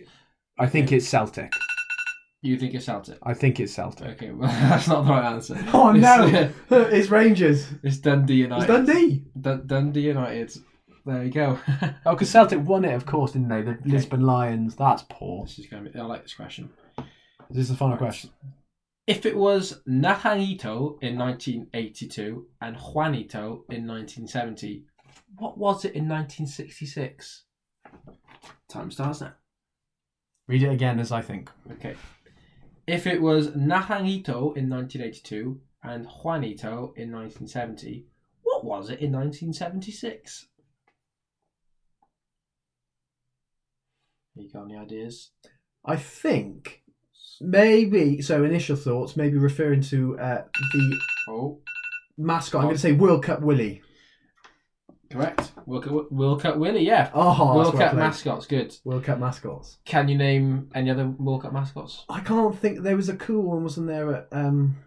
I 0.58 0.68
think 0.68 0.92
it's 0.92 1.08
Celtic. 1.08 1.54
You 2.42 2.58
think 2.58 2.74
it's 2.74 2.86
Celtic? 2.86 3.18
I 3.24 3.34
think 3.34 3.60
it's 3.60 3.74
Celtic. 3.74 4.08
Okay, 4.12 4.32
well, 4.32 4.50
that's 4.70 4.88
not 4.88 5.04
the 5.06 5.10
right 5.12 5.26
answer. 5.32 5.58
Oh 5.74 5.94
It's- 5.96 6.54
no! 6.70 6.78
it's 6.90 7.10
Rangers. 7.10 7.68
It's 7.84 7.98
Dundee 7.98 8.36
United. 8.36 8.64
It's 8.74 8.88
Dundee. 8.90 9.24
Dun- 9.40 9.68
Dundee 9.68 10.02
United. 10.08 10.54
There 11.06 11.24
you 11.24 11.32
go. 11.32 11.58
Oh, 12.06 12.12
because 12.14 12.30
Celtic 12.30 12.66
won 12.66 12.84
it, 12.86 12.94
of 12.94 13.06
course, 13.06 13.32
didn't 13.34 13.48
they? 13.50 13.62
The 13.62 13.78
Lisbon 13.86 14.22
Lions. 14.22 14.76
That's 14.76 15.04
poor. 15.10 15.46
this 15.46 15.60
is 15.60 15.66
going 15.68 15.86
to 15.86 15.90
be. 15.90 16.00
I 16.00 16.04
like 16.04 16.24
this 16.24 16.34
question. 16.34 16.70
This 17.50 17.64
is 17.64 17.70
this 17.70 17.70
the 17.70 17.78
final 17.78 17.98
question? 17.98 18.30
If 19.08 19.26
it 19.26 19.36
was 19.36 19.82
Naranjito 19.88 21.02
in 21.02 21.18
1982 21.18 22.46
and 22.62 22.78
Juanito 22.78 23.66
in 23.70 23.88
1970, 23.88 24.86
what 25.36 25.58
was 25.58 25.84
it 25.84 25.96
in 25.96 26.08
1966? 26.08 27.46
Time 28.68 28.92
starts 28.92 29.22
now. 29.22 29.34
Read 30.48 30.62
it 30.62 30.72
again, 30.72 31.00
as 31.00 31.12
I 31.12 31.24
think. 31.24 31.50
Okay. 31.72 31.96
If 32.86 33.08
it 33.08 33.20
was 33.20 33.48
Naranjito 33.50 34.56
in 34.56 34.70
1982 34.70 35.60
and 35.82 36.06
Juanito 36.06 36.94
in 36.96 37.12
1970, 37.12 38.06
what 38.44 38.64
was 38.64 38.92
it 38.92 39.00
in 39.00 39.12
1976? 39.12 40.46
You 44.36 44.50
got 44.52 44.66
any 44.66 44.78
ideas? 44.78 45.32
I 45.84 45.96
think 45.96 46.84
maybe. 47.42 48.22
So 48.22 48.44
initial 48.44 48.76
thoughts, 48.76 49.16
maybe 49.18 49.38
referring 49.38 49.82
to 49.84 50.18
uh, 50.20 50.44
the 50.74 51.00
Oh, 51.30 51.60
mascot. 52.18 52.62
I'm 52.62 52.68
going 52.68 52.76
to 52.76 52.82
say 52.82 52.92
World 52.94 53.24
Cup 53.24 53.42
Willie. 53.42 53.82
correct. 55.12 55.52
World 55.66 55.84
Cup, 55.84 56.12
World 56.12 56.42
Cup 56.42 56.58
winner, 56.58 56.80
yeah. 56.80 57.12
Oh, 57.14 57.56
World 57.56 57.76
Cup 57.78 57.96
mascots, 57.96 58.46
good. 58.48 58.76
World 58.84 59.04
Cup 59.04 59.20
mascots. 59.20 59.78
Can 59.86 60.08
you 60.08 60.18
name 60.18 60.70
any 60.74 60.90
other 60.90 61.08
World 61.08 61.44
Cup 61.44 61.54
mascots? 61.54 62.06
I 62.10 62.22
can't 62.22 62.58
think 62.58 62.82
there 62.82 62.96
was 62.96 63.10
a 63.10 63.16
cool 63.16 63.44
one, 63.44 63.64
wasn't 63.64 63.88
there? 63.88 64.14
At 64.14 64.28
um, 64.32 64.78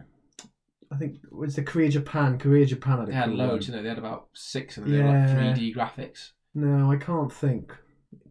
I 0.91 0.97
think 0.97 1.17
was 1.31 1.55
the 1.55 1.63
Korea 1.63 1.89
Japan. 1.89 2.37
Korea 2.37 2.65
Japan 2.65 2.99
had 2.99 3.07
a 3.07 3.11
They 3.11 3.17
had 3.17 3.25
cool 3.29 3.35
loads, 3.35 3.67
you 3.67 3.75
know. 3.75 3.81
They 3.81 3.89
had 3.89 3.97
about 3.97 4.27
six, 4.33 4.77
and 4.77 4.85
they 4.85 5.01
were 5.01 5.05
like 5.09 5.29
3D 5.29 5.75
graphics. 5.75 6.31
No, 6.53 6.91
I 6.91 6.97
can't 6.97 7.31
think. 7.31 7.73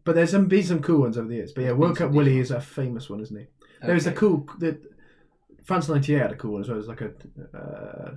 But 0.05 0.15
there's 0.15 0.31
some 0.31 0.47
been 0.47 0.63
some 0.63 0.81
cool 0.81 1.01
ones 1.01 1.17
over 1.17 1.27
the 1.27 1.35
years. 1.35 1.51
But 1.53 1.61
yeah, 1.61 1.67
There's 1.69 1.79
World 1.79 1.97
Cup 1.97 2.09
some 2.09 2.15
Willie 2.15 2.39
is 2.39 2.51
a 2.51 2.61
famous 2.61 3.09
one, 3.09 3.19
isn't 3.21 3.37
he? 3.37 3.47
There 3.83 3.93
was 3.93 4.07
a 4.07 4.11
cool 4.11 4.47
the 4.59 4.79
France 5.63 5.87
'98 5.89 6.17
had 6.21 6.31
a 6.31 6.35
cool 6.35 6.53
one 6.53 6.61
as 6.61 6.67
well. 6.67 6.77
It 6.77 6.79
was 6.79 6.87
like 6.87 7.01
a 7.01 7.11
uh, 7.57 8.11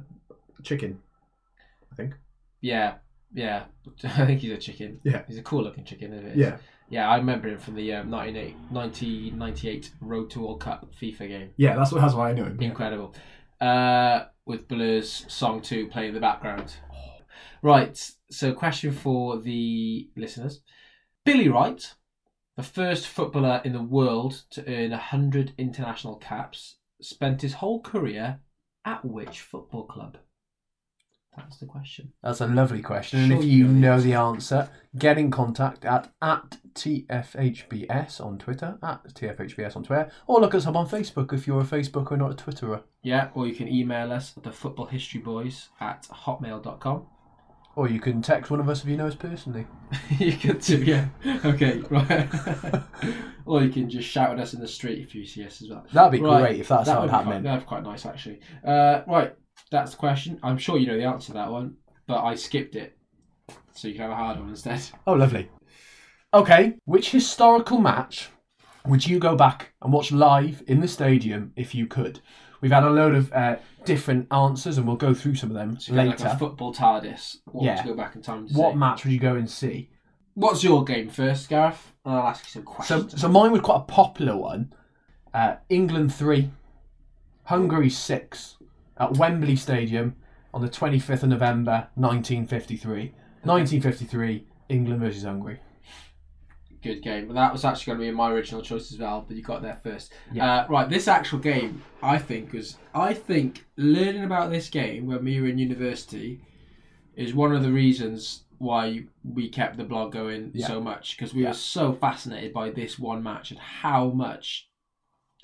chicken, 0.63 1.01
I 1.93 1.95
think. 1.95 2.15
Yeah, 2.61 2.95
yeah. 3.35 3.65
I 4.05 4.27
think 4.27 4.41
he's 4.41 4.53
a 4.53 4.57
chicken. 4.57 5.01
Yeah. 5.05 5.23
He's 5.27 5.39
a 5.39 5.43
cool 5.43 5.63
looking 5.63 5.85
chicken, 5.85 6.13
isn't 6.13 6.27
it? 6.27 6.37
Yeah, 6.37 6.57
Yeah, 6.89 7.09
I 7.09 7.17
remember 7.17 7.49
him 7.49 7.59
from 7.59 7.75
the 7.75 7.93
um, 7.95 8.11
1998 8.11 9.93
Road 10.01 10.31
to 10.31 10.41
World 10.41 10.61
Cup 10.61 10.87
FIFA 11.01 11.29
game. 11.29 11.51
yeah. 11.57 11.77
That's 11.77 11.93
what 11.93 12.01
that's 12.01 12.15
why 12.15 12.31
I 12.31 12.33
know 12.33 12.45
him. 12.45 12.61
Incredible. 12.61 13.15
Uh, 13.61 14.25
with 14.45 14.69
Blur's 14.69 15.25
Song 15.29 15.61
2 15.61 15.89
playing 15.89 16.09
in 16.09 16.15
the 16.15 16.21
background. 16.21 16.77
Right, 17.63 17.99
so 18.31 18.53
question 18.53 18.93
for 18.93 19.39
the 19.41 20.09
listeners. 20.17 20.61
Billy 21.25 21.49
Wright, 21.49 21.95
the 22.57 22.63
first 22.63 23.07
footballer 23.07 23.61
in 23.65 23.73
the 23.73 23.83
world 23.83 24.43
to 24.51 24.67
earn 24.67 24.91
100 24.91 25.53
international 25.59 26.17
caps, 26.17 26.77
spent 27.01 27.43
his 27.43 27.55
whole 27.55 27.81
career 27.81 28.41
at 28.85 29.05
which 29.05 29.41
football 29.41 29.85
club? 29.85 30.17
That's 31.37 31.59
the 31.59 31.67
question. 31.67 32.13
That's 32.23 32.41
a 32.41 32.47
lovely 32.47 32.81
question. 32.81 33.21
And 33.21 33.33
Sure 33.33 33.39
if 33.41 33.45
you 33.45 33.69
know 33.69 34.01
the 34.01 34.15
answer, 34.15 34.71
get 34.99 35.19
in 35.19 35.31
contact 35.31 35.85
at, 35.85 36.11
at 36.23 36.57
TFHBS 36.73 38.25
on 38.25 38.39
Twitter, 38.39 38.79
at 38.83 39.05
TFHBS 39.13 39.77
on 39.77 39.85
Twitter, 39.85 40.11
or 40.27 40.41
look 40.41 40.55
us 40.55 40.67
up 40.67 40.77
on 40.77 40.89
Facebook 40.89 41.35
if 41.35 41.47
you're 41.47 41.61
a 41.61 41.65
Facebooker 41.65 42.13
and 42.13 42.21
not 42.21 42.41
a 42.41 42.45
Twitterer. 42.45 42.83
Yeah, 43.03 43.29
or 43.35 43.47
you 43.47 43.55
can 43.55 43.69
email 43.69 44.13
us 44.13 44.33
at 44.37 44.45
the 44.45 44.51
footballhistoryboys 44.51 45.69
at 45.79 46.05
hotmail.com. 46.05 47.07
Or 47.77 47.89
you 47.89 48.01
can 48.01 48.23
text 48.23 48.51
one 48.51 48.59
of 48.59 48.69
us 48.71 48.83
if 48.83 48.89
you 48.89 48.97
know 48.97 49.07
us 49.07 49.15
personally. 49.15 49.67
you 50.19 50.33
could 50.33 50.63
too, 50.63 50.83
yeah. 50.83 51.09
Okay, 51.45 51.79
right. 51.91 52.29
or 53.45 53.63
you 53.63 53.69
can 53.71 53.89
just 53.91 54.09
shout 54.09 54.31
at 54.31 54.39
us 54.41 54.55
in 54.55 54.61
the 54.61 54.67
street 54.69 55.01
if 55.07 55.15
you 55.15 55.27
see 55.27 55.45
us 55.45 55.61
as 55.63 55.69
well. 55.69 55.85
That'd 55.93 56.13
be 56.19 56.25
Right, 56.27 56.41
great 56.41 56.61
if 56.61 56.69
that's 56.69 56.87
that 56.87 56.97
how 56.97 57.05
it 57.05 57.11
happened. 57.11 57.45
that'd 57.45 57.61
be 57.61 57.67
quite 57.67 57.83
nice, 57.83 58.07
actually. 58.07 58.41
Uh, 58.67 59.03
right, 59.07 59.35
that's 59.71 59.91
the 59.93 59.99
question. 59.99 60.41
I'm 60.43 60.57
sure 60.59 60.79
you 60.79 60.87
know 60.87 60.97
the 60.97 61.05
answer 61.05 61.29
to 61.29 61.33
that 61.35 61.51
one, 61.53 61.77
but 62.07 62.25
I 62.25 62.35
skipped 62.35 62.77
it. 62.77 62.97
So 63.75 63.89
you 63.89 63.95
can 63.95 64.05
have 64.05 64.13
a 64.13 64.17
hard 64.17 64.41
one 64.41 64.49
instead. 64.49 64.81
Oh, 65.07 65.13
lovely. 65.13 65.51
Okay, 66.33 66.75
which 66.87 67.11
historical 67.11 67.79
match 67.79 68.31
would 68.87 69.07
you 69.07 69.19
go 69.19 69.37
back 69.37 69.73
and 69.83 69.93
watch 69.93 70.13
live 70.13 70.63
in 70.67 70.81
the 70.81 70.89
stadium 70.89 71.53
if 71.57 71.75
you 71.75 71.87
could? 71.87 72.21
We've 72.63 72.73
had 72.73 72.85
a 72.85 72.91
load 72.91 73.15
of 73.15 73.31
uh, 73.35 73.57
different 73.87 74.27
answers, 74.33 74.77
and 74.79 74.87
we'll 74.87 74.97
go 74.97 75.15
through 75.15 75.37
some 75.37 75.51
of 75.51 75.55
them 75.57 75.79
So 75.81 75.95
later. 75.95 76.11
like 76.11 76.21
a 76.21 76.37
football 76.39 76.75
TARDIS. 76.75 77.39
What 77.47 77.65
Yeah. 77.65 77.77
to 77.83 77.89
go 77.89 77.95
back 77.95 78.15
in 78.17 78.23
time 78.23 78.47
to 78.49 78.55
what 78.55 78.73
see. 78.73 78.79
match 78.79 79.05
would 79.05 79.13
you 79.13 79.19
go 79.21 79.37
and 79.37 79.49
see? 79.49 79.91
What's 80.35 80.63
your 80.63 80.85
game 80.85 81.09
first, 81.09 81.49
Gareth? 81.49 81.93
And 82.05 82.15
I'll 82.15 82.27
ask 82.29 82.45
you 82.45 82.51
some 82.51 82.63
So, 82.63 82.71
questions. 82.71 83.21
so 83.21 83.29
mine 83.29 83.53
was 83.53 83.63
quite 83.63 83.77
a 83.77 83.85
popular 83.85 84.37
one. 84.37 84.73
Uh, 85.33 85.57
England 85.71 86.13
three, 86.15 86.51
Hungary 87.45 87.91
six, 87.91 88.57
at 88.99 89.17
Wembley 89.17 89.57
Stadium 89.57 90.17
on 90.53 90.63
the 90.63 90.69
twenty 90.69 90.99
fifth 90.99 91.23
of 91.23 91.29
November, 91.31 91.89
nineteen 91.97 92.47
fifty 92.47 92.77
three. 92.77 93.15
Nineteen 93.45 93.81
fifty 93.81 94.05
three, 94.05 94.47
England 94.69 95.01
versus 95.01 95.23
Hungary. 95.25 95.61
Good 96.87 97.03
game. 97.03 97.27
But 97.27 97.35
that 97.35 97.53
was 97.53 97.65
actually 97.65 97.87
going 97.93 97.99
to 98.01 98.13
be 98.13 98.17
my 98.17 98.31
original 98.31 98.63
choice 98.63 98.93
as 98.93 98.99
well, 98.99 99.25
but 99.27 99.37
you 99.37 99.43
got 99.43 99.63
there 99.63 99.79
first. 99.83 100.13
Yeah. 100.33 100.63
Uh, 100.63 100.67
right, 100.69 100.89
this 100.89 101.09
actual 101.09 101.39
game, 101.39 101.83
I 102.03 102.19
think, 102.19 102.53
was 102.53 102.79
I 102.95 103.15
think 103.15 103.67
learning 103.77 104.25
about 104.25 104.51
this 104.51 104.69
game 104.69 105.07
when 105.07 105.25
we 105.25 105.41
were 105.41 105.49
in 105.49 105.59
university 105.59 106.41
is 107.15 107.35
one 107.35 107.55
of 107.55 107.63
the 107.63 107.73
reasons 107.73 108.45
why 108.59 109.05
we 109.23 109.49
kept 109.49 109.77
the 109.77 109.85
blog 109.85 110.13
going 110.13 110.51
Yeah. 110.55 110.67
so 110.67 110.81
much 110.81 111.17
because 111.17 111.35
we 111.35 111.43
Yeah. 111.43 111.49
were 111.49 111.55
so 111.55 111.93
fascinated 111.93 112.53
by 112.55 112.71
this 112.71 112.99
one 112.99 113.23
match 113.23 113.51
and 113.51 113.61
how 113.61 114.09
much 114.11 114.69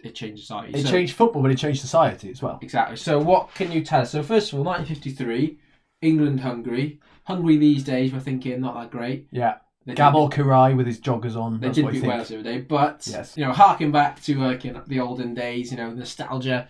it 0.02 0.14
changed 0.14 0.42
society. 0.42 0.78
It 0.78 0.84
So- 0.86 0.90
changed 0.90 1.14
football, 1.14 1.42
but 1.42 1.50
it 1.50 1.58
changed 1.58 1.80
society 1.80 2.30
as 2.30 2.42
well. 2.42 2.58
Exactly. 2.62 2.96
So, 2.96 3.18
what 3.18 3.54
can 3.54 3.70
you 3.70 3.82
tell 3.84 4.00
us? 4.00 4.10
So, 4.12 4.22
first 4.22 4.52
of 4.52 4.58
all, 4.58 4.64
1953, 4.64 5.58
England, 6.00 6.40
Hungary. 6.40 6.98
Hungary 7.24 7.56
these 7.56 7.84
days, 7.84 8.12
we're 8.12 8.18
thinking 8.18 8.60
not 8.60 8.74
that 8.74 8.90
great. 8.90 9.28
Yeah, 9.30 9.56
They 9.84 9.94
Gabor 9.94 10.28
Kiraly 10.28 10.76
with 10.76 10.86
his 10.86 11.00
joggers 11.00 11.36
on. 11.36 11.58
They 11.60 11.66
That's 11.68 11.76
did 11.76 11.90
beat. 11.90 12.02
Wales 12.04 12.28
the 12.28 12.34
other 12.36 12.44
day, 12.44 12.60
but 12.60 13.06
Yes. 13.10 13.36
you 13.36 13.44
know, 13.44 13.52
harking 13.52 13.90
back 13.92 14.22
to 14.22 14.38
like 14.38 14.62
the 14.86 15.00
olden 15.00 15.34
days, 15.34 15.70
you 15.72 15.76
know, 15.76 15.90
nostalgia. 15.90 16.68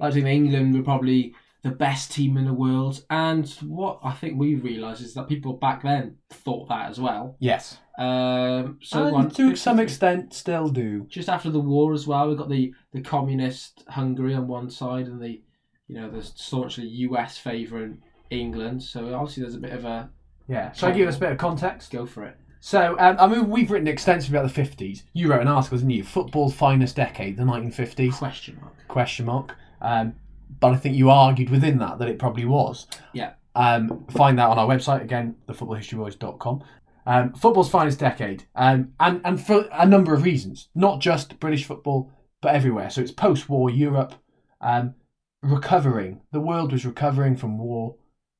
I 0.00 0.10
think 0.10 0.26
England 0.26 0.74
were 0.74 0.82
probably 0.82 1.34
the 1.62 1.70
best 1.70 2.12
team 2.12 2.36
in 2.38 2.46
the 2.46 2.54
world, 2.54 3.04
and 3.10 3.46
what 3.66 3.98
I 4.02 4.12
think 4.12 4.38
we 4.38 4.54
realised 4.54 5.02
is 5.02 5.12
that 5.14 5.28
people 5.28 5.52
back 5.54 5.82
then 5.82 6.16
thought 6.30 6.68
that 6.70 6.88
as 6.90 6.98
well. 6.98 7.36
Yes, 7.38 7.76
Um, 7.98 8.78
so 8.82 9.04
and 9.04 9.12
one, 9.12 9.30
to 9.32 9.54
some 9.56 9.78
extent 9.78 10.32
still 10.32 10.68
do. 10.68 11.04
just 11.10 11.28
after 11.28 11.50
the 11.50 11.60
war 11.60 11.92
as 11.92 12.06
well, 12.06 12.28
we 12.30 12.34
got 12.36 12.48
the 12.48 12.74
the 12.92 13.02
communist 13.02 13.84
Hungary 13.88 14.32
on 14.34 14.48
one 14.48 14.70
side 14.70 15.06
and 15.06 15.20
the 15.20 15.42
you 15.86 15.96
know 16.00 16.10
the 16.10 16.22
staunchly 16.22 16.86
US 17.08 17.36
favouring 17.36 17.98
England. 18.30 18.82
So 18.82 19.12
obviously 19.14 19.42
there's 19.42 19.56
a 19.56 19.58
bit 19.60 19.72
of 19.72 19.84
a 19.84 20.08
Yeah. 20.48 20.72
Shall 20.72 20.88
I 20.88 20.92
give 20.92 21.08
us 21.08 21.16
a 21.18 21.20
bit 21.20 21.32
of 21.32 21.38
context? 21.38 21.90
go 21.90 22.06
for 22.06 22.24
it. 22.24 22.36
So, 22.60 22.94
um, 22.98 23.16
I 23.18 23.26
mean, 23.26 23.48
we've 23.48 23.70
written 23.70 23.88
extensively 23.88 24.38
about 24.38 24.48
the 24.48 24.54
fifties. 24.54 25.04
You 25.14 25.30
wrote 25.30 25.40
an 25.40 25.48
article, 25.48 25.78
didn't 25.78 25.90
you? 25.90 26.04
Football's 26.04 26.54
finest 26.54 26.96
decade, 26.96 27.36
the 27.36 27.44
nineteen 27.44 27.70
fifties? 27.70 28.16
Question 28.16 28.58
mark. 28.60 28.74
Question 28.88 29.26
mark. 29.26 29.56
Um, 29.80 30.14
but 30.60 30.72
I 30.72 30.76
think 30.76 30.96
you 30.96 31.10
argued 31.10 31.48
within 31.48 31.78
that 31.78 31.98
that 31.98 32.08
it 32.08 32.18
probably 32.18 32.44
was. 32.44 32.86
Yeah. 33.12 33.32
Um, 33.54 34.04
find 34.10 34.38
that 34.38 34.48
on 34.48 34.58
our 34.58 34.66
website 34.68 35.02
again, 35.02 35.36
thefootballhistoryboys.com. 35.48 36.62
Um, 37.06 37.32
football's 37.32 37.70
finest 37.70 37.98
decade, 37.98 38.44
um, 38.54 38.92
and 39.00 39.22
and 39.24 39.44
for 39.44 39.66
a 39.72 39.86
number 39.86 40.12
of 40.12 40.22
reasons, 40.22 40.68
not 40.74 41.00
just 41.00 41.40
British 41.40 41.64
football, 41.64 42.12
but 42.42 42.54
everywhere. 42.54 42.90
So 42.90 43.00
it's 43.00 43.10
post-war 43.10 43.70
Europe, 43.70 44.14
um, 44.60 44.94
recovering. 45.42 46.20
The 46.30 46.40
world 46.40 46.72
was 46.72 46.84
recovering 46.84 47.36
from 47.36 47.58
war, 47.58 47.96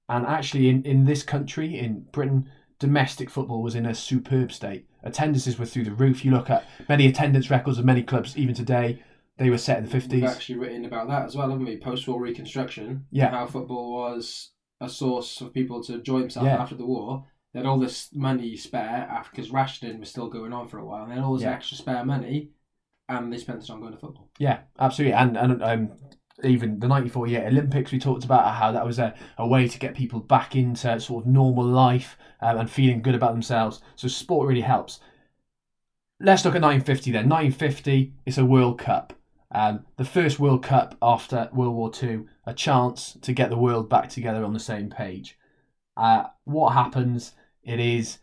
and 0.08 0.26
actually 0.26 0.68
in, 0.68 0.84
in 0.84 1.06
this 1.06 1.22
country, 1.22 1.78
in 1.78 2.06
Britain, 2.12 2.50
domestic 2.80 3.30
football 3.30 3.62
was 3.62 3.76
in 3.76 3.86
a 3.86 3.94
superb 3.94 4.50
state. 4.50 4.86
Attendances 5.04 5.58
were 5.58 5.66
through 5.66 5.84
the 5.84 5.92
roof. 5.92 6.24
You 6.24 6.32
look 6.32 6.50
at 6.50 6.64
many 6.88 7.06
attendance 7.06 7.48
records 7.50 7.78
of 7.78 7.84
many 7.84 8.02
clubs, 8.02 8.36
even 8.36 8.54
today, 8.54 9.00
they 9.36 9.48
were 9.50 9.58
set 9.58 9.78
in 9.78 9.84
the 9.84 9.90
We've 9.92 10.02
fifties. 10.02 10.24
actually 10.24 10.58
written 10.58 10.84
about 10.84 11.08
that 11.08 11.24
as 11.26 11.36
well, 11.36 11.48
haven't 11.50 11.64
we? 11.64 11.76
Post-war 11.78 12.20
reconstruction. 12.20 13.06
Yeah. 13.12 13.30
How 13.30 13.46
football 13.46 13.92
was 13.92 14.50
a 14.80 14.88
source 14.88 15.36
for 15.38 15.46
people 15.46 15.82
to 15.84 15.94
enjoy 15.94 16.20
themselves 16.20 16.46
Yeah. 16.48 16.60
after 16.60 16.74
the 16.74 16.86
war. 16.86 17.26
They 17.52 17.60
had 17.60 17.66
all 17.66 17.78
this 17.78 18.08
money 18.14 18.56
spare 18.56 19.08
after 19.10 19.30
because 19.30 19.50
rationing 19.50 19.98
was 20.00 20.08
still 20.10 20.28
going 20.28 20.52
on 20.52 20.68
for 20.68 20.78
a 20.78 20.84
while. 20.84 21.02
And 21.02 21.10
they 21.12 21.16
had 21.16 21.24
all 21.24 21.34
this 21.34 21.42
Yeah. 21.42 21.52
extra 21.52 21.76
spare 21.76 22.04
money, 22.04 22.50
and 23.08 23.32
they 23.32 23.38
spent 23.38 23.62
it 23.62 23.70
on 23.70 23.80
going 23.80 23.92
to 23.92 23.98
football. 23.98 24.28
Yeah, 24.38 24.60
absolutely. 24.78 25.14
And 25.14 25.36
and 25.36 25.62
um, 25.62 25.90
even 26.44 26.80
the 26.80 26.88
'94 26.88 27.26
year 27.26 27.46
Olympics, 27.46 27.92
we 27.92 27.98
talked 27.98 28.24
about 28.24 28.54
how 28.54 28.72
that 28.72 28.84
was 28.84 28.98
a, 28.98 29.14
a 29.38 29.46
way 29.46 29.68
to 29.68 29.78
get 29.78 29.94
people 29.94 30.20
back 30.20 30.56
into 30.56 30.98
sort 31.00 31.24
of 31.24 31.30
normal 31.30 31.64
life 31.64 32.16
um, 32.40 32.58
and 32.58 32.70
feeling 32.70 33.02
good 33.02 33.14
about 33.14 33.32
themselves. 33.32 33.80
So 33.96 34.08
sport 34.08 34.48
really 34.48 34.60
helps. 34.60 35.00
Let's 36.20 36.44
look 36.44 36.54
at 36.54 36.62
1950 36.62 37.12
then. 37.12 37.28
1950, 37.28 38.12
it's 38.26 38.38
a 38.38 38.44
World 38.44 38.78
Cup. 38.78 39.14
Um, 39.52 39.86
the 39.96 40.04
first 40.04 40.38
World 40.38 40.62
Cup 40.62 40.96
after 41.02 41.48
World 41.52 41.74
War 41.74 41.90
II, 42.00 42.24
a 42.44 42.54
chance 42.54 43.16
to 43.22 43.32
get 43.32 43.50
the 43.50 43.56
world 43.56 43.88
back 43.88 44.08
together 44.08 44.44
on 44.44 44.52
the 44.52 44.60
same 44.60 44.90
page. 44.90 45.38
Uh, 45.96 46.24
what 46.44 46.74
happens? 46.74 47.32
It 47.62 47.80
is 47.80 48.18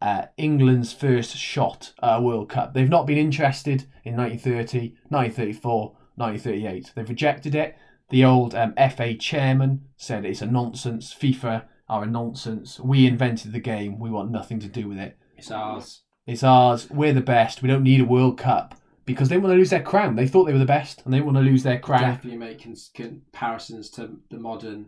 uh, 0.00 0.26
England's 0.36 0.92
first 0.92 1.36
shot 1.36 1.92
at 2.02 2.16
a 2.16 2.20
World 2.20 2.48
Cup. 2.48 2.74
They've 2.74 2.88
not 2.88 3.06
been 3.06 3.18
interested 3.18 3.86
in 4.04 4.16
1930, 4.16 4.96
1934, 5.08 5.96
1938. 6.16 6.92
They've 6.94 7.08
rejected 7.08 7.54
it. 7.54 7.76
The 8.10 8.24
old 8.24 8.54
um, 8.54 8.74
FA 8.96 9.14
chairman 9.14 9.86
said 9.96 10.24
it's 10.24 10.42
a 10.42 10.46
nonsense. 10.46 11.14
FIFA 11.14 11.64
are 11.88 12.04
a 12.04 12.06
nonsense. 12.06 12.78
We 12.80 13.06
invented 13.06 13.52
the 13.52 13.60
game. 13.60 13.98
We 13.98 14.10
want 14.10 14.30
nothing 14.30 14.60
to 14.60 14.68
do 14.68 14.88
with 14.88 14.98
it. 14.98 15.16
It's 15.36 15.50
ours. 15.50 16.02
It's 16.26 16.42
ours. 16.42 16.88
We're 16.90 17.12
the 17.12 17.20
best. 17.20 17.62
We 17.62 17.68
don't 17.68 17.82
need 17.82 18.00
a 18.00 18.04
World 18.04 18.38
Cup 18.38 18.74
because 19.04 19.28
they 19.28 19.36
want 19.36 19.52
to 19.52 19.56
lose 19.58 19.70
their 19.70 19.82
crown. 19.82 20.16
They 20.16 20.26
thought 20.26 20.44
they 20.44 20.52
were 20.52 20.58
the 20.58 20.64
best 20.64 21.02
and 21.04 21.12
they 21.12 21.20
want 21.20 21.36
to 21.36 21.42
lose 21.42 21.62
their 21.62 21.78
crown. 21.78 22.02
Definitely 22.02 22.38
make 22.38 22.66
comparisons 22.94 23.90
to 23.90 24.16
the 24.30 24.38
modern 24.38 24.86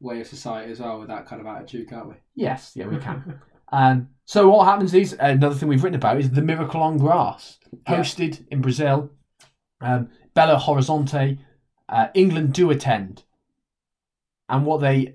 way 0.00 0.20
of 0.20 0.26
society 0.26 0.70
as 0.70 0.80
well 0.80 1.00
with 1.00 1.08
that 1.08 1.26
kind 1.26 1.40
of 1.40 1.46
attitude, 1.46 1.88
can't 1.88 2.08
we? 2.08 2.14
Yes, 2.34 2.72
yeah, 2.74 2.86
we 2.86 2.98
can. 2.98 3.40
Um, 3.72 4.10
so 4.26 4.48
what 4.48 4.66
happens 4.66 4.94
is 4.94 5.16
another 5.18 5.56
thing 5.56 5.68
we've 5.68 5.82
written 5.82 5.98
about 5.98 6.18
is 6.20 6.30
the 6.30 6.40
Miracle 6.40 6.80
on 6.80 6.98
Grass, 6.98 7.58
Yeah. 7.88 7.96
hosted 7.98 8.46
in 8.48 8.60
Brazil. 8.60 9.10
Um, 9.80 10.08
Belo 10.36 10.60
Horizonte, 10.60 11.38
uh, 11.88 12.08
England 12.14 12.52
do 12.52 12.70
attend, 12.70 13.24
and 14.48 14.66
what 14.66 14.80
they 14.80 15.14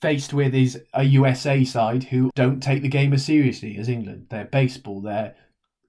faced 0.00 0.32
with 0.32 0.54
is 0.54 0.80
a 0.94 1.02
USA 1.04 1.64
side 1.64 2.04
who 2.04 2.30
don't 2.34 2.62
take 2.62 2.82
the 2.82 2.88
game 2.88 3.12
as 3.12 3.24
seriously 3.24 3.76
as 3.76 3.88
England. 3.88 4.26
They're 4.30 4.44
baseball, 4.44 5.00
they're 5.00 5.34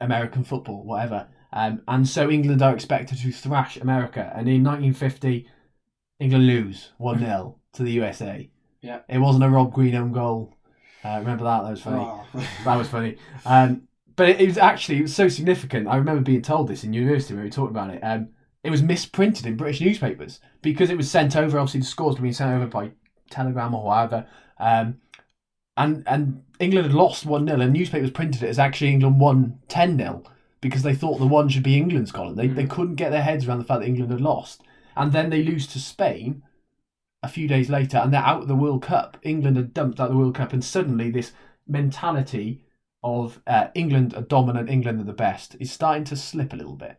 American 0.02 0.44
football, 0.44 0.84
whatever. 0.84 1.28
Um, 1.54 1.82
and 1.88 2.08
so 2.08 2.30
England 2.30 2.62
are 2.62 2.74
expected 2.74 3.20
to 3.20 3.32
thrash 3.32 3.78
America. 3.78 4.32
And 4.36 4.50
in 4.50 4.64
1950, 4.64 5.48
England 6.20 6.48
lose 6.48 6.92
1 6.98 7.20
0 7.20 7.60
to 7.74 7.84
the 7.84 7.92
USA. 7.92 8.50
Yeah. 8.82 9.00
It 9.08 9.20
wasn't 9.20 9.46
a 9.46 9.50
Rob 9.50 9.74
Green 9.74 9.96
own 9.96 10.12
goal. 10.12 10.56
Uh, 11.04 11.20
remember 11.20 11.44
that? 11.44 11.64
That 11.64 11.72
was 11.72 11.82
funny. 11.82 12.04
Oh. 12.04 12.26
That 12.66 12.76
was 12.76 12.90
funny. 12.90 13.18
Um, 13.46 13.88
but 14.16 14.30
it, 14.30 14.42
it 14.42 14.48
was 14.48 14.58
actually 14.58 15.00
it 15.00 15.04
was 15.04 15.16
so 15.16 15.28
significant. 15.28 15.88
I 15.88 15.98
remember 15.98 16.22
being 16.22 16.42
told 16.42 16.68
this 16.68 16.84
in 16.84 16.94
university 16.94 17.34
when 17.34 17.44
we 17.44 17.50
talked 17.50 17.72
about 17.72 17.92
it. 17.92 18.00
Um, 18.02 18.30
it 18.64 18.70
was 18.70 18.82
misprinted 18.82 19.46
in 19.46 19.58
British 19.58 19.82
newspapers 19.82 20.40
because 20.62 20.90
it 20.90 20.98
was 20.98 21.12
sent 21.12 21.36
over. 21.36 21.60
Obviously, 21.60 21.82
the 21.82 21.86
scores 21.86 22.16
were 22.16 22.22
being 22.22 22.34
sent 22.34 22.54
over 22.54 22.68
by 22.68 22.92
telegram 23.30 23.76
or 23.76 23.86
whatever. 23.86 24.26
Um, 24.58 25.02
and 25.76 26.04
and 26.08 26.44
England 26.60 26.88
had 26.88 26.96
lost 26.96 27.26
one 27.26 27.48
0 27.48 27.60
and 27.60 27.74
newspapers 27.74 28.12
printed 28.12 28.44
it 28.44 28.50
as 28.50 28.60
actually 28.60 28.92
England 28.92 29.20
won 29.20 29.60
ten 29.68 29.98
0 29.98 30.24
because 30.62 30.84
they 30.84 30.96
thought 30.96 31.20
the 31.20 31.28
one 31.28 31.50
should 31.50 31.64
be 31.64 31.78
England's 31.78 32.12
column. 32.12 32.36
They 32.36 32.48
they 32.48 32.66
couldn't 32.66 32.96
get 32.96 33.12
their 33.12 33.24
heads 33.24 33.48
around 33.48 33.60
the 33.60 33.66
fact 33.66 33.82
that 33.82 33.88
England 33.88 34.12
had 34.12 34.22
lost, 34.22 34.62
and 34.96 35.12
then 35.12 35.30
they 35.30 35.44
lose 35.44 35.68
to 35.68 35.80
Spain 35.80 36.44
a 37.22 37.28
few 37.28 37.48
days 37.48 37.70
later, 37.70 37.98
and 37.98 38.14
they're 38.14 38.22
out 38.22 38.44
of 38.44 38.48
the 38.48 38.56
World 38.56 38.84
Cup. 38.84 39.18
England 39.24 39.58
had 39.58 39.74
dumped 39.74 40.00
out 40.00 40.08
of 40.08 40.14
the 40.14 40.20
World 40.20 40.36
Cup, 40.36 40.54
and 40.54 40.64
suddenly 40.64 41.10
this 41.10 41.34
mentality 41.68 42.66
of 43.04 43.42
uh, 43.48 43.68
England 43.76 44.14
are 44.14 44.22
dominant, 44.22 44.70
England 44.70 45.02
are 45.02 45.06
the 45.06 45.14
best 45.14 45.58
is 45.60 45.72
starting 45.72 46.06
to 46.06 46.16
slip 46.16 46.54
a 46.54 46.56
little 46.56 46.76
bit. 46.76 46.98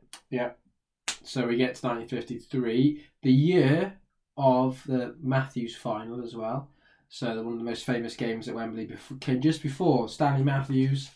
So 1.24 1.46
we 1.46 1.56
get 1.56 1.74
to 1.76 1.86
1953, 1.86 3.04
the 3.22 3.32
year 3.32 3.94
of 4.36 4.82
the 4.86 5.14
Matthews 5.22 5.76
final 5.76 6.22
as 6.22 6.34
well. 6.34 6.70
So 7.08 7.42
one 7.42 7.52
of 7.52 7.58
the 7.58 7.64
most 7.64 7.84
famous 7.84 8.16
games 8.16 8.48
at 8.48 8.54
Wembley 8.54 8.86
before, 8.86 9.16
came 9.18 9.40
just 9.40 9.62
before 9.62 10.08
Stanley 10.08 10.42
Matthews 10.42 11.10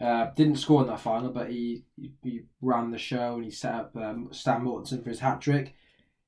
uh, 0.00 0.30
didn't 0.34 0.56
score 0.56 0.82
in 0.82 0.88
that 0.88 1.00
final, 1.00 1.30
but 1.30 1.50
he, 1.50 1.84
he 2.22 2.42
ran 2.60 2.90
the 2.90 2.98
show 2.98 3.34
and 3.34 3.44
he 3.44 3.50
set 3.50 3.74
up 3.74 3.96
um, 3.96 4.28
Stan 4.32 4.62
Mortensen 4.62 5.02
for 5.02 5.10
his 5.10 5.20
hat 5.20 5.40
trick. 5.40 5.74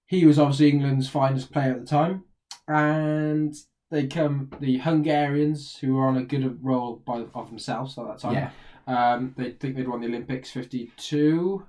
He 0.06 0.26
was 0.26 0.38
obviously 0.38 0.68
England's 0.68 1.08
finest 1.08 1.50
player 1.50 1.72
at 1.72 1.80
the 1.80 1.86
time, 1.86 2.24
and 2.68 3.54
they 3.90 4.06
come 4.06 4.50
the 4.60 4.78
Hungarians 4.78 5.76
who 5.76 5.94
were 5.94 6.06
on 6.06 6.18
a 6.18 6.24
good 6.24 6.62
roll 6.62 6.96
by 6.96 7.24
of 7.34 7.48
themselves 7.48 7.96
at 7.98 8.06
that 8.06 8.18
time. 8.18 8.34
Yeah. 8.34 8.50
Um, 8.86 9.34
they 9.36 9.52
think 9.52 9.76
they'd 9.76 9.88
won 9.88 10.00
the 10.00 10.08
Olympics 10.08 10.50
52. 10.50 11.64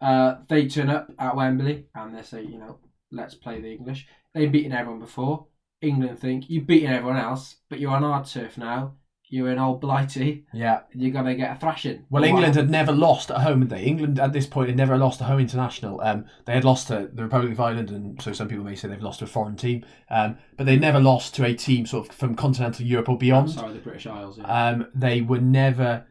Uh, 0.00 0.36
they 0.48 0.68
turn 0.68 0.90
up 0.90 1.10
at 1.18 1.36
Wembley 1.36 1.86
and 1.94 2.14
they 2.14 2.22
say, 2.22 2.42
you 2.42 2.58
know, 2.58 2.78
let's 3.10 3.34
play 3.34 3.60
the 3.60 3.72
English. 3.72 4.06
They've 4.34 4.52
beaten 4.52 4.72
everyone 4.72 5.00
before. 5.00 5.46
England 5.80 6.18
think, 6.18 6.48
you've 6.48 6.66
beaten 6.66 6.90
everyone 6.90 7.18
else, 7.18 7.56
but 7.68 7.80
you're 7.80 7.92
on 7.92 8.04
our 8.04 8.24
turf 8.24 8.58
now. 8.58 8.94
You're 9.28 9.50
in 9.50 9.58
old 9.58 9.80
Blighty. 9.80 10.46
Yeah. 10.52 10.80
You're 10.94 11.10
going 11.10 11.24
to 11.24 11.34
get 11.34 11.56
a 11.56 11.58
thrashing. 11.58 12.04
Well, 12.10 12.22
England 12.22 12.54
had 12.54 12.70
never 12.70 12.92
lost 12.92 13.30
at 13.30 13.40
home, 13.40 13.60
had 13.60 13.70
they? 13.70 13.82
England 13.82 14.20
at 14.20 14.32
this 14.32 14.46
point 14.46 14.68
had 14.68 14.76
never 14.76 14.96
lost 14.96 15.20
a 15.20 15.24
home 15.24 15.40
international. 15.40 16.00
Um, 16.00 16.26
they 16.44 16.52
had 16.52 16.64
lost 16.64 16.86
to 16.88 17.10
the 17.12 17.24
Republic 17.24 17.52
of 17.52 17.58
Ireland, 17.58 17.90
and 17.90 18.22
so 18.22 18.32
some 18.32 18.46
people 18.46 18.64
may 18.64 18.76
say 18.76 18.86
they've 18.86 19.02
lost 19.02 19.18
to 19.18 19.24
a 19.24 19.28
foreign 19.28 19.56
team. 19.56 19.84
Um, 20.10 20.38
but 20.56 20.64
they 20.66 20.78
never 20.78 21.00
lost 21.00 21.34
to 21.36 21.44
a 21.44 21.54
team 21.54 21.86
sort 21.86 22.08
of 22.08 22.14
from 22.14 22.36
continental 22.36 22.86
Europe 22.86 23.08
or 23.08 23.18
beyond. 23.18 23.50
Sorry, 23.50 23.72
the 23.72 23.80
British 23.80 24.06
Isles. 24.06 24.38
Yeah. 24.38 24.68
Um, 24.68 24.86
they 24.94 25.22
were 25.22 25.40
never 25.40 26.06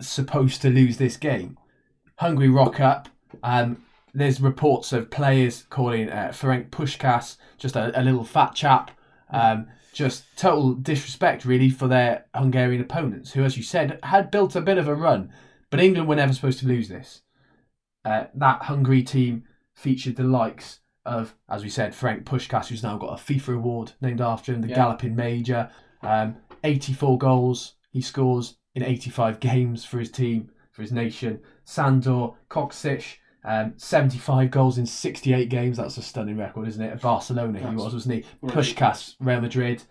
supposed 0.00 0.62
to 0.62 0.70
lose 0.70 0.96
this 0.96 1.18
game. 1.18 1.58
Hungary 2.20 2.50
rock 2.50 2.80
up. 2.80 3.08
Um, 3.42 3.82
there's 4.12 4.42
reports 4.42 4.92
of 4.92 5.10
players 5.10 5.64
calling 5.70 6.10
uh, 6.10 6.32
Ferenc 6.34 6.68
Puskas 6.68 7.38
just 7.56 7.76
a, 7.76 7.98
a 7.98 8.02
little 8.02 8.24
fat 8.24 8.54
chap. 8.54 8.90
Um, 9.30 9.68
just 9.94 10.24
total 10.36 10.74
disrespect, 10.74 11.46
really, 11.46 11.70
for 11.70 11.88
their 11.88 12.26
Hungarian 12.34 12.82
opponents, 12.82 13.32
who, 13.32 13.42
as 13.42 13.56
you 13.56 13.62
said, 13.62 13.98
had 14.02 14.30
built 14.30 14.54
a 14.54 14.60
bit 14.60 14.76
of 14.76 14.86
a 14.86 14.94
run. 14.94 15.32
But 15.70 15.80
England 15.80 16.08
were 16.08 16.16
never 16.16 16.34
supposed 16.34 16.58
to 16.60 16.66
lose 16.68 16.88
this. 16.90 17.22
Uh, 18.04 18.24
that 18.34 18.64
Hungary 18.64 19.02
team 19.02 19.44
featured 19.74 20.16
the 20.16 20.24
likes 20.24 20.80
of, 21.06 21.34
as 21.48 21.62
we 21.62 21.70
said, 21.70 21.94
Frank 21.94 22.24
Puskas, 22.24 22.66
who's 22.66 22.82
now 22.82 22.98
got 22.98 23.18
a 23.18 23.22
FIFA 23.22 23.56
award 23.56 23.92
named 24.02 24.20
after 24.20 24.52
him, 24.52 24.60
the 24.60 24.68
Yeah. 24.68 24.74
Galloping 24.76 25.16
Major. 25.16 25.70
Um, 26.02 26.36
84 26.64 27.16
goals 27.16 27.74
he 27.90 28.02
scores 28.02 28.56
in 28.74 28.82
85 28.82 29.40
games 29.50 29.86
for 29.86 29.98
his 29.98 30.10
team, 30.10 30.50
for 30.72 30.82
his 30.82 30.92
nation. 30.92 31.40
Sandor 31.64 32.30
Kocsis, 32.48 33.16
um, 33.44 33.74
75 33.76 34.50
goals 34.50 34.78
in 34.78 34.86
68 34.86 35.48
games. 35.48 35.76
That's 35.76 35.96
a 35.96 36.02
stunning 36.02 36.36
record, 36.36 36.68
isn't 36.68 36.82
it? 36.82 36.92
At 36.92 37.00
Barcelona, 37.00 37.58
he 37.58 37.74
was, 37.74 37.94
wasn't 37.94 38.14
he? 38.14 38.24
ridiculous. 38.42 38.72
Puskas, 38.72 39.14
Real 39.20 39.40
Madrid. 39.40 39.82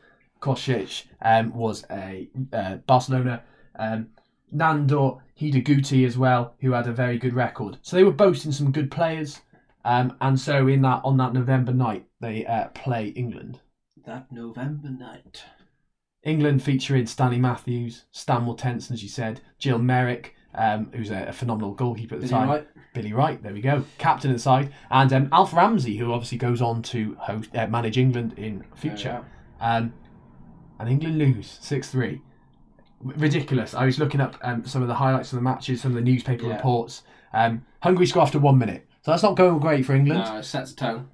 Kocsis 0.41 1.03
um, 1.21 1.53
was 1.53 1.85
a 1.91 2.29
uh, 2.53 2.75
Barcelona. 2.87 3.43
Um, 3.77 4.09
Nandor 4.53 5.19
Hidegkuti 5.39 6.05
as 6.05 6.17
well, 6.17 6.55
who 6.61 6.71
had 6.71 6.87
a 6.87 6.93
very 6.93 7.17
good 7.17 7.33
record. 7.33 7.77
So 7.81 7.95
they 7.95 8.03
were 8.03 8.11
boasting 8.11 8.51
some 8.51 8.71
good 8.71 8.89
players. 8.89 9.41
Um, 9.85 10.17
and 10.21 10.39
so 10.39 10.67
in 10.67 10.81
that 10.81 11.01
on 11.03 11.17
that 11.17 11.33
November 11.33 11.73
night, 11.73 12.05
they 12.19 12.45
uh, 12.45 12.67
play 12.69 13.07
England. 13.09 13.59
that 14.05 14.31
November 14.31 14.89
night. 14.89 15.43
England 16.23 16.61
featuring 16.61 17.05
Stanley 17.05 17.39
Matthews, 17.39 18.03
Stan 18.11 18.53
Tenson, 18.57 18.93
as 18.93 19.03
you 19.03 19.09
said, 19.09 19.39
Gil 19.57 19.79
Merrick, 19.79 20.35
um, 20.55 20.91
who's 20.93 21.11
a, 21.11 21.25
a 21.27 21.33
phenomenal 21.33 21.73
goalkeeper 21.73 22.15
at 22.15 22.21
the 22.21 22.27
you 22.27 22.31
time. 22.31 22.49
right? 22.49 22.67
Billy 22.93 23.13
Wright, 23.13 23.41
there 23.43 23.53
we 23.53 23.61
go, 23.61 23.83
captain 23.97 24.31
of 24.31 24.35
the 24.37 24.41
side, 24.41 24.73
and 24.89 25.13
um, 25.13 25.29
Alf 25.31 25.53
Ramsey, 25.53 25.95
who 25.97 26.11
obviously 26.11 26.37
goes 26.39 26.61
on 26.61 26.81
to 26.83 27.15
host, 27.19 27.55
uh, 27.55 27.67
manage 27.67 27.97
England 27.97 28.33
in 28.37 28.63
future. 28.75 29.23
Um, 29.61 29.93
and 30.79 30.89
England 30.89 31.17
lose 31.17 31.57
six 31.61 31.89
three. 31.91 32.21
Ridiculous. 33.01 33.73
I 33.73 33.85
was 33.85 33.97
looking 33.99 34.19
up 34.21 34.37
um, 34.41 34.65
some 34.65 34.81
of 34.81 34.87
the 34.87 34.95
highlights 34.95 35.31
of 35.31 35.37
the 35.37 35.43
matches, 35.43 35.81
some 35.81 35.91
of 35.91 35.95
the 35.95 36.01
newspaper 36.01 36.47
Yeah. 36.47 36.55
reports. 36.55 37.03
Um, 37.33 37.65
Hungary 37.81 38.05
score 38.07 38.23
after 38.23 38.39
one 38.39 38.57
minute, 38.57 38.87
so 39.03 39.11
that's 39.11 39.23
not 39.23 39.35
going 39.37 39.59
great 39.59 39.85
for 39.85 39.93
England. 39.93 40.23
No, 40.25 40.37
it 40.37 40.43
sets 40.43 40.71
a 40.71 40.75
tone. 40.75 41.09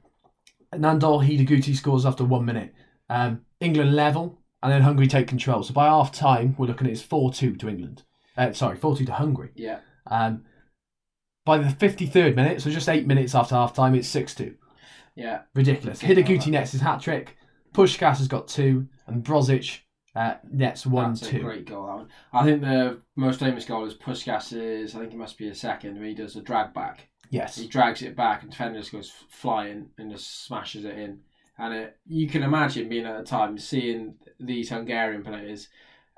Nandor 0.74 1.24
Hidegkuti 1.26 1.76
scores 1.76 2.06
after 2.06 2.24
one 2.24 2.46
minute. 2.46 2.74
Um, 3.10 3.42
England 3.60 3.96
level, 3.96 4.40
and 4.64 4.72
then 4.72 4.82
Hungary 4.82 5.08
take 5.08 5.28
control. 5.28 5.62
So 5.64 5.74
by 5.74 5.86
half 5.86 6.12
time, 6.12 6.56
we're 6.58 6.68
looking 6.68 6.88
at 6.88 6.94
it's 6.94 7.02
4 7.02 7.32
2 7.32 7.56
to 7.58 7.70
England. 7.70 8.04
Uh, 8.38 8.52
sorry, 8.54 8.78
4 8.78 8.98
2 8.98 9.06
to 9.06 9.14
Hungary. 9.14 9.52
Yeah. 9.56 9.80
Um, 10.08 10.44
by 11.46 11.58
the 11.58 11.66
53rd 11.70 12.36
minute, 12.36 12.62
so 12.62 12.70
just 12.70 12.90
eight 12.90 13.06
minutes 13.08 13.36
after 13.36 13.56
half 13.56 13.74
time, 13.74 13.96
it's 13.96 14.08
6 14.08 14.36
2. 14.36 14.56
Yeah. 15.16 15.42
Ridiculous. 15.54 16.02
Hidegkuti 16.02 16.48
nets 16.48 16.72
his 16.74 16.82
hat 16.82 17.02
trick. 17.02 17.38
Puskas 17.74 18.18
has 18.18 18.28
got 18.28 18.48
two, 18.48 18.88
and 19.08 19.24
Bozsik 19.24 19.80
uh, 20.16 20.36
nets 20.50 20.86
one 20.86 21.14
That's 21.14 21.28
a 21.28 21.32
two. 21.32 21.40
great 21.42 21.66
goal, 21.66 21.86
that 21.88 21.96
one. 21.96 22.08
I 22.32 22.44
think 22.44 22.62
the 22.62 23.02
most 23.16 23.40
famous 23.40 23.66
goal 23.66 23.86
is 23.86 23.94
Puskas's, 23.96 24.96
I 24.96 25.00
think 25.00 25.14
it 25.14 25.18
must 25.18 25.38
be 25.38 25.50
a 25.50 25.56
second, 25.56 25.98
where 25.98 26.08
he 26.08 26.14
does 26.14 26.36
a 26.36 26.42
drag 26.42 26.74
back. 26.74 27.10
Yes. 27.30 27.58
He 27.58 27.68
drags 27.68 28.02
it 28.02 28.16
back 28.16 28.44
and 28.44 28.52
defender 28.52 28.80
just 28.80 28.92
goes 28.92 29.12
flying 29.30 29.88
and 29.98 30.12
just 30.12 30.46
smashes 30.46 30.86
it 30.86 30.98
in. 30.98 31.20
And 31.58 31.74
it, 31.74 31.98
you 32.08 32.28
can 32.28 32.44
imagine 32.44 32.88
being 32.90 33.06
at 33.06 33.18
the 33.18 33.24
time 33.24 33.58
seeing 33.58 34.16
these 34.40 34.70
Hungarian 34.70 35.24
players 35.24 35.70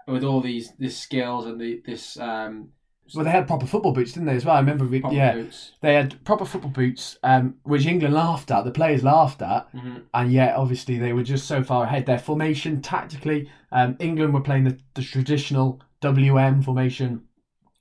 with 0.08 0.24
all 0.24 0.42
these 0.42 0.74
this 0.80 0.98
skills 0.98 1.46
and 1.46 1.60
the, 1.60 1.82
this 1.86 2.18
um, 2.20 2.70
Well, 3.14 3.26
they 3.26 3.32
had 3.32 3.48
proper 3.48 3.66
football 3.66 3.92
boots, 3.92 4.14
didn't 4.14 4.28
they, 4.28 4.36
as 4.36 4.46
well? 4.46 4.56
I 4.56 4.60
remember, 4.60 4.86
we, 4.86 5.04
yeah, 5.12 5.34
boots. 5.34 5.74
they 5.82 5.94
had 5.94 6.24
proper 6.24 6.46
football 6.46 6.72
boots, 6.72 7.18
um, 7.24 7.56
which 7.64 7.86
England 7.86 8.14
laughed 8.14 8.52
at, 8.52 8.64
the 8.66 8.72
players 8.72 9.04
laughed 9.04 9.42
at, 9.42 9.68
hmm 9.72 9.98
and 10.14 10.32
yet 10.32 10.56
obviously 10.56 10.98
they 10.98 11.14
were 11.14 11.24
just 11.24 11.48
so 11.48 11.64
far 11.64 11.84
ahead. 11.84 12.06
Their 12.06 12.20
formation 12.20 12.82
tactically, 12.82 13.50
um, 13.72 13.96
England 14.00 14.34
were 14.34 14.42
playing 14.42 14.64
the, 14.64 14.80
the 14.96 15.04
traditional 15.04 15.82
WM 16.02 16.62
formation. 16.62 17.24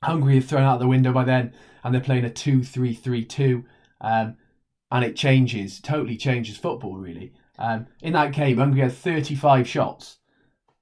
Hungary 0.02 0.34
had 0.34 0.44
thrown 0.44 0.62
out 0.62 0.78
the 0.80 0.86
window 0.86 1.12
by 1.12 1.24
then, 1.24 1.52
and 1.82 1.94
they're 1.94 2.00
playing 2.02 2.24
a 2.24 2.30
2 2.30 2.62
3 2.62 2.92
3 2.94 3.24
2. 3.24 3.64
Um, 4.00 4.36
and 4.90 5.04
it 5.04 5.16
changes, 5.16 5.80
totally 5.80 6.16
changes 6.16 6.56
football, 6.56 6.96
really. 6.96 7.32
Um, 7.58 7.86
in 8.02 8.12
that 8.12 8.32
game, 8.32 8.58
Hungary 8.58 8.82
had 8.82 8.92
35 8.92 9.66
shots, 9.66 10.18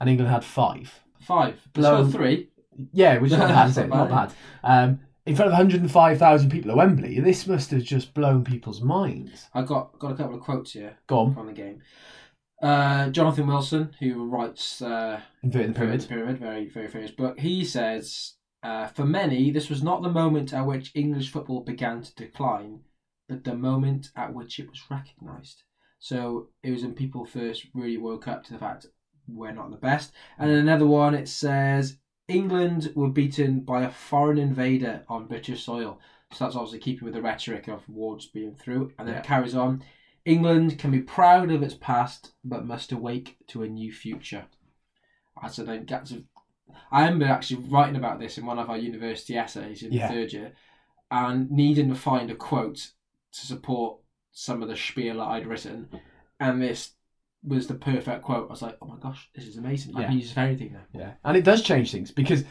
and 0.01 0.11
England 0.11 0.31
had 0.31 0.45
five. 0.45 1.01
Five. 1.25 1.61
Blow- 1.73 2.03
Blow 2.03 2.11
three. 2.11 2.49
Yeah, 2.93 3.19
which 3.19 3.33
is 3.33 3.39
not 3.39 3.49
bad, 3.51 3.71
is 3.71 3.79
it? 3.79 3.89
not 3.89 4.09
bad. 4.11 4.33
Um, 4.65 5.01
in 5.27 5.35
front 5.37 5.49
of 5.49 5.53
105,000 5.59 6.51
people 6.51 6.71
at 6.71 6.77
Wembley, 6.77 7.19
this 7.21 7.47
must 7.47 7.71
have 7.71 7.83
just 7.83 8.13
blown 8.13 8.45
people's 8.45 8.83
minds. 8.83 9.49
I 9.55 9.63
got 9.63 9.99
got 9.99 10.13
a 10.13 10.17
couple 10.17 10.37
of 10.37 10.43
quotes 10.43 10.73
here 10.73 10.99
Go 11.07 11.19
on, 11.21 11.35
from 11.35 11.47
the 11.47 11.53
game. 11.53 11.81
Uh, 12.63 13.09
Jonathan 13.11 13.47
Wilson, 13.47 13.95
who 14.01 14.27
writes 14.27 14.81
uh, 14.83 15.21
inverting 15.43 15.73
the 15.73 15.79
pyramid. 15.79 16.07
Pyramid, 16.09 16.39
very, 16.39 16.69
very 16.69 16.89
famous 16.89 17.11
book. 17.11 17.39
He 17.39 17.65
says, 17.65 18.35
uh, 18.63 18.87
For 18.89 19.05
many, 19.05 19.51
this 19.51 19.69
was 19.71 19.83
not 19.83 20.03
the 20.03 20.11
moment 20.11 20.53
at 20.53 20.67
which 20.67 20.93
English 20.95 21.31
football 21.31 21.61
began 21.61 22.03
to 22.03 22.15
decline, 22.15 22.81
but 23.29 23.45
the 23.45 23.55
moment 23.55 24.11
at 24.17 24.33
which 24.35 24.59
it 24.59 24.69
was 24.69 24.83
recognised. 24.91 25.63
So 25.99 26.49
it 26.63 26.71
was 26.71 26.83
when 26.83 26.95
people 26.95 27.25
first 27.25 27.67
really 27.75 27.97
woke 27.99 28.29
up 28.29 28.45
to 28.45 28.53
the 28.53 28.59
fact 28.59 28.87
we're 29.29 29.53
not 29.53 29.71
the 29.71 29.77
best. 29.77 30.13
And 30.39 30.51
another 30.51 30.87
one, 30.87 31.15
it 31.15 31.29
says, 31.29 31.99
England 32.29 32.93
were 32.95 33.09
beaten 33.11 33.61
by 33.61 33.83
a 33.83 33.91
foreign 33.91 34.39
invader 34.39 35.05
on 35.09 35.27
British 35.27 35.65
soil. 35.65 36.01
So 36.33 36.45
that's 36.45 36.57
obviously 36.57 36.79
keeping 36.81 37.05
with 37.05 37.15
the 37.15 37.23
rhetoric 37.23 37.69
of 37.69 37.89
wars 37.89 38.27
being 38.27 38.55
through. 38.55 38.93
And 38.99 39.07
then 39.07 39.15
Yeah. 39.17 39.21
it 39.21 39.27
carries 39.27 39.55
on. 39.55 39.83
England 40.25 40.79
can 40.79 40.91
be 40.91 41.01
proud 41.01 41.51
of 41.51 41.63
its 41.63 41.75
past, 41.75 42.33
but 42.43 42.65
must 42.65 42.93
awake 42.93 43.37
to 43.49 43.63
a 43.63 43.69
new 43.69 43.93
future. 43.93 44.47
I 45.41 45.49
said, 45.49 45.87
get 45.87 46.07
to. 46.07 46.25
I 46.91 47.05
remember 47.05 47.27
actually 47.27 47.69
writing 47.69 47.97
about 47.97 48.19
this 48.21 48.39
in 48.39 48.47
one 48.47 48.59
of 48.59 48.71
our 48.71 48.79
university 48.79 49.37
essays 49.37 49.83
in 49.83 49.93
Yeah. 49.93 50.09
the 50.09 50.15
third 50.15 50.33
year, 50.33 50.53
and 51.11 51.51
needing 51.51 51.89
to 51.91 51.95
find 51.95 52.31
a 52.31 52.35
quote 52.35 52.93
to 53.33 53.47
support 53.47 54.01
some 54.33 54.63
of 54.63 54.69
the 54.69 54.77
spiel 54.77 55.19
that 55.19 55.29
I'd 55.29 55.47
written. 55.47 55.89
and 56.41 56.61
this 56.61 56.95
was 57.47 57.67
the 57.67 57.75
perfect 57.75 58.23
quote. 58.23 58.49
I 58.49 58.51
was 58.51 58.63
like, 58.63 58.77
oh 58.81 58.87
my 58.87 58.97
gosh, 59.01 59.29
this 59.35 59.47
is 59.47 59.57
amazing. 59.59 59.95
I 59.97 60.01
Yeah. 60.01 60.07
can 60.09 60.17
use 60.17 60.25
this 60.27 60.33
for 60.33 60.41
anything 60.41 60.73
now. 60.73 60.81
Yeah, 60.93 61.13
and 61.25 61.37
it 61.37 61.45
does 61.45 61.63
change 61.63 61.93
things 61.93 62.11
because 62.11 62.45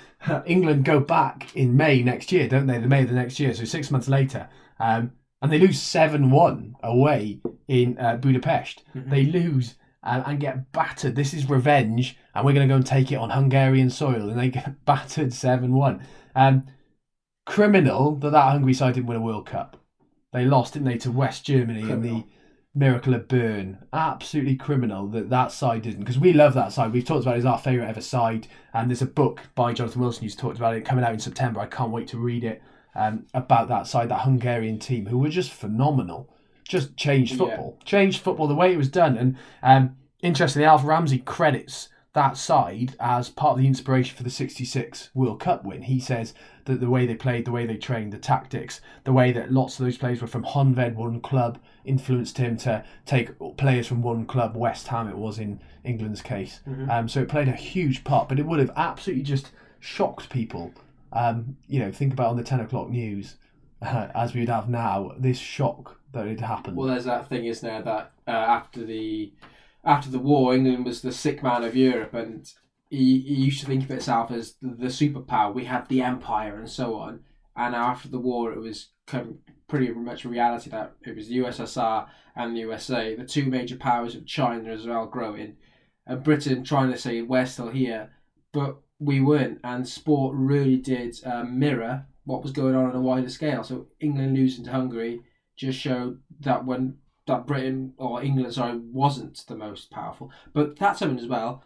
England 0.45 0.85
go 0.85 0.99
back 0.99 1.55
in 1.55 1.75
May 1.75 2.03
next 2.03 2.31
year, 2.31 2.47
don't 2.47 2.67
they? 2.67 2.77
The 2.77 2.87
May 2.87 3.03
of 3.03 3.09
the 3.09 3.15
next 3.15 3.39
year, 3.39 3.53
so 3.53 3.63
six 3.65 3.89
months 3.91 4.07
later, 4.07 4.49
um, 4.79 5.11
and 5.41 5.51
they 5.51 5.59
lose 5.59 5.81
seven 5.81 6.29
one 6.31 6.75
away 6.83 7.41
in 7.67 7.97
uh, 7.97 8.17
Budapest. 8.17 8.83
Mhm. 8.95 9.09
They 9.09 9.25
lose 9.25 9.75
uh, 10.03 10.21
and 10.25 10.39
get 10.39 10.71
battered. 10.73 11.15
This 11.15 11.33
is 11.33 11.49
revenge, 11.49 12.17
and 12.35 12.45
we're 12.45 12.53
going 12.53 12.67
to 12.67 12.71
go 12.71 12.75
and 12.75 12.85
take 12.85 13.11
it 13.11 13.15
on 13.15 13.29
Hungarian 13.29 13.89
soil, 13.89 14.29
and 14.29 14.37
they 14.39 14.49
get 14.49 14.83
battered 14.85 15.33
seven 15.33 15.73
one. 15.73 16.01
Um, 16.35 16.65
criminal 17.45 18.15
that 18.17 18.31
that 18.31 18.51
Hungary 18.51 18.73
side 18.73 18.95
didn't 18.95 19.07
win 19.07 19.17
a 19.17 19.21
World 19.21 19.45
Cup. 19.45 19.77
They 20.31 20.45
lost, 20.45 20.73
didn't 20.73 20.87
they, 20.87 20.97
to 20.99 21.11
West 21.11 21.45
Germany 21.45 21.81
in 21.81 21.87
the 21.87 21.93
Criminal. 21.93 22.27
Miracle 22.75 23.13
of 23.13 23.27
Bern. 23.27 23.77
Absolutely 23.93 24.55
criminal 24.55 25.07
that 25.09 25.29
that 25.29 25.51
side 25.51 25.83
didn't, 25.83 25.99
because 25.99 26.17
we 26.19 26.33
love 26.33 26.53
that 26.55 26.71
side. 26.73 26.91
We've 26.91 27.05
talked 27.05 27.23
about 27.23 27.35
it 27.35 27.39
as 27.39 27.45
our 27.45 27.59
favourite 27.59 27.89
ever 27.89 28.01
side, 28.01 28.47
and 28.73 28.89
there's 28.89 29.01
a 29.01 29.07
book 29.07 29.41
by 29.53 29.73
Jonathan 29.73 30.01
Wilson 30.01 30.23
who's 30.23 30.35
talked 30.35 30.57
about 30.57 30.75
it 30.75 30.85
coming 30.85 31.03
out 31.05 31.13
in 31.13 31.19
September. 31.19 31.59
I 31.59 31.67
can't 31.67 31.91
wait 31.91 32.07
to 32.09 32.17
read 32.17 32.43
it 32.43 32.61
um, 32.95 33.25
about 33.33 33.67
that 33.69 33.85
side, 33.87 34.09
that 34.09 34.21
Hungarian 34.21 34.79
team 34.79 35.05
who 35.05 35.19
were 35.19 35.29
just 35.29 35.51
phenomenal. 35.51 36.29
Just 36.67 36.95
changed 36.97 37.33
Yeah. 37.33 37.37
football, 37.39 37.77
changed 37.85 38.21
football 38.21 38.47
the 38.47 38.55
way 38.55 38.71
it 38.73 38.77
was 38.77 38.89
done. 38.89 39.17
And 39.17 39.37
um, 39.61 39.97
interestingly, 40.21 40.65
Alf 40.65 40.83
Ramsey 40.85 41.19
credits 41.19 41.89
that 42.13 42.37
side 42.37 42.95
as 42.99 43.29
part 43.29 43.53
of 43.53 43.57
the 43.57 43.67
inspiration 43.67 44.15
for 44.15 44.23
the 44.23 44.29
66 44.29 45.09
World 45.15 45.39
Cup 45.39 45.65
win. 45.65 45.81
He 45.81 45.99
says 45.99 46.33
that 46.65 46.79
the 46.79 46.89
way 46.89 47.05
they 47.07 47.15
played, 47.15 47.45
the 47.45 47.51
way 47.51 47.65
they 47.65 47.75
trained, 47.75 48.13
the 48.13 48.19
tactics, 48.19 48.81
the 49.03 49.13
way 49.13 49.31
that 49.31 49.51
lots 49.51 49.79
of 49.79 49.85
those 49.85 49.97
players 49.97 50.21
were 50.21 50.27
from 50.27 50.43
Honved, 50.43 50.95
one 50.95 51.19
club, 51.21 51.57
influenced 51.85 52.37
him 52.37 52.55
to 52.57 52.83
take 53.05 53.31
players 53.57 53.87
from 53.87 54.03
one 54.03 54.25
club, 54.25 54.55
West 54.55 54.87
Ham 54.87 55.07
it 55.07 55.17
was 55.17 55.39
in 55.39 55.59
England's 55.83 56.21
case. 56.21 56.59
Um, 56.89 57.09
so 57.09 57.21
it 57.21 57.29
played 57.29 57.47
a 57.47 57.53
huge 57.53 58.03
part, 58.03 58.29
but 58.29 58.39
it 58.39 58.45
would 58.45 58.59
have 58.59 58.71
absolutely 58.75 59.23
just 59.23 59.51
shocked 59.79 60.29
people. 60.29 60.71
Um, 61.11 61.57
you 61.67 61.79
know, 61.79 61.91
think 61.91 62.13
about 62.13 62.29
on 62.29 62.37
the 62.37 62.43
10 62.43 62.59
o'clock 62.59 62.89
news, 62.89 63.35
uh, 63.81 64.07
as 64.13 64.33
we 64.35 64.41
would 64.41 64.49
have 64.49 64.69
now, 64.69 65.13
this 65.17 65.39
shock 65.39 65.99
that 66.11 66.27
it 66.27 66.39
happened. 66.39 66.77
Well, 66.77 66.87
there's 66.87 67.05
that 67.05 67.27
thing, 67.27 67.45
isn't 67.45 67.67
there, 67.67 67.81
that 67.81 68.11
uh, 68.27 68.31
after 68.31 68.85
the 68.85 69.31
after 69.83 70.09
the 70.09 70.19
war, 70.19 70.53
England 70.53 70.85
was 70.85 71.01
the 71.01 71.11
sick 71.11 71.43
man 71.43 71.63
of 71.63 71.75
Europe, 71.75 72.13
and 72.13 72.49
he, 72.89 73.19
he 73.19 73.35
used 73.35 73.59
to 73.61 73.65
think 73.65 73.83
of 73.83 73.91
itself 73.91 74.31
as 74.31 74.55
the, 74.61 74.87
superpower. 74.87 75.53
We 75.53 75.65
had 75.65 75.87
the 75.89 76.01
empire 76.01 76.57
and 76.57 76.69
so 76.69 76.95
on. 76.95 77.21
And 77.55 77.75
after 77.75 78.07
the 78.07 78.19
war, 78.19 78.51
it 78.53 78.59
was 78.59 78.89
pretty 79.67 79.91
much 79.91 80.25
a 80.25 80.29
reality 80.29 80.69
that 80.69 80.93
it 81.01 81.15
was 81.15 81.27
the 81.27 81.37
USSR 81.39 82.07
and 82.35 82.55
the 82.55 82.61
USA, 82.61 83.15
the 83.15 83.25
two 83.25 83.45
major 83.45 83.75
powers 83.75 84.15
of 84.15 84.25
China 84.25 84.71
as 84.71 84.87
well, 84.87 85.05
growing, 85.05 85.57
and 86.07 86.23
Britain 86.23 86.63
trying 86.63 86.91
to 86.91 86.97
say 86.97 87.21
we're 87.21 87.45
still 87.45 87.69
here, 87.69 88.11
but 88.51 88.77
we 88.99 89.19
weren't. 89.19 89.59
And 89.63 89.87
sport 89.87 90.35
really 90.35 90.77
did 90.77 91.15
um, 91.25 91.59
mirror 91.59 92.07
what 92.25 92.41
was 92.41 92.51
going 92.51 92.75
on 92.75 92.85
on 92.85 92.95
a 92.95 93.01
wider 93.01 93.29
scale. 93.29 93.63
So 93.63 93.87
England 93.99 94.35
losing 94.35 94.65
to 94.65 94.71
Hungary 94.71 95.21
just 95.55 95.79
showed 95.79 96.19
that 96.39 96.65
when 96.65 96.97
that 97.27 97.47
Britain 97.47 97.93
or 97.97 98.23
England, 98.23 98.53
sorry, 98.53 98.77
wasn't 98.77 99.43
the 99.47 99.55
most 99.55 99.91
powerful. 99.91 100.31
But 100.53 100.77
that's 100.77 100.99
something 100.99 101.19
as 101.19 101.27
well. 101.27 101.63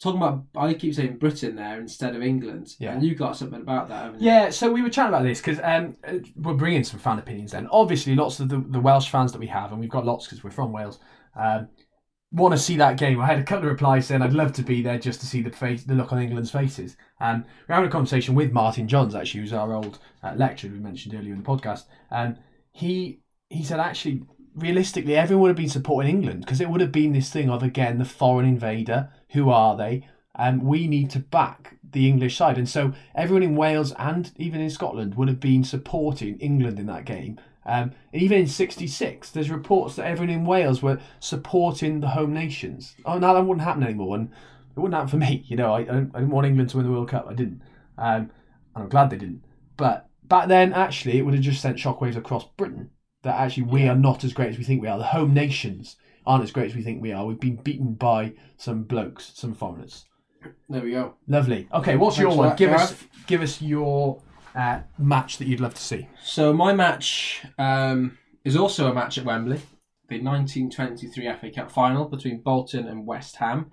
Talking 0.00 0.22
about, 0.22 0.44
I 0.56 0.72
keep 0.74 0.94
saying 0.94 1.18
Britain 1.18 1.56
there 1.56 1.78
instead 1.78 2.16
of 2.16 2.22
England. 2.22 2.74
Yeah. 2.78 2.92
And 2.92 3.02
you 3.02 3.14
got 3.14 3.36
something 3.36 3.60
about 3.60 3.88
that, 3.88 4.04
haven't 4.04 4.20
you? 4.22 4.26
Yeah, 4.26 4.48
so 4.48 4.72
we 4.72 4.80
were 4.80 4.88
chatting 4.88 5.12
about 5.12 5.24
this 5.24 5.40
because 5.40 5.60
um, 5.62 5.96
uh, 6.06 6.14
we're 6.36 6.54
bringing 6.54 6.84
some 6.84 7.00
fan 7.00 7.18
opinions 7.18 7.52
then. 7.52 7.68
Obviously, 7.70 8.14
lots 8.14 8.40
of 8.40 8.48
the, 8.48 8.64
the 8.68 8.80
Welsh 8.80 9.10
fans 9.10 9.32
that 9.32 9.38
we 9.38 9.48
have, 9.48 9.72
and 9.72 9.80
we've 9.80 9.90
got 9.90 10.06
lots 10.06 10.26
because 10.26 10.42
we're 10.42 10.50
from 10.50 10.72
Wales, 10.72 11.00
um, 11.36 11.68
want 12.32 12.54
to 12.54 12.58
see 12.58 12.76
that 12.76 12.96
game. 12.96 13.20
I 13.20 13.26
had 13.26 13.38
a 13.38 13.44
couple 13.44 13.64
of 13.66 13.72
replies 13.72 14.06
saying 14.06 14.22
I'd 14.22 14.32
love 14.32 14.52
to 14.54 14.62
be 14.62 14.82
there 14.82 14.98
just 14.98 15.20
to 15.20 15.26
see 15.26 15.42
the 15.42 15.50
face, 15.50 15.84
the 15.84 15.94
look 15.94 16.12
on 16.12 16.20
England's 16.20 16.50
faces. 16.50 16.96
Um, 17.20 17.44
we're 17.68 17.74
having 17.74 17.88
a 17.88 17.92
conversation 17.92 18.34
with 18.34 18.52
Martin 18.52 18.86
Johnes, 18.86 19.18
actually, 19.18 19.40
who's 19.40 19.52
our 19.52 19.74
old 19.74 19.98
uh, 20.22 20.34
lecturer 20.36 20.70
we 20.70 20.78
mentioned 20.78 21.14
earlier 21.14 21.32
in 21.32 21.42
the 21.42 21.48
podcast. 21.48 21.84
And 22.10 22.38
he 22.72 23.20
he 23.48 23.64
said 23.64 23.80
actually, 23.80 24.22
realistically, 24.54 25.16
everyone 25.16 25.42
would 25.42 25.48
have 25.48 25.56
been 25.56 25.68
supporting 25.68 26.10
England 26.10 26.40
because 26.40 26.60
it 26.60 26.68
would 26.68 26.80
have 26.80 26.92
been 26.92 27.12
this 27.12 27.30
thing 27.30 27.50
of 27.50 27.62
again 27.62 27.98
the 27.98 28.04
foreign 28.04 28.46
invader. 28.46 29.10
Who 29.30 29.50
are 29.50 29.76
they? 29.76 30.08
And 30.34 30.62
we 30.62 30.86
need 30.86 31.10
to 31.10 31.18
back 31.18 31.76
the 31.92 32.08
English 32.08 32.36
side. 32.36 32.56
And 32.56 32.68
so 32.68 32.92
everyone 33.14 33.42
in 33.42 33.56
Wales 33.56 33.92
and 33.98 34.30
even 34.36 34.60
in 34.60 34.70
Scotland 34.70 35.14
would 35.16 35.28
have 35.28 35.40
been 35.40 35.64
supporting 35.64 36.38
England 36.38 36.78
in 36.78 36.86
that 36.86 37.04
game. 37.04 37.38
Um, 37.66 37.92
even 38.12 38.38
in 38.38 38.46
'66, 38.46 39.30
there's 39.30 39.50
reports 39.50 39.96
that 39.96 40.06
everyone 40.06 40.34
in 40.34 40.44
Wales 40.44 40.82
were 40.82 40.98
supporting 41.20 42.00
the 42.00 42.08
home 42.08 42.32
nations. 42.32 42.96
Oh, 43.04 43.18
now 43.18 43.34
that 43.34 43.44
wouldn't 43.44 43.64
happen 43.64 43.82
anymore, 43.82 44.16
and 44.16 44.30
it 44.76 44.80
wouldn't 44.80 44.94
happen 44.94 45.08
for 45.08 45.16
me. 45.18 45.44
You 45.48 45.56
know, 45.56 45.74
I, 45.74 45.80
I, 45.80 45.98
I 45.98 46.20
didn't 46.20 46.30
want 46.30 46.46
England 46.46 46.70
to 46.70 46.78
win 46.78 46.86
the 46.86 46.92
World 46.92 47.10
Cup. 47.10 47.26
I 47.28 47.34
didn't, 47.34 47.60
um, 47.98 48.30
and 48.74 48.84
I'm 48.84 48.88
glad 48.88 49.10
they 49.10 49.18
didn't. 49.18 49.44
But 49.76 50.08
back 50.24 50.48
then, 50.48 50.72
actually, 50.72 51.18
it 51.18 51.22
would 51.22 51.34
have 51.34 51.42
just 51.42 51.60
sent 51.60 51.76
shockwaves 51.76 52.16
across 52.16 52.46
Britain 52.56 52.90
that 53.22 53.34
actually 53.38 53.64
we 53.64 53.88
are 53.88 53.94
not 53.94 54.24
as 54.24 54.32
great 54.32 54.50
as 54.50 54.58
we 54.58 54.64
think 54.64 54.82
we 54.82 54.88
are. 54.88 54.98
The 54.98 55.04
home 55.04 55.34
nations 55.34 55.96
aren't 56.26 56.44
as 56.44 56.52
great 56.52 56.66
as 56.70 56.76
we 56.76 56.82
think 56.82 57.02
we 57.02 57.12
are. 57.12 57.24
We've 57.24 57.40
been 57.40 57.56
beaten 57.56 57.94
by 57.94 58.32
some 58.56 58.82
blokes, 58.82 59.32
some 59.34 59.54
foreigners. 59.54 60.06
There 60.68 60.82
we 60.82 60.92
go. 60.92 61.14
Lovely. 61.26 61.68
Okay, 61.72 61.96
what's 61.96 62.18
your 62.18 62.30
Thanks 62.30 62.36
for 62.36 62.40
one? 62.40 62.48
that, 62.50 62.58
Give 62.58 62.72
us, 62.72 62.96
give 63.26 63.42
us 63.42 63.60
your 63.60 64.22
uh, 64.54 64.80
match 64.98 65.38
that 65.38 65.46
you'd 65.46 65.60
love 65.60 65.74
to 65.74 65.82
see. 65.82 66.08
So 66.22 66.52
my 66.52 66.72
match 66.72 67.44
um, 67.58 68.18
is 68.44 68.56
also 68.56 68.90
a 68.90 68.94
match 68.94 69.18
at 69.18 69.24
Wembley, 69.24 69.60
the 70.08 70.20
1923 70.20 71.32
FA 71.40 71.50
Cup 71.50 71.70
final 71.70 72.06
between 72.06 72.40
Bolton 72.40 72.88
and 72.88 73.06
West 73.06 73.36
Ham, 73.36 73.70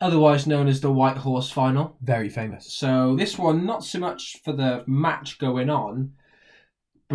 otherwise 0.00 0.46
known 0.46 0.66
as 0.66 0.80
the 0.80 0.92
White 0.92 1.18
Horse 1.18 1.50
Final. 1.50 1.96
Very 2.02 2.28
famous. 2.28 2.72
So 2.72 3.16
this 3.16 3.38
one, 3.38 3.66
not 3.66 3.84
so 3.84 3.98
much 3.98 4.38
for 4.44 4.52
the 4.52 4.84
match 4.86 5.38
going 5.38 5.68
on, 5.68 6.12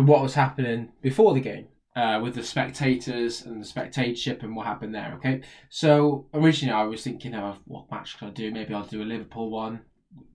what 0.06 0.22
was 0.22 0.34
happening 0.34 0.90
before 1.02 1.34
the 1.34 1.40
game 1.40 1.66
uh, 1.96 2.20
with 2.22 2.34
the 2.34 2.42
spectators 2.42 3.44
and 3.44 3.60
the 3.60 3.66
spectatorship 3.66 4.42
and 4.42 4.54
what 4.54 4.66
happened 4.66 4.94
there. 4.94 5.12
Okay, 5.16 5.40
so 5.70 6.26
originally 6.34 6.74
I 6.74 6.84
was 6.84 7.02
thinking 7.02 7.34
of 7.34 7.58
what 7.64 7.90
match 7.90 8.18
could 8.18 8.28
I 8.28 8.30
do? 8.32 8.50
Maybe 8.50 8.74
I'll 8.74 8.84
do 8.84 9.02
a 9.02 9.04
Liverpool 9.04 9.50
one, 9.50 9.80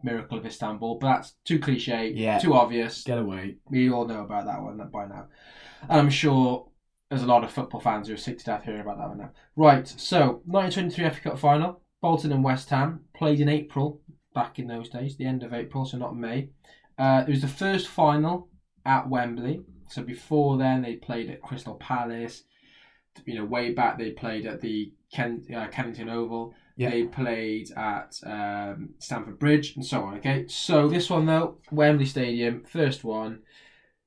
Miracle 0.03 0.38
of 0.38 0.45
Istanbul, 0.45 0.97
but 0.99 1.07
that's 1.07 1.36
too 1.45 1.59
cliche, 1.59 2.11
Yeah. 2.16 2.39
too 2.39 2.53
obvious. 2.53 3.03
Get 3.03 3.18
away. 3.20 3.57
We 3.70 3.89
all 3.91 4.05
know 4.05 4.22
about 4.24 4.45
that 4.45 4.61
one 4.61 4.78
by 4.91 5.05
now. 5.07 5.28
And 5.89 5.99
I'm 5.99 6.09
sure 6.09 6.68
there's 7.09 7.24
a 7.24 7.28
lot 7.28 7.43
of 7.43 7.51
football 7.51 7.80
fans 7.82 8.07
who 8.07 8.14
are 8.16 8.18
sick 8.18 8.39
to 8.39 8.45
death 8.45 8.64
hearing 8.64 8.82
about 8.82 8.97
that 8.97 9.09
one 9.09 9.18
now. 9.20 9.32
Right, 9.55 9.88
so 9.88 10.41
1923 10.45 11.09
FA 11.09 11.22
Cup 11.30 11.39
final, 11.39 11.82
Bolton 12.01 12.32
and 12.32 12.43
West 12.43 12.70
Ham 12.72 13.01
played 13.16 13.39
in 13.39 13.47
April, 13.49 14.01
back 14.34 14.57
in 14.59 14.68
those 14.68 14.89
days, 14.89 15.16
the 15.16 15.26
end 15.26 15.43
of 15.43 15.53
April, 15.53 15.86
so 15.86 15.97
not 15.97 16.16
May. 16.18 16.49
Uh, 16.97 17.24
it 17.28 17.30
was 17.32 17.41
the 17.41 17.47
first 17.47 17.88
final 17.88 18.49
at 18.86 19.09
Wembley. 19.09 19.61
So 19.88 20.01
before 20.01 20.57
then, 20.57 20.81
they 20.81 20.95
played 20.95 21.29
at 21.29 21.41
Crystal 21.41 21.75
Palace. 21.75 22.43
You 23.25 23.36
know, 23.36 23.45
way 23.45 23.73
back 23.73 23.97
they 23.97 24.11
played 24.11 24.45
at 24.45 24.61
the 24.61 24.91
Ken, 25.11 25.43
uh, 25.55 25.67
Kennington 25.67 26.09
Oval. 26.09 26.53
Yeah. 26.75 26.89
They 26.89 27.03
played 27.03 27.69
at 27.77 28.19
um, 28.25 28.95
Stamford 28.97 29.38
Bridge 29.38 29.75
and 29.75 29.86
so 29.86 30.01
on. 30.03 30.17
Okay, 30.17 30.47
so 30.47 30.88
this 30.88 31.07
one 31.09 31.27
though, 31.27 31.59
Wembley 31.71 32.07
Stadium, 32.07 32.63
first 32.63 33.03
one. 33.03 33.41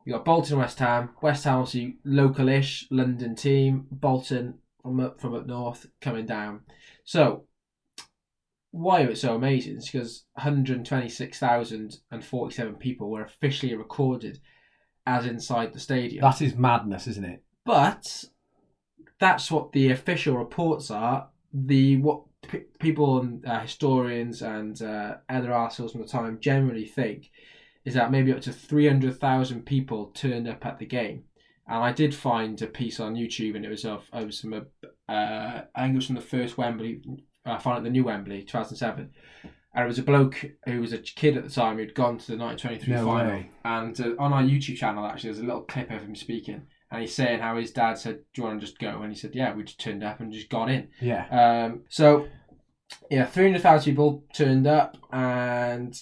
You 0.05 0.15
got 0.15 0.25
Bolton 0.25 0.59
West 0.59 0.81
Ham. 0.81 1.11
West 1.21 1.45
Ham 1.45 1.59
obviously 1.59 1.99
local-ish 2.05 2.89
London 2.91 3.37
team. 3.37 3.87
Bolton 3.91 4.55
from 4.83 5.01
up 5.01 5.21
from 5.21 5.35
up 5.35 5.47
north 5.47 5.87
coming 6.01 6.27
down. 6.27 6.61
So 7.05 7.45
why 8.71 9.01
it's 9.03 9.23
so 9.23 9.35
amazing 9.35 9.79
is 9.79 9.91
because 9.91 10.27
126,047 10.35 12.75
people 12.75 13.11
were 13.11 13.25
officially 13.25 13.75
recorded 13.75 14.39
as 15.07 15.27
inside 15.27 15.73
the 15.73 15.81
stadium. 15.81 16.23
That 16.23 16.43
is 16.43 16.55
madness, 16.57 17.07
isn't 17.07 17.25
it? 17.25 17.43
But 17.65 18.25
that's 19.19 19.51
what 19.51 19.73
the 19.73 19.91
official 19.91 20.37
reports 20.37 20.91
are. 20.91 21.29
The 21.53 21.97
what 21.99 22.23
p- 22.49 22.65
people 22.79 23.21
and 23.21 23.47
uh, 23.47 23.61
historians 23.61 24.43
and 24.43 24.81
uh, 24.83 25.17
other 25.29 25.53
articles 25.53 25.93
from 25.93 26.03
the 26.03 26.09
time 26.09 26.39
generally 26.41 26.85
think 26.85 27.31
is 27.85 27.95
that 27.95 28.11
maybe 28.11 28.33
up 28.33 28.41
to 28.43 28.53
three 28.53 28.89
hundred 28.89 29.19
thousand 29.19 29.65
people 29.65 30.07
turned 30.07 30.49
up 30.49 30.67
at 30.67 30.79
the 30.79 30.87
game. 30.87 31.25
And 31.69 31.83
I 31.83 31.93
did 31.93 32.15
find 32.15 32.61
a 32.63 32.67
piece 32.67 33.01
on 33.01 33.15
YouTube, 33.15 33.57
and 33.57 33.65
it 33.65 33.69
was 33.69 33.85
of 33.85 34.09
it 34.13 34.27
was 34.27 34.41
from 34.41 34.55
uh, 34.55 34.63
I 35.09 35.87
it 35.87 35.95
was 35.95 36.07
from 36.07 36.15
the 36.17 36.21
first 36.21 36.59
Wembley, 36.59 37.01
uh, 37.45 37.59
final 37.59 37.79
at 37.79 37.85
the 37.85 37.91
new 37.91 38.05
Wembley, 38.05 38.43
two 38.43 38.53
thousand 38.53 38.77
seven. 38.77 39.11
And 39.77 39.85
it 39.85 39.89
was 39.89 39.99
a 39.99 40.03
bloke 40.03 40.45
who 40.65 40.81
was 40.81 40.93
a 40.93 40.99
kid 40.99 41.37
at 41.37 41.45
the 41.45 41.51
time 41.51 41.77
who'd 41.77 41.95
gone 41.95 42.19
to 42.19 42.27
the 42.27 42.39
1923 42.39 42.95
No 42.95 43.07
final. 43.07 43.31
way. 43.31 43.51
And 43.65 44.01
uh, 44.01 44.15
on 44.19 44.33
our 44.33 44.43
YouTube 44.43 44.77
channel, 44.77 45.07
actually, 45.07 45.31
there's 45.31 45.43
a 45.45 45.47
little 45.47 45.63
clip 45.63 45.91
of 45.91 46.03
him 46.03 46.17
speaking 46.17 46.63
and 46.91 47.01
he's 47.03 47.15
saying 47.15 47.41
how 47.41 47.57
his 47.57 47.73
dad 47.73 47.99
said, 47.99 48.21
"Do 48.33 48.41
you 48.41 48.45
want 48.45 48.61
to 48.61 48.67
just 48.67 48.79
go?" 48.79 49.03
And 49.03 49.13
he 49.13 49.19
said, 49.19 49.35
"Yeah." 49.35 49.55
We 49.55 49.65
just 49.65 49.81
turned 49.81 50.05
up 50.05 50.21
and 50.21 50.33
just 50.33 50.49
got 50.49 50.71
in. 50.71 50.89
Yeah. 51.01 51.27
Um, 51.67 51.83
so 51.89 52.29
yeah, 53.11 53.27
three 53.27 53.45
hundred 53.45 53.63
thousand 53.63 53.93
people 53.93 54.25
turned 54.33 54.67
up, 54.67 54.97
and 55.13 56.01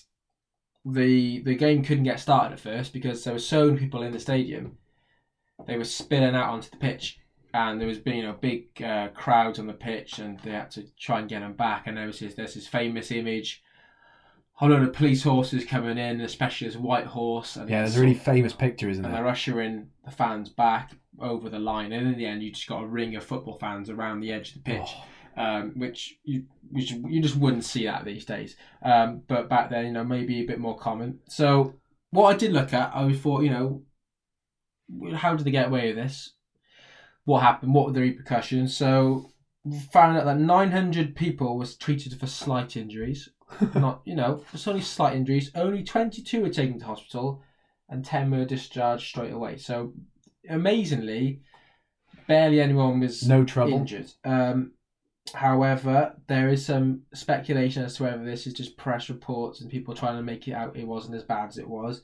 the 0.85 1.41
the 1.43 1.55
game 1.57 1.83
couldn't 1.83 2.05
get 2.05 2.21
started 2.21 2.53
at 2.53 2.61
first 2.61 2.93
because 2.93 3.25
there 3.25 3.33
were 3.33 3.41
so 3.41 3.67
many 3.67 3.79
people 3.79 4.03
in 4.03 4.13
the 4.13 4.21
stadium. 4.21 4.79
They 5.67 5.79
were 5.79 5.85
spilling 5.85 6.35
out 6.35 6.51
onto 6.51 6.71
the 6.71 6.77
pitch, 6.77 7.19
and 7.55 7.81
there 7.81 7.89
was 7.89 7.99
you 8.05 8.23
know 8.23 8.37
big 8.39 8.83
uh, 8.83 9.09
crowds 9.09 9.59
on 9.59 9.67
the 9.67 9.73
pitch, 9.73 10.19
and 10.19 10.39
they 10.41 10.51
had 10.51 10.71
to 10.73 10.85
try 10.99 11.21
and 11.21 11.29
get 11.29 11.43
him 11.43 11.55
back. 11.55 11.87
And 11.87 11.97
there 11.97 12.07
was 12.07 12.21
this, 12.21 12.35
there's 12.35 12.55
this 12.55 12.69
famous 12.69 13.11
image. 13.11 13.63
A 14.61 14.69
lot 14.69 14.83
of 14.83 14.93
police 14.93 15.23
horses 15.25 15.65
coming 15.65 15.99
in, 15.99 16.21
especially 16.21 16.69
this 16.69 16.77
white 16.77 17.07
horse. 17.07 17.57
And 17.57 17.69
Yeah, 17.69 17.81
there's 17.81 17.97
a 17.97 18.01
really 18.01 18.15
famous 18.15 18.53
picture, 18.53 18.89
isn't 18.89 19.05
and 19.05 19.13
there? 19.13 19.23
they're 19.23 19.31
ushering 19.31 19.89
the 20.05 20.13
fans 20.13 20.49
back 20.49 20.93
over 21.21 21.49
the 21.49 21.59
line. 21.59 21.93
And 21.93 22.07
in 22.07 22.17
the 22.17 22.27
end, 22.27 22.43
you 22.43 22.53
just 22.53 22.69
got 22.69 22.83
a 22.85 22.87
ring 22.87 23.17
of 23.17 23.25
football 23.25 23.59
fans 23.59 23.91
around 23.91 24.21
the 24.21 24.33
edge 24.33 24.51
of 24.51 24.55
the 24.55 24.61
pitch, 24.61 24.91
Oh, 25.37 25.43
um, 25.43 25.73
which 25.77 26.19
you 26.23 26.45
which 26.71 26.93
you 26.93 27.21
just 27.21 27.37
wouldn't 27.37 27.65
see 27.65 27.85
that 27.87 28.05
these 28.05 28.25
days. 28.25 28.57
Um, 28.83 29.23
but 29.27 29.49
back 29.49 29.71
then, 29.71 29.87
you 29.87 29.93
know, 29.93 30.05
maybe 30.05 30.41
a 30.41 30.47
bit 30.47 30.61
more 30.61 30.79
common. 30.79 31.19
So 31.29 31.75
what 32.11 32.33
I 32.33 32.39
did 32.39 32.53
look 32.53 32.73
at, 32.73 32.95
I 32.95 33.13
thought, 33.13 33.43
you 33.43 33.51
know, 33.51 33.83
how 35.17 35.35
did 35.35 35.45
they 35.47 35.51
get 35.51 35.67
away 35.67 35.89
with 35.89 35.97
this? 35.97 36.33
What 37.25 37.43
happened? 37.43 37.75
What 37.75 37.87
were 37.87 37.93
the 37.93 38.01
repercussions? 38.03 38.77
So 38.77 39.31
found 39.93 40.17
out 40.17 40.27
that 40.27 40.39
900 40.39 41.17
people 41.17 41.57
was 41.59 41.75
treated 41.77 42.19
for 42.21 42.27
slight 42.27 42.77
injuries. 42.77 43.29
Not, 43.75 44.03
you 44.05 44.15
know, 44.15 44.45
it's 44.53 44.69
only 44.69 44.81
slight 44.81 45.17
injuries. 45.17 45.51
Only 45.55 45.83
22 45.85 46.43
were 46.43 46.49
taken 46.49 46.79
to 46.79 46.85
hospital, 46.85 47.43
and 47.89 48.05
10 48.05 48.31
were 48.31 48.45
discharged 48.45 49.07
straight 49.07 49.33
away. 49.33 49.57
So 49.57 49.93
amazingly, 50.49 51.41
barely 52.27 52.61
anyone 52.61 53.01
was 53.01 53.27
no 53.27 53.45
trouble. 53.45 53.75
injured. 53.75 54.11
Um, 54.25 54.73
however, 55.33 56.15
there 56.27 56.49
is 56.49 56.65
some 56.65 57.03
speculation 57.13 57.85
as 57.85 57.97
to 57.97 58.05
whether 58.05 58.25
this 58.25 58.47
is 58.47 58.55
just 58.55 58.77
press 58.77 59.09
reports 59.09 59.61
and 59.61 59.71
people 59.71 59.95
trying 59.95 60.17
to 60.17 60.23
make 60.23 60.47
it 60.49 60.53
out 60.53 60.77
it 60.77 60.87
wasn't 60.87 61.15
as 61.15 61.23
bad 61.23 61.49
as 61.49 61.59
it 61.59 61.69
was. 61.69 62.03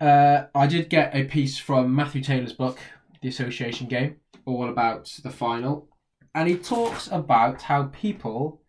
Uh, 0.00 0.46
I 0.54 0.66
did 0.66 0.90
get 0.90 1.14
a 1.14 1.24
piece 1.24 1.58
from 1.58 1.94
Matthew 1.94 2.22
Taylor's 2.22 2.52
book, 2.52 2.78
The 3.22 3.28
Association 3.28 3.86
Game, 3.86 4.16
all 4.44 4.68
about 4.68 5.06
the 5.22 5.30
final. 5.30 5.88
And 6.34 6.48
he 6.48 6.56
talks 6.56 7.08
about 7.12 7.62
how 7.62 7.84
people 7.84 8.60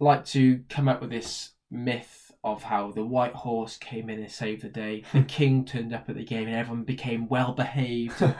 like 0.00 0.24
to 0.26 0.64
come 0.68 0.88
up 0.88 1.00
with 1.00 1.10
this 1.10 1.50
myth 1.70 2.32
of 2.42 2.64
how 2.64 2.90
the 2.90 3.04
white 3.04 3.34
horse 3.34 3.76
came 3.76 4.10
in 4.10 4.18
and 4.18 4.30
saved 4.30 4.62
the 4.62 4.68
day, 4.68 5.04
the 5.12 5.22
king 5.28 5.64
turned 5.64 5.94
up 5.94 6.08
at 6.08 6.16
the 6.16 6.24
game 6.24 6.48
and 6.48 6.56
everyone 6.56 6.84
became 6.84 7.28
well 7.28 7.52
behaved 7.52 8.14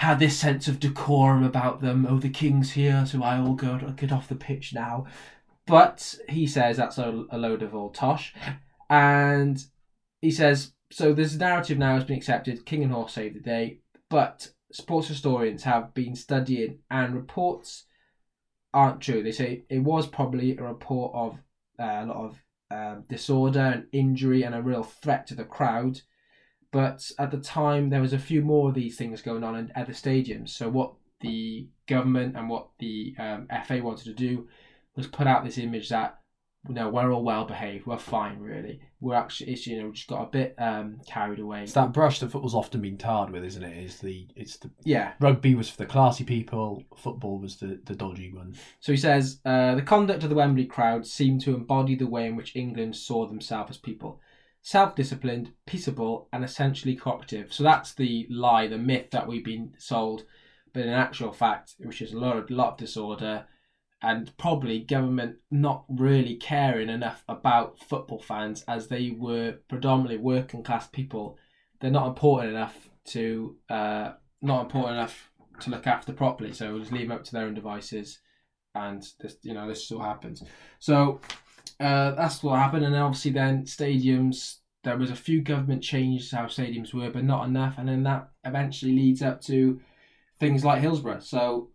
had 0.00 0.18
this 0.18 0.38
sense 0.38 0.66
of 0.66 0.80
decorum 0.80 1.44
about 1.44 1.82
them. 1.82 2.06
Oh, 2.08 2.18
the 2.18 2.30
king's 2.30 2.72
here, 2.72 3.04
so 3.04 3.22
I 3.22 3.38
all 3.38 3.52
go 3.52 3.76
get 3.94 4.10
off 4.10 4.28
the 4.28 4.34
pitch 4.34 4.72
now. 4.72 5.04
But 5.66 6.14
he 6.26 6.46
says 6.46 6.78
that's 6.78 6.96
a, 6.96 7.26
a 7.30 7.36
load 7.36 7.62
of 7.62 7.74
old 7.74 7.94
tosh, 7.94 8.32
and 8.88 9.62
he 10.22 10.30
says 10.30 10.72
so. 10.90 11.12
This 11.12 11.34
narrative 11.34 11.76
now 11.76 11.96
has 11.96 12.04
been 12.04 12.16
accepted. 12.16 12.64
King 12.64 12.82
and 12.82 12.92
horse 12.92 13.12
saved 13.12 13.36
the 13.36 13.40
day, 13.40 13.80
but 14.08 14.48
sports 14.72 15.08
historians 15.08 15.64
have 15.64 15.92
been 15.92 16.16
studying, 16.16 16.78
and 16.90 17.14
reports 17.14 17.84
aren't 18.72 19.00
true. 19.00 19.22
They 19.22 19.32
say 19.32 19.64
it 19.68 19.80
was 19.80 20.06
probably 20.06 20.56
a 20.56 20.62
report 20.62 21.12
of 21.14 21.38
uh, 21.78 22.04
a 22.04 22.06
lot 22.06 22.16
of 22.16 22.38
um, 22.70 23.04
disorder 23.08 23.60
and 23.60 23.86
injury 23.92 24.42
and 24.42 24.54
a 24.54 24.62
real 24.62 24.82
threat 24.82 25.26
to 25.28 25.34
the 25.34 25.44
crowd 25.44 26.00
but 26.72 27.10
at 27.18 27.30
the 27.30 27.38
time 27.38 27.90
there 27.90 28.00
was 28.00 28.12
a 28.12 28.18
few 28.18 28.42
more 28.42 28.68
of 28.68 28.74
these 28.74 28.96
things 28.96 29.22
going 29.22 29.42
on 29.42 29.56
in 29.56 29.66
the 29.66 29.92
stadiums. 29.92 30.50
So 30.50 30.68
what 30.68 30.94
the 31.20 31.68
government 31.86 32.36
and 32.36 32.48
what 32.48 32.68
the 32.78 33.14
um, 33.18 33.48
FA 33.66 33.80
wanted 33.82 34.04
to 34.04 34.14
do 34.14 34.48
was 34.96 35.06
put 35.06 35.26
out 35.26 35.44
this 35.44 35.58
image 35.58 35.88
that 35.88 36.18
you 36.68 36.74
know 36.74 36.88
we're 36.88 37.12
all 37.12 37.24
well 37.24 37.44
behaved, 37.44 37.86
we're 37.86 37.98
fine, 37.98 38.38
really. 38.38 38.80
We're 39.02 39.14
actually, 39.14 39.52
it's, 39.52 39.66
you 39.66 39.82
know, 39.82 39.90
just 39.92 40.08
got 40.08 40.22
a 40.22 40.30
bit 40.30 40.54
um, 40.58 41.00
carried 41.06 41.38
away. 41.38 41.62
It's 41.62 41.72
that 41.72 41.92
brush 41.92 42.20
that 42.20 42.30
football's 42.30 42.54
often 42.54 42.82
been 42.82 42.98
tarred 42.98 43.30
with, 43.30 43.44
isn't 43.44 43.62
it? 43.62 43.84
Is 43.84 43.98
the 43.98 44.28
it's 44.36 44.58
the 44.58 44.70
yeah. 44.84 45.12
rugby 45.20 45.54
was 45.54 45.70
for 45.70 45.78
the 45.78 45.86
classy 45.86 46.22
people, 46.22 46.84
football 46.96 47.38
was 47.38 47.56
the, 47.56 47.80
the 47.84 47.94
dodgy 47.94 48.30
one. 48.30 48.54
So 48.80 48.92
he 48.92 48.98
says 48.98 49.40
uh, 49.46 49.74
the 49.74 49.82
conduct 49.82 50.22
of 50.22 50.28
the 50.28 50.36
Wembley 50.36 50.66
crowd 50.66 51.06
seemed 51.06 51.40
to 51.42 51.54
embody 51.54 51.94
the 51.94 52.06
way 52.06 52.26
in 52.26 52.36
which 52.36 52.56
England 52.56 52.94
saw 52.94 53.26
themselves 53.26 53.70
as 53.70 53.78
people. 53.78 54.20
Self-disciplined, 54.62 55.52
peaceable, 55.64 56.28
and 56.34 56.44
essentially 56.44 56.94
cooperative. 56.94 57.54
So 57.54 57.62
that's 57.62 57.94
the 57.94 58.26
lie, 58.28 58.66
the 58.66 58.76
myth 58.76 59.10
that 59.12 59.26
we've 59.26 59.42
been 59.42 59.72
sold. 59.78 60.24
But 60.74 60.82
in 60.82 60.90
actual 60.90 61.32
fact, 61.32 61.76
which 61.78 62.02
is 62.02 62.12
a 62.12 62.18
lot 62.18 62.36
of, 62.36 62.50
lot 62.50 62.72
of 62.72 62.76
disorder, 62.76 63.46
and 64.02 64.36
probably 64.38 64.80
government 64.80 65.36
not 65.50 65.84
really 65.88 66.36
caring 66.36 66.88
enough 66.88 67.22
about 67.28 67.78
football 67.78 68.20
fans 68.20 68.64
as 68.66 68.88
they 68.88 69.10
were 69.10 69.56
predominantly 69.68 70.18
working 70.18 70.62
class 70.62 70.86
people. 70.86 71.36
They're 71.80 71.90
not 71.90 72.08
important 72.08 72.50
enough 72.50 72.88
to 73.06 73.56
uh, 73.68 74.12
not 74.40 74.62
important 74.62 74.96
enough 74.96 75.30
to 75.60 75.70
look 75.70 75.86
after 75.86 76.12
properly. 76.12 76.52
So 76.52 76.70
we'll 76.70 76.80
just 76.80 76.92
leave 76.92 77.08
them 77.08 77.16
up 77.16 77.24
to 77.24 77.32
their 77.32 77.44
own 77.44 77.54
devices, 77.54 78.20
and 78.74 79.06
this 79.20 79.36
you 79.42 79.54
know 79.54 79.68
this 79.68 79.90
all 79.92 80.02
happens. 80.02 80.42
So 80.78 81.20
uh, 81.78 82.12
that's 82.12 82.42
what 82.42 82.58
happened, 82.58 82.84
and 82.84 82.94
then 82.94 83.02
obviously 83.02 83.32
then 83.32 83.64
stadiums. 83.64 84.56
There 84.82 84.96
was 84.96 85.10
a 85.10 85.16
few 85.16 85.42
government 85.42 85.82
changes 85.82 86.30
how 86.30 86.46
stadiums 86.46 86.94
were, 86.94 87.10
but 87.10 87.24
not 87.24 87.46
enough, 87.46 87.74
and 87.76 87.86
then 87.86 88.02
that 88.04 88.30
eventually 88.44 88.92
leads 88.92 89.20
up 89.20 89.42
to 89.42 89.78
things 90.38 90.64
like 90.64 90.80
Hillsborough. 90.80 91.20
So 91.20 91.68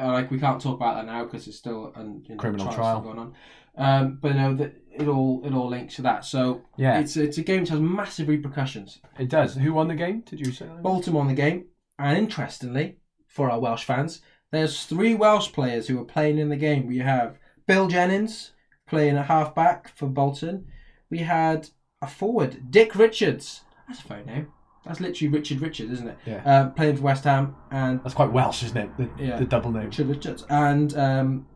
uh, 0.00 0.12
like 0.12 0.30
we 0.30 0.38
can't 0.38 0.60
talk 0.60 0.76
about 0.76 0.96
that 0.96 1.06
now 1.06 1.24
because 1.24 1.46
it's 1.46 1.56
still 1.56 1.92
an 1.96 2.22
you 2.26 2.34
know, 2.34 2.40
Criminal 2.40 2.72
trial. 2.72 3.00
going 3.00 3.18
on. 3.18 3.34
Um, 3.76 4.18
but 4.20 4.36
no, 4.36 4.54
that 4.54 4.74
it 4.92 5.08
all 5.08 5.42
it 5.44 5.52
all 5.52 5.68
links 5.68 5.96
to 5.96 6.02
that. 6.02 6.24
So 6.24 6.62
Yeah, 6.76 6.98
it's 7.00 7.16
it's 7.16 7.38
a 7.38 7.42
game 7.42 7.60
which 7.60 7.70
has 7.70 7.80
massive 7.80 8.28
repercussions. 8.28 9.00
it 9.18 9.28
does. 9.28 9.54
Who 9.54 9.72
won 9.72 9.88
the 9.88 9.94
game? 9.94 10.20
Did 10.20 10.40
you 10.40 10.52
say? 10.52 10.66
that? 10.66 10.82
Bolton 10.82 11.14
won 11.14 11.28
the 11.28 11.34
game, 11.34 11.66
and 11.98 12.16
interestingly, 12.16 12.98
for 13.26 13.50
our 13.50 13.60
Welsh 13.60 13.84
fans, 13.84 14.20
there's 14.52 14.84
three 14.84 15.14
Welsh 15.14 15.52
players 15.52 15.88
who 15.88 16.00
are 16.00 16.04
playing 16.04 16.38
in 16.38 16.48
the 16.48 16.56
game. 16.56 16.86
We 16.86 16.98
have 16.98 17.38
Bill 17.66 17.88
Jennings 17.88 18.52
playing 18.86 19.16
at 19.16 19.26
half 19.26 19.54
back 19.54 19.96
for 19.96 20.06
Bolton. 20.06 20.66
We 21.10 21.18
had 21.18 21.68
a 22.00 22.06
forward, 22.06 22.70
Dick 22.70 22.94
Richards. 22.94 23.62
That's 23.88 24.00
a 24.00 24.04
phone 24.04 24.26
name. 24.26 24.52
That's 24.86 25.00
literally 25.00 25.32
Richard 25.32 25.60
Richards, 25.60 25.92
isn't 25.92 26.08
it? 26.08 26.18
Yeah. 26.26 26.42
Uh, 26.44 26.68
playing 26.70 26.96
for 26.96 27.02
West 27.02 27.24
Ham 27.24 27.56
and 27.70 28.02
That's 28.02 28.14
quite 28.14 28.30
Welsh, 28.32 28.62
isn't 28.64 28.76
it? 28.76 28.90
The, 28.98 29.24
Yeah. 29.24 29.38
the 29.38 29.44
double 29.46 29.70
name. 29.70 29.84
Richard 29.84 30.08
Richards 30.08 30.44
and 30.50 30.96
um, 30.96 31.46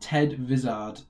Ted 0.00 0.38
Vizard. 0.38 1.00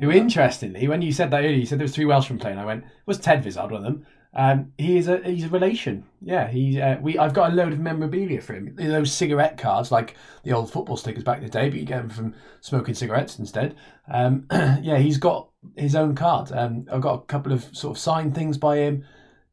Who, 0.00 0.10
interestingly, 0.10 0.88
when 0.88 1.02
you 1.02 1.12
said 1.12 1.30
that 1.30 1.38
earlier, 1.40 1.50
you 1.50 1.66
said 1.66 1.78
there 1.78 1.84
was 1.84 1.94
three 1.94 2.06
Welshmen 2.06 2.38
playing. 2.38 2.58
I 2.58 2.64
went, 2.64 2.84
was 3.06 3.18
Ted 3.18 3.44
Vizard 3.44 3.70
one 3.70 3.74
of 3.74 3.82
them? 3.84 4.06
Um, 4.34 4.72
he 4.78 4.96
is 4.96 5.08
a 5.08 5.18
he's 5.18 5.44
a 5.44 5.48
relation. 5.50 6.04
Yeah, 6.22 6.48
he 6.48 6.80
uh, 6.80 6.98
we 7.00 7.18
I've 7.18 7.34
got 7.34 7.52
a 7.52 7.54
load 7.54 7.74
of 7.74 7.78
memorabilia 7.78 8.40
for 8.40 8.54
him. 8.54 8.74
Those 8.76 9.12
cigarette 9.12 9.58
cards, 9.58 9.92
like 9.92 10.16
the 10.42 10.54
old 10.54 10.72
football 10.72 10.96
stickers 10.96 11.22
back 11.22 11.36
in 11.38 11.44
the 11.44 11.50
day, 11.50 11.68
but 11.68 11.78
you 11.78 11.84
get 11.84 11.98
them 11.98 12.08
from 12.08 12.34
smoking 12.62 12.94
cigarettes 12.94 13.38
instead. 13.38 13.76
Um, 14.10 14.46
yeah, 14.50 14.96
he's 14.96 15.18
got 15.18 15.50
his 15.76 15.94
own 15.94 16.14
card. 16.14 16.50
Um, 16.50 16.86
I've 16.90 17.02
got 17.02 17.14
a 17.22 17.26
couple 17.26 17.52
of 17.52 17.64
sort 17.76 17.94
of 17.94 18.00
signed 18.00 18.34
things 18.34 18.56
by 18.56 18.78
him. 18.78 19.04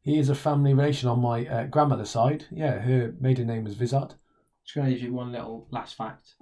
He 0.02 0.18
is 0.18 0.28
a 0.28 0.34
family 0.34 0.72
relation 0.72 1.08
on 1.08 1.20
my 1.20 1.46
uh, 1.46 1.66
grandmother's 1.66 2.10
side. 2.10 2.46
Yeah, 2.50 2.78
her 2.78 3.14
maiden 3.20 3.46
name 3.46 3.64
was 3.64 3.74
Vizard. 3.74 4.14
Just 4.64 4.74
going 4.74 4.88
to 4.88 4.94
give 4.94 5.02
you 5.02 5.12
one 5.12 5.32
little 5.32 5.68
last 5.70 5.94
fact. 5.96 6.34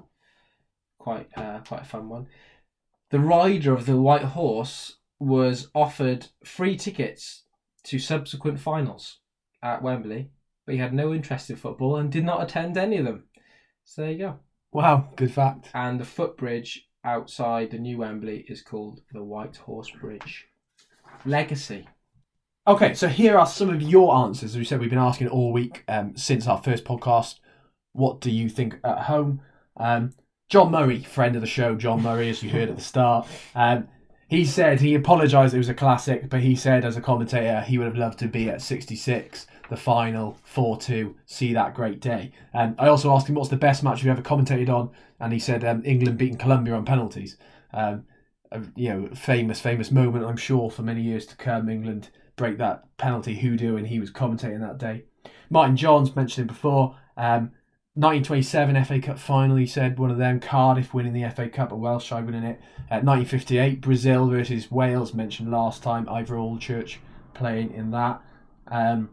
Quite, 0.98 1.28
uh, 1.36 1.60
quite 1.66 1.82
a 1.82 1.86
fun 1.86 2.08
one. 2.08 2.26
The 3.10 3.20
rider 3.20 3.72
of 3.72 3.86
the 3.86 3.96
white 3.96 4.22
horse 4.22 4.98
was 5.18 5.68
offered 5.74 6.28
free 6.44 6.76
tickets 6.76 7.44
to 7.84 7.98
subsequent 7.98 8.60
finals 8.60 9.18
at 9.62 9.82
Wembley, 9.82 10.30
but 10.66 10.74
he 10.74 10.80
had 10.80 10.92
no 10.92 11.12
interest 11.12 11.50
in 11.50 11.56
football 11.56 11.96
and 11.96 12.12
did 12.12 12.24
not 12.24 12.42
attend 12.42 12.76
any 12.76 12.98
of 12.98 13.06
them. 13.06 13.24
So 13.84 14.02
there 14.02 14.10
you 14.10 14.18
go. 14.18 14.38
Wow, 14.72 15.08
good 15.16 15.32
fact. 15.32 15.70
And 15.74 15.98
the 15.98 16.04
footbridge 16.04 16.86
outside 17.04 17.70
the 17.70 17.78
new 17.78 17.98
Wembley 17.98 18.44
is 18.48 18.60
called 18.60 19.00
the 19.12 19.24
White 19.24 19.56
Horse 19.56 19.90
Bridge. 19.90 20.46
Legacy. 21.24 21.88
Okay, 22.68 22.92
so 22.92 23.08
here 23.08 23.38
are 23.38 23.46
some 23.46 23.70
of 23.70 23.80
your 23.80 24.14
answers. 24.14 24.50
As 24.50 24.58
we 24.58 24.64
said, 24.66 24.78
we've 24.78 24.90
been 24.90 24.98
asking 24.98 25.28
all 25.28 25.54
week 25.54 25.84
um, 25.88 26.14
since 26.18 26.46
our 26.46 26.62
first 26.62 26.84
podcast. 26.84 27.36
What 27.94 28.20
do 28.20 28.30
you 28.30 28.50
think 28.50 28.78
at 28.84 29.04
home? 29.04 29.40
Um, 29.78 30.12
John 30.50 30.70
Murray, 30.70 31.02
friend 31.02 31.34
of 31.34 31.40
the 31.40 31.46
show, 31.46 31.76
John 31.76 32.02
Murray, 32.02 32.28
as 32.28 32.42
you 32.42 32.50
heard 32.50 32.68
at 32.68 32.76
the 32.76 32.82
start, 32.82 33.26
um, 33.54 33.88
he 34.28 34.44
said 34.44 34.82
he 34.82 34.94
apologised 34.94 35.54
it 35.54 35.56
was 35.58 35.70
a 35.70 35.74
classic, 35.74 36.28
but 36.28 36.42
he 36.42 36.54
said 36.54 36.84
as 36.84 36.98
a 36.98 37.00
commentator 37.00 37.62
he 37.62 37.78
would 37.78 37.86
have 37.86 37.96
loved 37.96 38.18
to 38.18 38.28
be 38.28 38.50
at 38.50 38.60
66, 38.60 39.46
the 39.70 39.76
final 39.78 40.36
4 40.44 40.76
2, 40.76 41.16
see 41.24 41.54
that 41.54 41.72
great 41.72 42.00
day. 42.00 42.32
And 42.52 42.74
I 42.78 42.88
also 42.88 43.10
asked 43.14 43.30
him 43.30 43.36
what's 43.36 43.48
the 43.48 43.56
best 43.56 43.82
match 43.82 44.02
you've 44.02 44.10
ever 44.10 44.20
commentated 44.20 44.68
on, 44.68 44.90
and 45.20 45.32
he 45.32 45.38
said 45.38 45.64
um, 45.64 45.80
England 45.86 46.18
beating 46.18 46.36
Colombia 46.36 46.74
on 46.74 46.84
penalties. 46.84 47.38
Um, 47.72 48.04
a, 48.52 48.60
you 48.76 48.90
know, 48.90 49.08
famous, 49.14 49.58
famous 49.58 49.90
moment, 49.90 50.26
I'm 50.26 50.36
sure, 50.36 50.70
for 50.70 50.82
many 50.82 51.00
years 51.00 51.24
to 51.28 51.36
come. 51.36 51.70
England 51.70 52.10
break 52.38 52.56
that 52.56 52.96
penalty 52.96 53.34
hoodoo, 53.34 53.76
and 53.76 53.86
he 53.86 54.00
was 54.00 54.10
commentating 54.10 54.60
that 54.60 54.78
day. 54.78 55.04
Martin 55.50 55.76
Johnes 55.76 56.16
mentioned 56.16 56.44
him 56.44 56.54
before. 56.54 56.96
Um, 57.18 57.50
1927 57.94 58.84
FA 58.84 59.00
Cup 59.00 59.18
final, 59.18 59.56
he 59.56 59.66
said 59.66 59.98
one 59.98 60.10
of 60.10 60.18
them. 60.18 60.38
Cardiff 60.40 60.94
winning 60.94 61.12
the 61.12 61.28
FA 61.30 61.48
Cup, 61.48 61.72
a 61.72 61.76
Welsh 61.76 62.08
side 62.08 62.24
winning 62.26 62.44
it. 62.44 62.60
Uh, 62.90 63.02
1958 63.02 63.80
Brazil 63.80 64.28
versus 64.28 64.70
Wales, 64.70 65.12
mentioned 65.12 65.50
last 65.50 65.82
time. 65.82 66.08
Ivor 66.08 66.36
Allchurch 66.36 66.96
playing 67.34 67.72
in 67.74 67.90
that. 67.90 68.22
Um, 68.68 69.10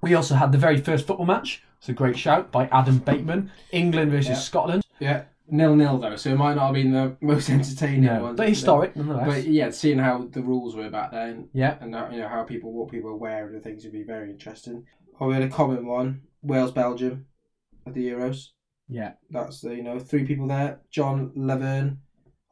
we 0.00 0.14
also 0.14 0.34
had 0.34 0.50
the 0.50 0.58
very 0.58 0.78
first 0.78 1.06
football 1.06 1.26
match 1.26 1.62
It's 1.78 1.88
a 1.88 1.92
great 1.92 2.16
shout 2.18 2.50
by 2.50 2.66
Adam 2.68 2.98
Bateman. 2.98 3.50
England 3.70 4.10
versus 4.12 4.30
Yeah. 4.30 4.34
Scotland. 4.36 4.82
Yeah, 4.98 5.24
nil 5.48 5.76
nil 5.76 5.98
though, 5.98 6.16
so 6.16 6.30
it 6.30 6.36
might 6.36 6.54
not 6.54 6.66
have 6.66 6.74
been 6.74 6.92
the 6.92 7.16
most 7.20 7.50
entertaining 7.58 8.02
No, 8.04 8.22
one. 8.22 8.36
but 8.36 8.48
historic 8.48 8.96
nonetheless. 8.96 9.26
But 9.26 9.44
yeah, 9.46 9.70
seeing 9.70 9.98
how 9.98 10.26
the 10.30 10.42
rules 10.42 10.74
were 10.76 10.90
back 10.90 11.10
then, 11.12 11.48
yeah. 11.52 11.76
and 11.80 11.94
how, 11.94 12.10
you 12.10 12.18
know 12.20 12.28
how 12.28 12.42
people, 12.44 12.72
what 12.72 12.90
people 12.90 13.10
were 13.10 13.16
wearing 13.16 13.54
and 13.54 13.62
things 13.62 13.84
would 13.84 13.92
be 13.92 14.02
very 14.04 14.30
interesting. 14.30 14.86
Oh, 15.20 15.28
we 15.28 15.34
had 15.34 15.42
a 15.42 15.48
common 15.48 15.86
one: 15.86 16.22
Wales, 16.42 16.72
Belgium, 16.72 17.26
at 17.86 17.94
the 17.94 18.08
Euros. 18.08 18.48
Yeah. 18.88 19.12
That's 19.30 19.60
the 19.60 19.74
you 19.74 19.82
know 19.82 19.98
three 19.98 20.24
people 20.24 20.46
there: 20.48 20.80
John 20.90 21.30
Levern, 21.36 21.98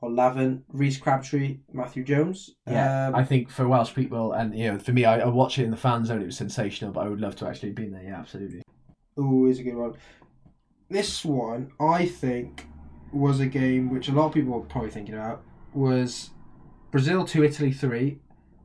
or 0.01 0.11
Lavin, 0.11 0.63
Reese 0.69 0.99
Crabtree, 0.99 1.59
Matthew 1.73 2.05
Jones. 2.05 2.51
Yeah, 2.67 3.09
Um, 3.09 3.15
I 3.15 3.25
think 3.25 3.51
for 3.51 3.67
Welsh 3.69 3.95
people, 3.95 4.33
and 4.33 4.57
you 4.57 4.73
know, 4.73 4.79
for 4.79 4.93
me, 4.93 5.05
I, 5.05 5.21
I 5.21 5.27
watched 5.29 5.59
it 5.59 5.65
in 5.65 5.71
the 5.71 5.77
fan 5.77 6.05
zone. 6.05 6.23
It 6.23 6.27
was 6.27 6.37
sensational, 6.37 6.93
but 6.93 7.07
I 7.07 7.09
would 7.09 7.21
love 7.21 7.37
to 7.37 7.47
actually 7.47 7.71
have 7.71 7.77
been 7.77 7.93
there. 7.93 8.03
Yeah, 8.05 8.19
absolutely. 8.19 8.63
Ooh, 9.19 9.47
is 9.47 9.59
a 9.59 9.63
good 9.65 9.75
one. 9.77 9.95
This 10.89 11.25
one, 11.25 11.71
I 11.81 12.07
think, 12.07 12.67
was 13.13 13.41
a 13.41 13.47
game 13.47 13.91
which 13.91 14.09
a 14.09 14.13
lot 14.13 14.27
of 14.27 14.33
people 14.35 14.53
were 14.53 14.61
probably 14.67 14.91
thinking 14.91 15.15
about. 15.15 15.43
Was 15.75 16.31
Brazil 16.91 17.25
two, 17.25 17.45
Italy 17.45 17.73
three, 17.73 18.19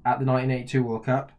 at 0.05 0.19
the 0.19 0.25
1982 0.25 0.83
World 0.83 1.05
Cup. 1.05 1.31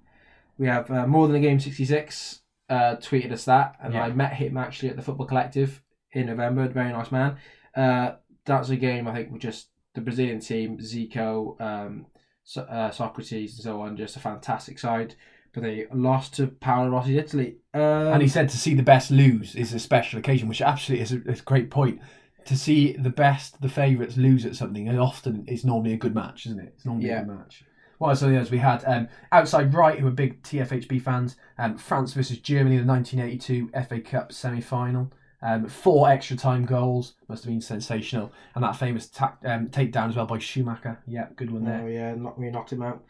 We 0.58 0.66
have 0.68 0.90
uh, 0.90 1.06
more 1.06 1.26
than 1.26 1.36
a 1.36 1.40
game 1.40 1.60
66 1.60 2.40
uh, 2.68 2.96
tweeted 2.96 3.32
us 3.32 3.44
that, 3.44 3.76
and 3.82 3.94
Yeah. 3.94 4.04
I 4.04 4.12
met 4.12 4.34
him 4.34 4.56
actually 4.56 4.88
at 4.88 4.96
the 4.96 5.02
Football 5.02 5.26
Collective 5.26 5.82
in 6.12 6.26
November. 6.26 6.66
Very 6.68 6.92
nice 6.92 7.12
man. 7.12 7.36
Uh, 7.76 8.12
that's 8.44 8.70
a 8.70 8.76
game 8.76 9.06
I 9.06 9.14
think 9.14 9.30
with 9.32 9.42
just 9.42 9.68
the 9.94 10.00
Brazilian 10.00 10.40
team, 10.40 10.78
Zico, 10.78 11.60
um, 11.60 12.06
so, 12.42 12.62
uh, 12.62 12.90
Socrates, 12.90 13.54
and 13.54 13.62
so 13.64 13.80
on. 13.82 13.96
Just 13.96 14.16
a 14.16 14.20
fantastic 14.20 14.78
side, 14.78 15.14
but 15.52 15.62
they 15.62 15.86
lost 15.92 16.34
to 16.34 16.46
Paolo 16.46 16.90
Rossi's 16.90 17.16
Italy. 17.16 17.58
Um, 17.74 17.80
and 17.82 18.22
he 18.22 18.28
said 18.28 18.48
to 18.50 18.56
see 18.56 18.74
the 18.74 18.82
best 18.82 19.10
lose 19.10 19.54
is 19.54 19.72
a 19.74 19.78
special 19.78 20.18
occasion, 20.18 20.48
which 20.48 20.62
absolutely 20.62 21.02
is 21.02 21.12
a, 21.12 21.22
is 21.30 21.40
a 21.40 21.44
great 21.44 21.70
point. 21.70 22.00
To 22.46 22.56
see 22.56 22.92
the 22.92 23.10
best, 23.10 23.60
the 23.60 23.68
favourites 23.68 24.16
lose 24.16 24.46
at 24.46 24.56
something, 24.56 24.88
and 24.88 24.98
often 25.00 25.44
is 25.48 25.64
normally 25.64 25.92
a 25.92 25.96
good 25.96 26.14
match, 26.14 26.46
isn't 26.46 26.58
it? 26.60 26.72
It's 26.76 26.86
normally 26.86 27.08
Yeah. 27.08 27.20
a 27.22 27.24
good 27.24 27.36
match. 27.38 27.64
Well, 27.98 28.14
so 28.14 28.28
yes, 28.28 28.50
we 28.50 28.58
had 28.58 28.84
um, 28.86 29.08
outside 29.32 29.72
right, 29.74 29.98
who 29.98 30.06
are 30.06 30.10
big 30.12 30.42
TFHB 30.42 31.00
fans. 31.02 31.36
Um, 31.58 31.76
France 31.76 32.12
versus 32.12 32.38
Germany, 32.38 32.76
in 32.76 32.86
the 32.86 32.92
1982 32.92 33.70
FA 33.88 34.00
Cup 34.00 34.32
semi-final. 34.32 35.12
Um, 35.42 35.66
four 35.68 36.08
extra 36.08 36.36
time 36.36 36.64
goals 36.66 37.14
must 37.28 37.44
have 37.44 37.50
been 37.52 37.60
sensational, 37.60 38.32
and 38.54 38.62
that 38.64 38.76
famous 38.76 39.08
ta- 39.08 39.36
um, 39.44 39.68
takedown 39.68 40.08
as 40.08 40.16
well 40.16 40.26
by 40.26 40.38
Schumacher. 40.38 40.98
Yeah, 41.06 41.26
good 41.36 41.50
one 41.50 41.64
there. 41.64 41.82
Oh 41.84 41.86
yeah, 41.88 42.14
knock, 42.14 42.38
we 42.38 42.50
knocked 42.50 42.72
him 42.72 42.82
out. 42.82 43.02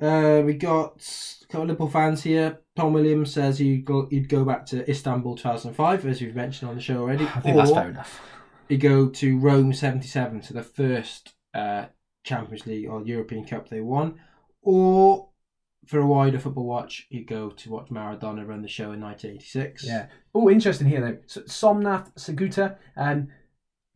Uh, 0.00 0.42
we 0.44 0.54
got 0.54 1.04
a 1.42 1.46
couple 1.46 1.62
of 1.62 1.68
Liverpool 1.68 1.90
fans 1.90 2.22
here. 2.22 2.60
Tom 2.76 2.92
Williams 2.94 3.32
says 3.34 3.58
he'd 3.58 3.84
go, 3.84 4.06
he'd 4.10 4.28
go 4.28 4.44
back 4.44 4.64
to 4.66 4.88
Istanbul 4.90 5.36
2005, 5.36 6.06
as 6.06 6.20
we've 6.22 6.34
mentioned 6.34 6.70
on 6.70 6.76
the 6.76 6.80
show 6.82 6.98
already. 7.02 7.26
I 7.26 7.40
think 7.40 7.56
that's 7.56 7.70
fair 7.72 7.90
enough. 7.90 8.20
He'd 8.70 8.80
go 8.80 9.08
to 9.08 9.36
Rome 9.36 9.72
77, 9.72 10.42
so 10.44 10.54
the 10.54 10.62
first 10.62 11.34
uh, 11.52 11.86
Champions 12.22 12.66
League 12.66 12.88
or 12.88 13.04
European 13.04 13.44
Cup 13.44 13.68
they 13.68 13.80
won. 13.80 14.20
Or 14.62 15.30
for 15.86 15.98
a 15.98 16.06
wider 16.06 16.38
football 16.38 16.66
watch, 16.66 17.08
he'd 17.10 17.26
go 17.26 17.50
to 17.50 17.70
watch 17.70 17.88
Maradona 17.88 18.46
run 18.46 18.62
the 18.62 18.68
show 18.68 18.92
in 18.92 19.00
1986. 19.00 19.84
Yeah. 19.84 20.06
Oh, 20.32 20.48
interesting 20.48 20.86
here 20.86 21.00
though. 21.00 21.18
So, 21.26 21.40
Somnath 21.46 22.14
Sengupta, 22.14 22.76
um, 22.96 23.26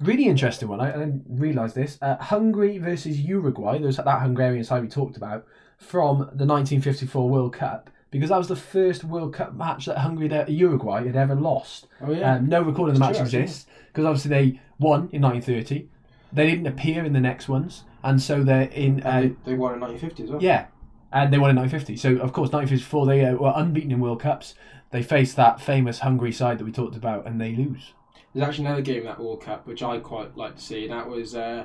really 0.01 0.27
interesting 0.27 0.66
one. 0.66 0.81
I, 0.81 0.89
I 0.89 0.99
didn't 0.99 1.25
realise 1.29 1.75
this. 1.75 1.97
Uh, 2.03 2.16
Hungary 2.16 2.79
versus 2.79 3.20
Uruguay. 3.20 3.79
There's 3.79 3.99
that 3.99 4.22
Hungarian 4.22 4.64
side 4.64 4.83
we 4.83 4.89
talked 4.89 5.16
about 5.16 5.47
from 5.79 6.18
the 6.18 6.47
1954 6.47 7.31
World 7.31 7.53
Cup 7.53 7.91
because 8.15 8.31
that 8.31 8.39
was 8.39 8.47
the 8.47 8.55
first 8.55 9.03
World 9.03 9.35
Cup 9.35 9.57
match 9.57 9.87
that 9.87 9.99
Hungary 9.99 10.29
had, 10.29 10.49
Uruguay 10.49 11.05
had 11.05 11.17
ever 11.17 11.35
lost. 11.35 11.89
Oh 12.01 12.12
yeah. 12.12 12.37
Um, 12.37 12.49
no 12.49 12.62
recording 12.62 12.95
of 12.95 13.01
the 13.01 13.05
match 13.05 13.17
true, 13.17 13.25
exists 13.25 13.67
because 13.89 14.05
obviously 14.05 14.29
they 14.29 14.61
won 14.79 15.09
in 15.11 15.21
1930. 15.21 15.89
They 16.33 16.47
didn't 16.49 16.69
appear 16.69 17.05
in 17.05 17.12
the 17.12 17.21
next 17.21 17.49
ones, 17.49 17.83
and 18.05 18.23
so 18.23 18.45
they're 18.45 18.71
in. 18.71 19.03
Uh, 19.03 19.21
they, 19.21 19.27
they 19.45 19.55
won 19.55 19.75
in 19.75 19.81
1950 19.81 20.23
as 20.23 20.31
well. 20.31 20.41
yeah, 20.41 20.67
and 21.12 21.33
they 21.33 21.39
won 21.39 21.51
in 21.51 21.57
1950. 21.57 21.97
So 21.97 22.23
of 22.23 22.33
course, 22.33 22.53
1954 22.53 23.07
they 23.07 23.25
uh, 23.25 23.35
were 23.35 23.53
unbeaten 23.57 23.91
in 23.91 23.99
World 23.99 24.21
Cups. 24.21 24.55
They 24.93 25.03
faced 25.03 25.35
that 25.35 25.61
famous 25.61 25.99
Hungary 25.99 26.31
side 26.31 26.59
that 26.59 26.65
we 26.65 26.71
talked 26.71 26.95
about, 26.95 27.27
and 27.27 27.41
they 27.41 27.57
lose. 27.57 27.95
There's 28.33 28.47
actually 28.47 28.67
another 28.67 28.83
game 28.83 28.99
in 29.01 29.07
that 29.07 29.19
World 29.19 29.43
Cup 29.43 29.67
which 29.67 29.83
I 29.83 29.99
quite 29.99 30.37
like 30.37 30.55
to 30.55 30.62
see, 30.62 30.85
and 30.85 30.93
that 30.93 31.09
was 31.09 31.35
uh, 31.35 31.65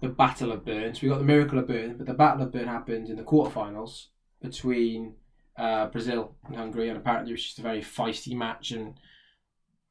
the 0.00 0.10
Battle 0.10 0.52
of 0.52 0.64
Bern. 0.64 0.94
So 0.94 1.00
we 1.02 1.08
got 1.08 1.18
the 1.18 1.24
Miracle 1.24 1.58
of 1.58 1.66
Bern, 1.66 1.96
but 1.96 2.06
the 2.06 2.14
Battle 2.14 2.42
of 2.42 2.52
Bern 2.52 2.68
happened 2.68 3.08
in 3.08 3.16
the 3.16 3.24
quarterfinals 3.24 4.06
between 4.40 5.14
uh, 5.56 5.86
Brazil 5.86 6.34
and 6.46 6.56
Hungary, 6.56 6.88
and 6.88 6.98
apparently 6.98 7.30
it 7.30 7.34
was 7.34 7.44
just 7.44 7.58
a 7.58 7.62
very 7.62 7.80
feisty 7.80 8.34
match 8.34 8.70
and 8.70 8.94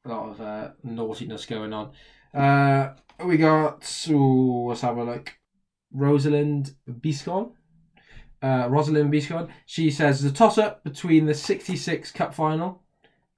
a 0.04 0.08
lot 0.08 0.30
of 0.30 0.40
uh, 0.40 0.70
naughtiness 0.82 1.46
going 1.46 1.72
on. 1.72 1.92
Uh, 2.34 2.94
we 3.24 3.36
got, 3.36 4.06
ooh, 4.10 4.68
let's 4.68 4.80
have 4.80 4.96
a 4.96 5.04
look. 5.04 5.34
Rosalind 5.92 6.74
Biscon. 6.88 7.52
Uh, 8.42 8.66
Rosalind 8.68 9.12
Biscon. 9.12 9.48
She 9.66 9.90
says 9.90 10.22
the 10.22 10.30
toss 10.32 10.58
up 10.58 10.82
between 10.82 11.26
the 11.26 11.34
66 11.34 12.10
Cup 12.12 12.34
final 12.34 12.82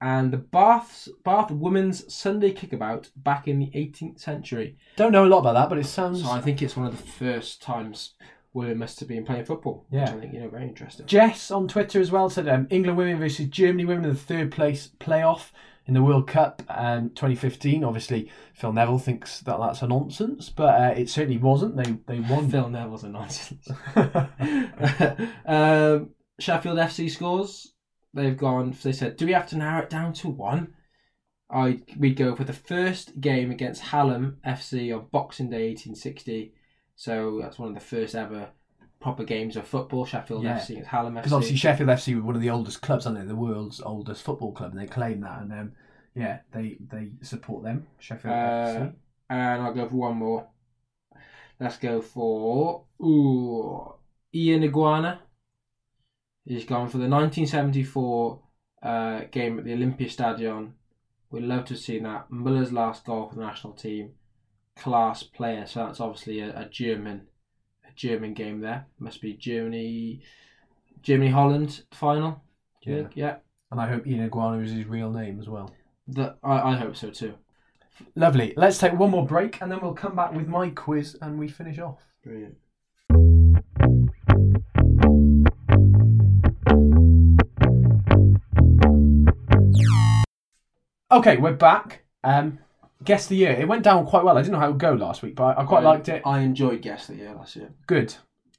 and 0.01 0.31
the 0.31 0.37
Bath 0.37 1.07
Bath 1.23 1.51
Women's 1.51 2.13
Sunday 2.13 2.51
Kickabout 2.51 3.09
back 3.15 3.47
in 3.47 3.59
the 3.59 3.71
18th 3.75 4.19
century. 4.19 4.77
Don't 4.95 5.11
know 5.11 5.25
a 5.25 5.27
lot 5.27 5.39
about 5.39 5.53
that, 5.53 5.69
but 5.69 5.77
it 5.77 5.85
sounds. 5.85 6.23
So 6.23 6.29
I 6.29 6.41
think 6.41 6.61
it's 6.61 6.75
one 6.75 6.87
of 6.87 6.97
the 6.97 7.11
first 7.11 7.61
times 7.61 8.13
women 8.55 8.77
must 8.77 8.99
have 9.01 9.09
been 9.09 9.25
playing 9.25 9.45
football. 9.45 9.85
Yeah. 9.91 10.05
I 10.05 10.19
think 10.19 10.33
you 10.33 10.39
know 10.39 10.49
very 10.49 10.63
interesting. 10.63 11.05
Jess 11.05 11.51
on 11.51 11.67
Twitter 11.67 11.99
as 11.99 12.09
well 12.09 12.29
said 12.29 12.47
um, 12.47 12.67
England 12.71 12.97
women 12.97 13.19
versus 13.19 13.47
Germany 13.47 13.85
women 13.85 14.05
in 14.05 14.11
the 14.11 14.19
third 14.19 14.51
place 14.51 14.89
playoff 14.99 15.51
in 15.85 15.93
the 15.93 16.01
World 16.01 16.27
Cup 16.27 16.63
um, 16.69 17.09
2015. 17.09 17.83
Obviously, 17.83 18.31
Phil 18.53 18.73
Neville 18.73 18.97
thinks 18.97 19.41
that 19.41 19.59
that's 19.59 19.81
a 19.81 19.87
nonsense, 19.87 20.49
but 20.49 20.81
uh, 20.81 20.93
it 20.95 21.09
certainly 21.09 21.37
wasn't. 21.37 21.75
They 21.75 21.97
they 22.07 22.21
won. 22.21 22.49
Phil 22.51 22.69
Neville's 22.69 23.03
a 23.03 23.09
nonsense. 23.09 23.69
um, 25.45 26.09
Sheffield 26.39 26.77
FC 26.77 27.11
scores. 27.11 27.73
They've 28.13 28.37
gone. 28.37 28.75
They 28.81 28.93
said, 28.93 29.17
"Do 29.17 29.25
we 29.25 29.33
have 29.33 29.47
to 29.47 29.57
narrow 29.57 29.83
it 29.83 29.89
down 29.89 30.13
to 30.13 30.29
one?" 30.29 30.73
I 31.51 31.81
we'd 31.97 32.15
go 32.15 32.35
for 32.35 32.45
the 32.45 32.53
first 32.53 33.19
game 33.19 33.51
against 33.51 33.81
Hallam 33.83 34.37
FC 34.47 34.95
on 34.95 35.07
Boxing 35.11 35.49
Day, 35.49 35.63
eighteen 35.63 35.95
sixty. 35.95 36.53
So 36.95 37.39
that's 37.41 37.59
one 37.59 37.69
of 37.69 37.75
the 37.75 37.81
first 37.81 38.15
ever 38.15 38.49
proper 39.01 39.23
games 39.23 39.55
of 39.57 39.67
football. 39.67 40.05
Sheffield 40.05 40.43
Yeah. 40.43 40.57
FC 40.57 40.71
against 40.71 40.89
Hallam 40.89 41.13
FC. 41.13 41.17
Because 41.17 41.33
obviously 41.33 41.57
Sheffield 41.57 41.89
FC 41.89 42.15
were 42.15 42.21
one 42.23 42.35
of 42.35 42.41
the 42.41 42.49
oldest 42.49 42.81
clubs, 42.81 43.05
aren't 43.05 43.19
they? 43.19 43.25
The 43.25 43.35
world's 43.35 43.81
oldest 43.81 44.23
football 44.23 44.51
club, 44.51 44.71
and 44.71 44.79
they 44.81 44.87
claim 44.87 45.21
that. 45.21 45.41
And 45.41 45.51
um, 45.51 45.71
yeah, 46.15 46.39
they 46.51 46.77
they 46.89 47.11
support 47.21 47.63
them. 47.63 47.87
Sheffield 47.99 48.33
Uh, 48.33 48.37
FC. 48.37 48.93
and 49.29 49.61
I'll 49.61 49.73
go 49.73 49.87
for 49.89 49.95
one 49.95 50.17
more. 50.17 50.47
Let's 51.59 51.77
go 51.77 52.01
for 52.01 52.83
ooh 53.01 53.93
Ian 54.33 54.63
Iguana. 54.63 55.19
He's 56.45 56.65
gone 56.65 56.89
for 56.89 56.97
the 56.97 57.07
1974 57.09 58.39
uh, 58.83 59.21
game 59.31 59.57
at 59.59 59.65
the 59.65 59.73
Olympia 59.73 60.09
Stadion. 60.09 60.73
We'd 61.31 61.43
love 61.43 61.65
to 61.65 61.73
have 61.73 61.81
seen 61.81 62.03
that. 62.03 62.29
Muller's 62.29 62.71
last 62.71 63.03
goal 63.05 63.27
for 63.27 63.35
the 63.35 63.41
national 63.41 63.73
team. 63.73 64.11
Class 64.77 65.23
player. 65.23 65.65
So 65.65 65.85
that's 65.85 65.99
obviously 65.99 66.39
a, 66.41 66.61
a 66.61 66.65
German, 66.65 67.27
a 67.87 67.93
German 67.95 68.33
game 68.33 68.61
there. 68.61 68.87
Must 68.99 69.21
be 69.21 69.33
Germany, 69.33 70.21
Germany 71.01 71.31
Holland 71.31 71.83
final. 71.91 72.43
Yeah. 72.83 72.95
think? 72.95 73.11
Yeah. 73.15 73.37
And 73.71 73.81
I 73.81 73.87
hope 73.87 74.05
Ian 74.05 74.25
Iguana 74.25 74.61
is 74.63 74.71
his 74.71 74.85
real 74.85 75.11
name 75.11 75.39
as 75.39 75.49
well. 75.49 75.73
The, 76.07 76.35
I, 76.43 76.73
I 76.73 76.75
hope 76.75 76.95
so 76.95 77.09
too. 77.09 77.35
Lovely. 78.15 78.53
Let's 78.57 78.77
take 78.77 78.93
one 78.93 79.11
more 79.11 79.25
break, 79.25 79.61
and 79.61 79.71
then 79.71 79.79
we'll 79.81 79.93
come 79.93 80.15
back 80.15 80.33
with 80.33 80.47
my 80.47 80.69
quiz, 80.69 81.17
and 81.21 81.39
we 81.39 81.47
finish 81.47 81.79
off. 81.79 81.99
Brilliant. 82.23 82.57
Okay, 91.11 91.37
we're 91.37 91.53
back. 91.53 92.03
Um, 92.23 92.59
Guess 93.05 93.27
the 93.27 93.35
Year. 93.35 93.51
It 93.51 93.67
went 93.67 93.83
down 93.83 94.05
quite 94.05 94.23
well. 94.23 94.37
I 94.37 94.41
didn't 94.41 94.53
know 94.53 94.59
how 94.59 94.67
it 94.67 94.71
would 94.71 94.79
go 94.79 94.93
last 94.93 95.21
week, 95.21 95.35
but 95.35 95.57
I, 95.57 95.61
I 95.61 95.65
quite 95.65 95.83
I, 95.83 95.89
liked 95.89 96.09
it. 96.09 96.21
I 96.25 96.39
enjoyed 96.39 96.81
Guess 96.81 97.07
the 97.07 97.15
Year 97.15 97.33
last 97.33 97.55
year. 97.55 97.69
Good. 97.87 98.15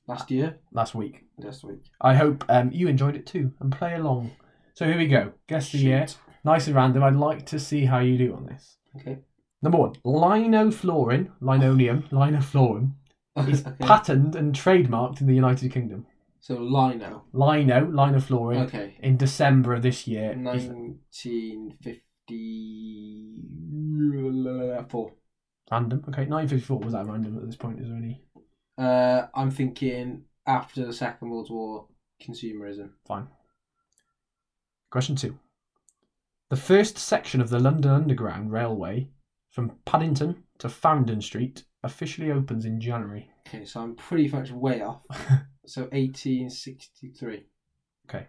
Last 0.06 0.30
year? 0.30 0.58
Last 0.72 0.94
week. 0.94 1.24
Last 1.38 1.64
week. 1.64 1.82
I 2.00 2.14
hope 2.14 2.44
um, 2.48 2.70
you 2.72 2.88
enjoyed 2.88 3.16
it 3.16 3.26
too 3.26 3.52
and 3.60 3.72
play 3.72 3.94
along. 3.94 4.30
So 4.74 4.86
here 4.86 4.96
we 4.96 5.08
go. 5.08 5.32
Guess 5.48 5.72
the 5.72 5.78
Year. 5.78 6.06
Nice 6.44 6.68
and 6.68 6.76
random. 6.76 7.02
I'd 7.02 7.16
like 7.16 7.44
to 7.46 7.58
see 7.58 7.84
how 7.86 7.98
you 7.98 8.16
do 8.16 8.34
on 8.34 8.46
this. 8.46 8.76
Okay. 9.00 9.18
Number 9.62 9.78
one, 9.78 9.94
linoflorin, 10.04 11.30
linoleum, 11.40 12.04
linoflorin 12.12 12.92
is 13.48 13.66
okay. 13.66 13.74
patented 13.80 14.36
and 14.36 14.54
trademarked 14.54 15.20
in 15.20 15.26
the 15.26 15.34
United 15.34 15.72
Kingdom. 15.72 16.06
So 16.40 16.54
lino. 16.54 17.24
Lino, 17.32 17.86
linoflorin. 17.86 18.66
Okay. 18.66 18.96
In 19.00 19.16
December 19.16 19.74
of 19.74 19.82
this 19.82 20.06
year. 20.06 20.36
1950. 20.36 22.02
54. 22.28 25.12
Random. 25.70 25.98
Okay, 26.08 26.26
1954 26.26 26.78
was 26.78 26.92
that 26.92 27.06
random 27.06 27.38
at 27.38 27.46
this 27.46 27.56
point? 27.56 27.80
Is 27.80 27.88
there 27.88 27.96
any? 27.96 28.22
Uh, 28.78 29.26
I'm 29.34 29.50
thinking 29.50 30.24
after 30.46 30.86
the 30.86 30.92
Second 30.92 31.30
World 31.30 31.50
War, 31.50 31.88
consumerism. 32.22 32.90
Fine. 33.06 33.26
Question 34.90 35.16
two. 35.16 35.38
The 36.50 36.56
first 36.56 36.98
section 36.98 37.40
of 37.40 37.48
the 37.50 37.58
London 37.58 37.90
Underground 37.90 38.52
Railway 38.52 39.08
from 39.50 39.72
Paddington 39.84 40.44
to 40.58 40.68
Farringdon 40.68 41.20
Street 41.20 41.64
officially 41.82 42.30
opens 42.30 42.64
in 42.64 42.80
January. 42.80 43.28
Okay, 43.48 43.64
so 43.64 43.80
I'm 43.80 43.96
pretty 43.96 44.28
much 44.28 44.52
way 44.52 44.82
off. 44.82 45.02
so 45.66 45.82
1863. 45.82 47.44
Okay. 48.08 48.26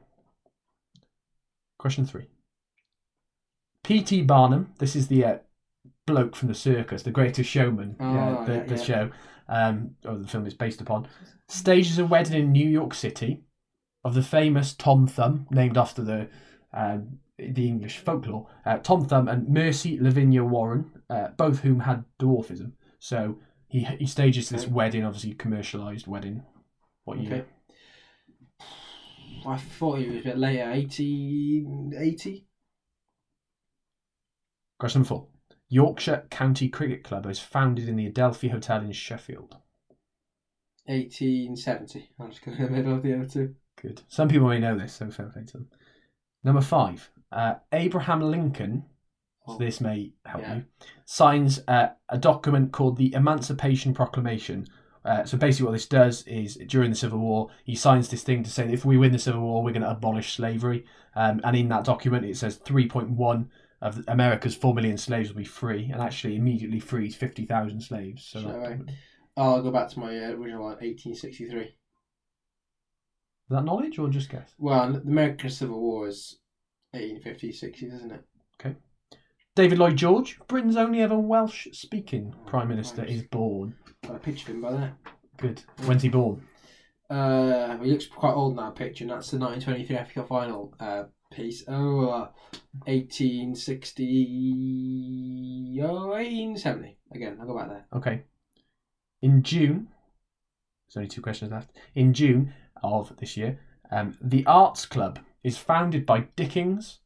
Question 1.78 2.06
three. 2.06 2.28
P.T. 3.88 4.24
Barnum, 4.24 4.74
this 4.80 4.98
is 4.98 5.08
the 5.08 5.24
uh, 5.24 5.38
bloke 6.06 6.36
from 6.36 6.50
the 6.50 6.54
circus, 6.54 7.04
the 7.04 7.12
greatest 7.12 7.50
showman, 7.50 7.96
Oh, 8.02 8.14
yeah, 8.14 8.44
the, 8.46 8.54
yeah, 8.54 8.64
the 8.64 8.76
yeah. 8.76 8.84
show, 8.84 9.10
um, 9.48 9.92
or 10.06 10.18
the 10.18 10.28
film 10.28 10.46
is 10.46 10.54
based 10.54 10.82
upon, 10.82 11.08
stages 11.48 11.98
a 11.98 12.06
wedding 12.06 12.34
in 12.38 12.52
New 12.52 12.68
York 12.68 12.94
City 12.94 13.44
of 14.04 14.14
the 14.14 14.22
famous 14.24 14.74
Tom 14.74 15.08
Thumb, 15.08 15.48
named 15.52 15.78
after 15.78 16.02
the 16.04 16.28
um, 16.74 17.20
the 17.40 17.68
English 17.68 18.00
folklore. 18.00 18.48
Uh, 18.66 18.78
Tom 18.80 19.06
Thumb 19.06 19.28
and 19.30 19.48
Mercy 19.48 19.98
Lavinia 20.00 20.44
Warren, 20.44 20.92
uh, 21.10 21.30
both 21.38 21.60
whom 21.60 21.80
had 21.82 22.04
dwarfism. 22.20 22.72
So 23.00 23.38
he 23.70 23.86
he 23.86 24.06
stages 24.06 24.50
this 24.50 24.64
Okay. 24.64 24.72
wedding, 24.74 25.06
obviously 25.06 25.34
commercialised 25.34 26.08
wedding. 26.08 26.44
What 27.06 27.20
year? 27.20 27.34
Okay. 27.34 27.46
I 29.46 29.56
thought 29.58 30.00
he 30.00 30.10
was 30.10 30.18
a 30.20 30.24
bit 30.24 30.38
later, 30.38 30.70
1880. 30.72 32.48
Question 34.80 35.00
number 35.00 35.08
four. 35.10 35.28
Yorkshire 35.70 36.28
County 36.30 36.70
Cricket 36.70 37.04
Club 37.04 37.26
was 37.26 37.40
founded 37.40 37.90
in 37.90 37.96
the 37.96 38.06
Adelphi 38.08 38.50
Hotel 38.50 38.82
in 38.82 38.92
Sheffield. 38.92 39.58
1870. 40.86 42.10
I'm 42.20 42.30
just 42.30 42.44
going 42.44 42.58
to 42.58 42.64
the 42.64 42.70
middle 42.70 42.94
of 42.96 43.04
the 43.04 43.14
other 43.14 43.26
two. 43.26 43.56
Good. 43.82 44.02
Some 44.08 44.30
people 44.30 44.48
may 44.48 44.60
know 44.60 44.78
this, 44.78 44.94
so 44.94 45.10
fair 45.12 45.28
play 45.28 45.44
to 45.44 45.54
them. 45.54 45.68
Number 46.44 46.62
five. 46.62 47.10
Uh, 47.32 47.56
Abraham 47.74 48.22
Lincoln, 48.22 48.86
so 49.46 49.54
Oh, 49.54 49.58
this 49.58 49.82
may 49.82 50.14
help 50.26 50.42
yeah. 50.42 50.56
you, 50.56 50.66
signs 51.06 51.62
uh, 51.68 51.90
a 52.10 52.18
document 52.18 52.72
called 52.72 52.98
the 52.98 53.14
Emancipation 53.14 53.94
Proclamation. 53.94 54.68
Uh, 55.04 55.26
so 55.26 55.38
basically, 55.38 55.66
what 55.66 55.72
this 55.74 55.86
does 55.86 56.24
is 56.24 56.56
during 56.68 56.90
the 56.90 56.96
Civil 56.96 57.20
War, 57.20 57.50
he 57.66 57.76
signs 57.76 58.10
this 58.10 58.24
thing 58.24 58.44
to 58.44 58.50
say 58.50 58.66
that 58.66 58.74
if 58.74 58.86
we 58.86 58.98
win 58.98 59.12
the 59.12 59.20
Civil 59.20 59.42
War, 59.42 59.64
we're 59.64 59.72
going 59.72 59.84
to 59.84 59.90
abolish 59.90 60.36
slavery. 60.36 60.86
Um, 61.16 61.42
and 61.44 61.56
in 61.56 61.70
that 61.70 61.84
document, 61.84 62.26
it 62.26 62.38
says 62.38 62.60
3.1 62.60 63.48
of 63.82 64.04
America's 64.08 64.56
4 64.56 64.74
million 64.74 64.98
slaves 64.98 65.30
will 65.30 65.38
be 65.38 65.46
free, 65.46 65.90
and 65.92 66.02
actually 66.02 66.36
immediately 66.36 66.80
frees 66.80 67.16
50,000 67.16 67.82
slaves. 67.82 68.26
So 68.26 68.42
that, 68.42 68.72
is 68.72 68.96
I'll 69.36 69.62
go 69.62 69.72
back 69.72 69.90
to 69.90 70.00
my 70.00 70.18
uh, 70.18 70.32
original 70.32 70.64
one, 70.64 70.72
1863. 70.74 71.76
that 73.50 73.64
knowledge 73.66 74.00
or 74.00 74.10
just 74.10 74.30
guess? 74.30 74.52
Well, 74.58 74.94
the 74.94 75.02
American 75.02 75.50
Civil 75.50 75.80
War 75.80 76.08
is 76.08 76.40
1850s, 76.96 77.64
60s, 77.64 77.94
isn't 77.94 78.12
it? 78.12 78.24
Okay. 78.60 78.76
David 79.56 79.78
Lloyd 79.80 79.96
George, 79.96 80.40
Britain's 80.48 80.78
only 80.78 81.02
ever 81.02 81.18
Welsh 81.18 81.68
speaking 81.72 82.34
Oh, 82.36 82.50
Prime 82.50 82.68
Minister, 82.68 83.04
nice. 83.04 83.12
is 83.12 83.24
born. 83.24 83.76
Got 84.06 84.16
a 84.18 84.20
picture 84.20 84.50
of 84.52 84.56
him 84.56 84.62
by 84.62 84.72
there. 84.72 84.98
Good. 85.38 85.62
When's 85.86 86.02
he 86.02 86.10
born? 86.10 86.42
Uh, 87.10 87.78
he 87.78 87.92
looks 87.92 88.06
quite 88.08 88.34
old 88.34 88.52
in 88.52 88.58
that 88.58 88.76
picture, 88.76 89.04
and 89.04 89.12
that's 89.12 89.32
the 89.32 89.38
1923 89.38 90.22
FA 90.24 90.28
final 90.28 90.74
uh, 90.80 91.04
piece. 91.32 91.64
Oh, 91.68 92.10
uh, 92.10 92.30
1860. 92.86 95.82
Oh, 95.84 96.08
1870. 96.08 96.98
Again, 97.14 97.38
I'll 97.40 97.48
go 97.48 97.58
back 97.58 97.70
there. 97.70 97.86
Okay. 97.94 98.24
In 99.22 99.44
June, 99.44 99.90
there's 100.88 100.98
only 100.98 101.10
two 101.10 101.22
questions 101.22 101.52
left. 101.52 101.72
In 101.96 102.14
June 102.14 102.54
of 102.84 103.16
this 103.18 103.38
year, 103.38 103.60
um, 103.92 104.18
the 104.22 104.46
Arts 104.46 104.86
Club 104.86 105.20
is 105.44 105.58
founded 105.58 106.06
by 106.06 106.28
Dickens, 106.36 107.00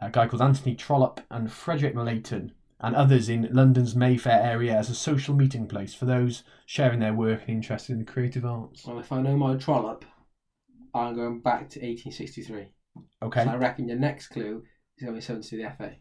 a 0.00 0.10
guy 0.10 0.26
called 0.26 0.42
Anthony 0.42 0.74
Trollope, 0.74 1.20
and 1.30 1.52
Frederick 1.52 1.94
Leighton, 1.94 2.52
and 2.80 2.94
others 2.94 3.28
in 3.28 3.48
London's 3.52 3.96
Mayfair 3.96 4.40
area 4.40 4.76
as 4.76 4.88
a 4.88 4.94
social 4.94 5.34
meeting 5.34 5.66
place 5.66 5.94
for 5.94 6.04
those 6.04 6.44
sharing 6.64 7.00
their 7.00 7.14
work 7.14 7.40
and 7.42 7.50
interested 7.50 7.92
in 7.92 7.98
the 7.98 8.04
creative 8.04 8.44
arts. 8.44 8.86
Well, 8.86 9.00
if 9.00 9.10
I 9.10 9.20
know 9.20 9.36
my 9.36 9.56
Trollope, 9.56 10.04
I'm 10.94 11.16
going 11.16 11.40
back 11.40 11.68
to 11.70 11.80
1863. 11.80 12.68
Okay. 13.22 13.44
So 13.44 13.50
I 13.50 13.56
reckon 13.56 13.88
your 13.88 13.98
next 13.98 14.28
clue 14.28 14.62
is 14.96 15.02
going 15.04 15.14
to 15.14 15.18
be 15.18 15.20
something 15.20 15.42
to 15.42 15.50
do 15.50 15.56
with 15.62 15.66
the 15.78 15.84
FA. 15.84 15.96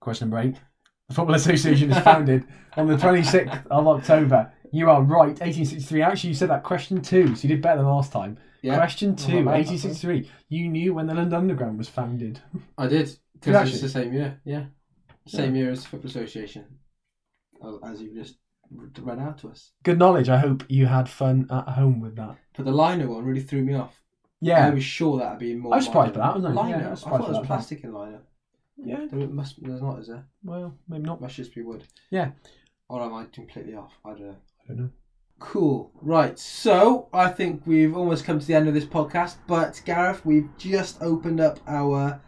Question 0.00 0.30
number 0.30 0.48
eight. 0.48 0.56
The 1.08 1.14
Football 1.14 1.34
Association 1.36 1.90
is 1.90 1.98
founded 1.98 2.46
on 2.76 2.86
the 2.86 2.96
26th 2.96 3.66
of 3.66 3.86
October. 3.88 4.52
You 4.72 4.88
are 4.90 5.02
right, 5.02 5.28
1863. 5.40 6.02
Actually, 6.02 6.28
you 6.28 6.34
said 6.34 6.50
that 6.50 6.62
question 6.62 7.02
two, 7.02 7.34
so 7.34 7.42
you 7.42 7.48
did 7.54 7.62
better 7.62 7.78
than 7.78 7.86
last 7.86 8.12
time. 8.12 8.38
Yeah, 8.62 8.76
Question 8.76 9.16
two, 9.16 9.42
not 9.42 9.52
bad, 9.52 9.66
1863. 9.66 10.30
You 10.50 10.68
knew 10.68 10.94
when 10.94 11.06
the 11.06 11.14
London 11.14 11.34
Underground 11.34 11.78
was 11.78 11.88
founded. 11.88 12.40
I 12.78 12.86
did 12.86 13.10
because 13.40 13.70
it's 13.72 13.80
the 13.80 13.88
same 13.88 14.12
year. 14.12 14.38
Yeah, 14.44 14.66
same 15.26 15.56
year 15.56 15.70
as 15.70 15.82
the 15.82 15.88
Football 15.88 16.10
Association, 16.10 16.66
as- 17.66 17.78
as 17.82 18.02
you 18.02 18.14
just 18.14 18.36
read 18.70 19.18
out 19.18 19.38
to 19.38 19.48
us. 19.48 19.72
Good 19.82 19.98
knowledge. 19.98 20.28
I 20.28 20.36
hope 20.38 20.62
you 20.68 20.86
had 20.86 21.08
fun 21.08 21.46
at 21.50 21.68
home 21.70 22.00
with 22.00 22.16
that. 22.16 22.36
But 22.56 22.66
the 22.66 22.72
liner 22.72 23.08
one 23.08 23.24
really 23.24 23.40
threw 23.40 23.64
me 23.64 23.74
off. 23.74 24.00
I 24.42 24.70
was 24.70 24.84
sure 24.84 25.18
that'd 25.18 25.38
be 25.38 25.54
more. 25.54 25.74
I 25.74 25.76
was 25.76 25.86
surprised 25.86 26.14
by 26.14 26.20
that, 26.20 26.34
wasn't 26.36 26.58
I? 26.58 26.62
Liner. 26.62 26.78
Yeah, 26.80 26.86
I 26.88 26.90
was 26.90 27.04
I, 27.04 27.10
thought 27.10 27.20
it 27.20 27.28
was 27.28 27.36
that. 27.38 27.46
plastic 27.46 27.84
in 27.84 27.92
liner. 27.92 28.20
Yeah. 28.82 29.06
There 29.10 29.28
must. 29.28 29.62
There's 29.62 29.82
not, 29.82 29.98
is 30.00 30.08
there? 30.08 30.24
Well, 30.42 30.74
maybe 30.88 31.02
not. 31.04 31.20
Must 31.20 31.36
just 31.36 31.54
be 31.54 31.62
wood. 31.62 31.84
Yeah. 32.10 32.30
Or 32.88 33.02
am 33.02 33.14
I 33.14 33.24
completely 33.26 33.74
off? 33.74 33.92
I 34.04 34.10
don't 34.10 34.20
know. 34.22 34.36
I 34.64 34.68
don't 34.68 34.76
know. 34.78 34.90
Cool. 35.38 35.90
Right. 36.02 36.38
So 36.38 37.08
I 37.12 37.28
think 37.28 37.62
we've 37.66 37.96
almost 37.96 38.24
come 38.24 38.38
to 38.40 38.46
the 38.46 38.54
end 38.54 38.68
of 38.68 38.74
this 38.74 38.84
podcast. 38.84 39.36
But 39.46 39.80
Gareth, 39.84 40.24
we've 40.24 40.48
just 40.58 41.00
opened 41.02 41.40
up 41.40 41.60
our 41.66 42.20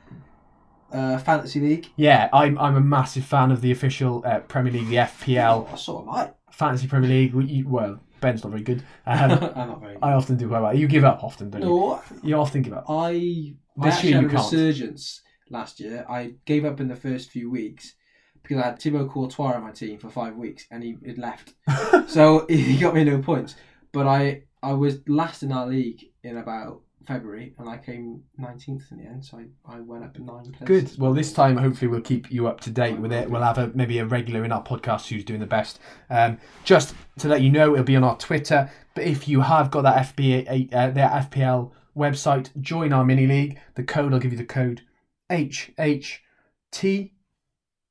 uh, 0.92 1.18
fantasy 1.18 1.60
league. 1.60 1.88
Yeah, 1.96 2.28
I'm, 2.32 2.58
I'm 2.58 2.76
a 2.76 2.80
massive 2.80 3.24
fan 3.24 3.50
of 3.50 3.60
the 3.62 3.70
official 3.72 4.22
uh, 4.26 4.40
Premier 4.40 4.72
League, 4.72 4.88
the 4.88 4.96
FPL 4.96 5.68
Oh, 5.72 5.76
so 5.76 6.00
am 6.02 6.10
I. 6.10 6.30
Fantasy 6.50 6.86
Premier 6.86 7.08
League. 7.08 7.34
We- 7.34 7.62
Well, 7.66 8.00
Ben's 8.22 8.42
not 8.42 8.50
very 8.50 8.62
good. 8.62 8.82
I'm 9.06 9.30
Um, 9.32 9.38
not 9.68 9.80
very. 9.80 9.94
Good. 9.94 10.02
I 10.02 10.12
often 10.12 10.36
do 10.38 10.48
quite 10.48 10.62
well. 10.62 10.74
You 10.74 10.86
give 10.88 11.04
up 11.04 11.22
often, 11.22 11.50
don't 11.50 11.60
you? 11.62 11.68
No, 11.68 12.02
You 12.22 12.36
often 12.36 12.62
give 12.62 12.72
up. 12.72 12.86
I. 12.88 13.54
I 13.78 13.84
This 13.84 13.94
actually 13.94 14.08
year 14.10 14.16
had 14.18 14.22
you 14.22 14.28
a 14.28 14.32
can't. 14.40 14.52
resurgence 14.52 15.20
last 15.50 15.80
year. 15.80 16.06
I 16.08 16.34
gave 16.46 16.64
up 16.64 16.80
in 16.80 16.88
the 16.88 16.96
first 16.96 17.30
few 17.30 17.50
weeks 17.50 17.94
because 18.42 18.58
I 18.58 18.66
had 18.66 18.78
Thibaut 18.80 19.10
Courtois 19.10 19.54
on 19.54 19.62
my 19.62 19.70
team 19.72 19.98
for 19.98 20.08
five 20.10 20.36
weeks 20.36 20.66
and 20.70 20.82
he 20.82 20.96
had 21.06 21.18
left. 21.18 21.54
so 22.08 22.46
he 22.50 22.76
got 22.78 22.94
me 22.94 23.04
no 23.04 23.18
points. 23.20 23.54
But 23.92 24.06
I 24.06 24.42
I 24.62 24.72
was 24.74 25.00
last 25.08 25.42
in 25.42 25.52
our 25.52 25.66
league 25.66 26.02
in 26.22 26.36
about 26.36 26.82
February 27.02 27.54
and 27.58 27.68
I 27.68 27.78
came 27.78 28.22
19th 28.40 28.90
in 28.92 28.98
the 28.98 29.04
end. 29.04 29.24
So 29.24 29.38
I, 29.38 29.76
I 29.76 29.80
went 29.80 30.04
up 30.04 30.16
in 30.16 30.26
nine 30.26 30.52
places. 30.52 30.90
Good. 30.92 31.00
Well, 31.00 31.12
this 31.12 31.32
time 31.32 31.56
hopefully 31.56 31.88
we'll 31.88 32.00
keep 32.00 32.30
you 32.30 32.46
up 32.46 32.60
to 32.60 32.70
date 32.70 32.98
with 32.98 33.12
it. 33.12 33.30
We'll 33.30 33.42
have 33.42 33.58
a 33.58 33.70
maybe 33.74 33.98
a 33.98 34.06
regular 34.06 34.44
in 34.44 34.52
our 34.52 34.62
podcast 34.62 35.08
who's 35.08 35.24
doing 35.24 35.40
the 35.40 35.46
best. 35.46 35.78
Um, 36.10 36.38
just 36.64 36.94
to 37.18 37.28
let 37.28 37.42
you 37.42 37.50
know, 37.50 37.72
it'll 37.72 37.84
be 37.84 37.96
on 37.96 38.04
our 38.04 38.16
Twitter. 38.16 38.70
But 38.94 39.04
if 39.04 39.28
you 39.28 39.40
have 39.40 39.70
got 39.70 39.82
that 39.82 40.16
FBA, 40.16 40.72
uh, 40.72 40.90
their 40.90 41.08
FPL 41.08 41.72
website, 41.96 42.50
join 42.60 42.92
our 42.92 43.04
mini 43.04 43.26
league. 43.26 43.58
The 43.74 43.84
code 43.84 44.12
I'll 44.12 44.20
give 44.20 44.32
you 44.32 44.38
the 44.38 44.44
code 44.44 44.82
H 45.30 45.72
H 45.78 46.22
T 46.70 47.14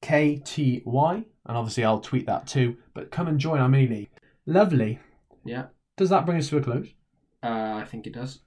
K 0.02 0.42
T 0.44 0.82
Y, 0.86 1.14
and 1.14 1.58
obviously 1.58 1.84
I'll 1.84 2.00
tweet 2.00 2.26
that 2.28 2.48
too. 2.48 2.78
But 2.94 3.12
come 3.12 3.28
and 3.28 3.40
join 3.40 3.60
our 3.60 3.70
mini 3.70 3.88
league. 3.88 4.10
Lovely. 4.46 5.00
Yeah. 5.44 5.66
Does 5.98 6.10
that 6.10 6.26
bring 6.26 6.38
us 6.38 6.50
to 6.50 6.58
a 6.58 6.62
close? 6.62 6.88
Uh, 7.44 7.80
I 7.82 7.86
think 7.90 8.08
it 8.08 8.14
does. 8.14 8.40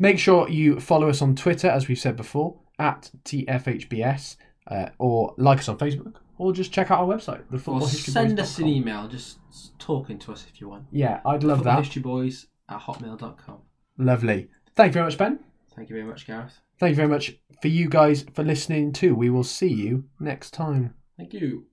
Make 0.00 0.18
sure 0.18 0.48
you 0.48 0.80
follow 0.80 1.08
us 1.10 1.20
on 1.22 1.36
Twitter, 1.36 1.68
as 1.68 1.86
we've 1.86 1.98
said 1.98 2.16
before, 2.16 2.58
at 2.78 3.10
TFHBS, 3.24 4.36
uh, 4.66 4.88
or 4.98 5.34
like 5.36 5.58
us 5.58 5.68
on 5.68 5.76
Facebook, 5.76 6.14
or 6.38 6.52
just 6.54 6.72
check 6.72 6.90
out 6.90 7.00
our 7.00 7.06
website, 7.06 7.42
the 7.50 7.56
Or 7.56 7.60
footballhistoryboys.com. 7.80 8.12
send 8.12 8.40
us 8.40 8.58
an 8.58 8.66
email 8.66 9.06
just 9.08 9.38
talking 9.78 10.18
to 10.20 10.32
us 10.32 10.46
if 10.50 10.58
you 10.60 10.70
want. 10.70 10.84
Yeah, 10.90 11.20
I'd 11.26 11.44
love 11.44 11.64
that. 11.64 11.78
Historyboys 11.84 12.46
at 12.70 12.80
hotmail.com. 12.80 13.58
Lovely. 13.98 14.48
Thank 14.74 14.88
you 14.90 14.94
very 14.94 15.04
much, 15.06 15.18
Ben. 15.18 15.38
Thank 15.76 15.90
you 15.90 15.96
very 15.96 16.08
much, 16.08 16.26
Gareth. 16.26 16.58
Thank 16.78 16.90
you 16.92 16.96
very 16.96 17.08
much 17.08 17.36
for 17.60 17.68
you 17.68 17.88
guys 17.90 18.24
for 18.32 18.42
listening 18.42 18.92
too. 18.92 19.14
We 19.14 19.28
will 19.28 19.44
see 19.44 19.68
you 19.72 20.04
next 20.18 20.52
time. 20.52 20.94
Thank 21.18 21.34
you. 21.34 21.66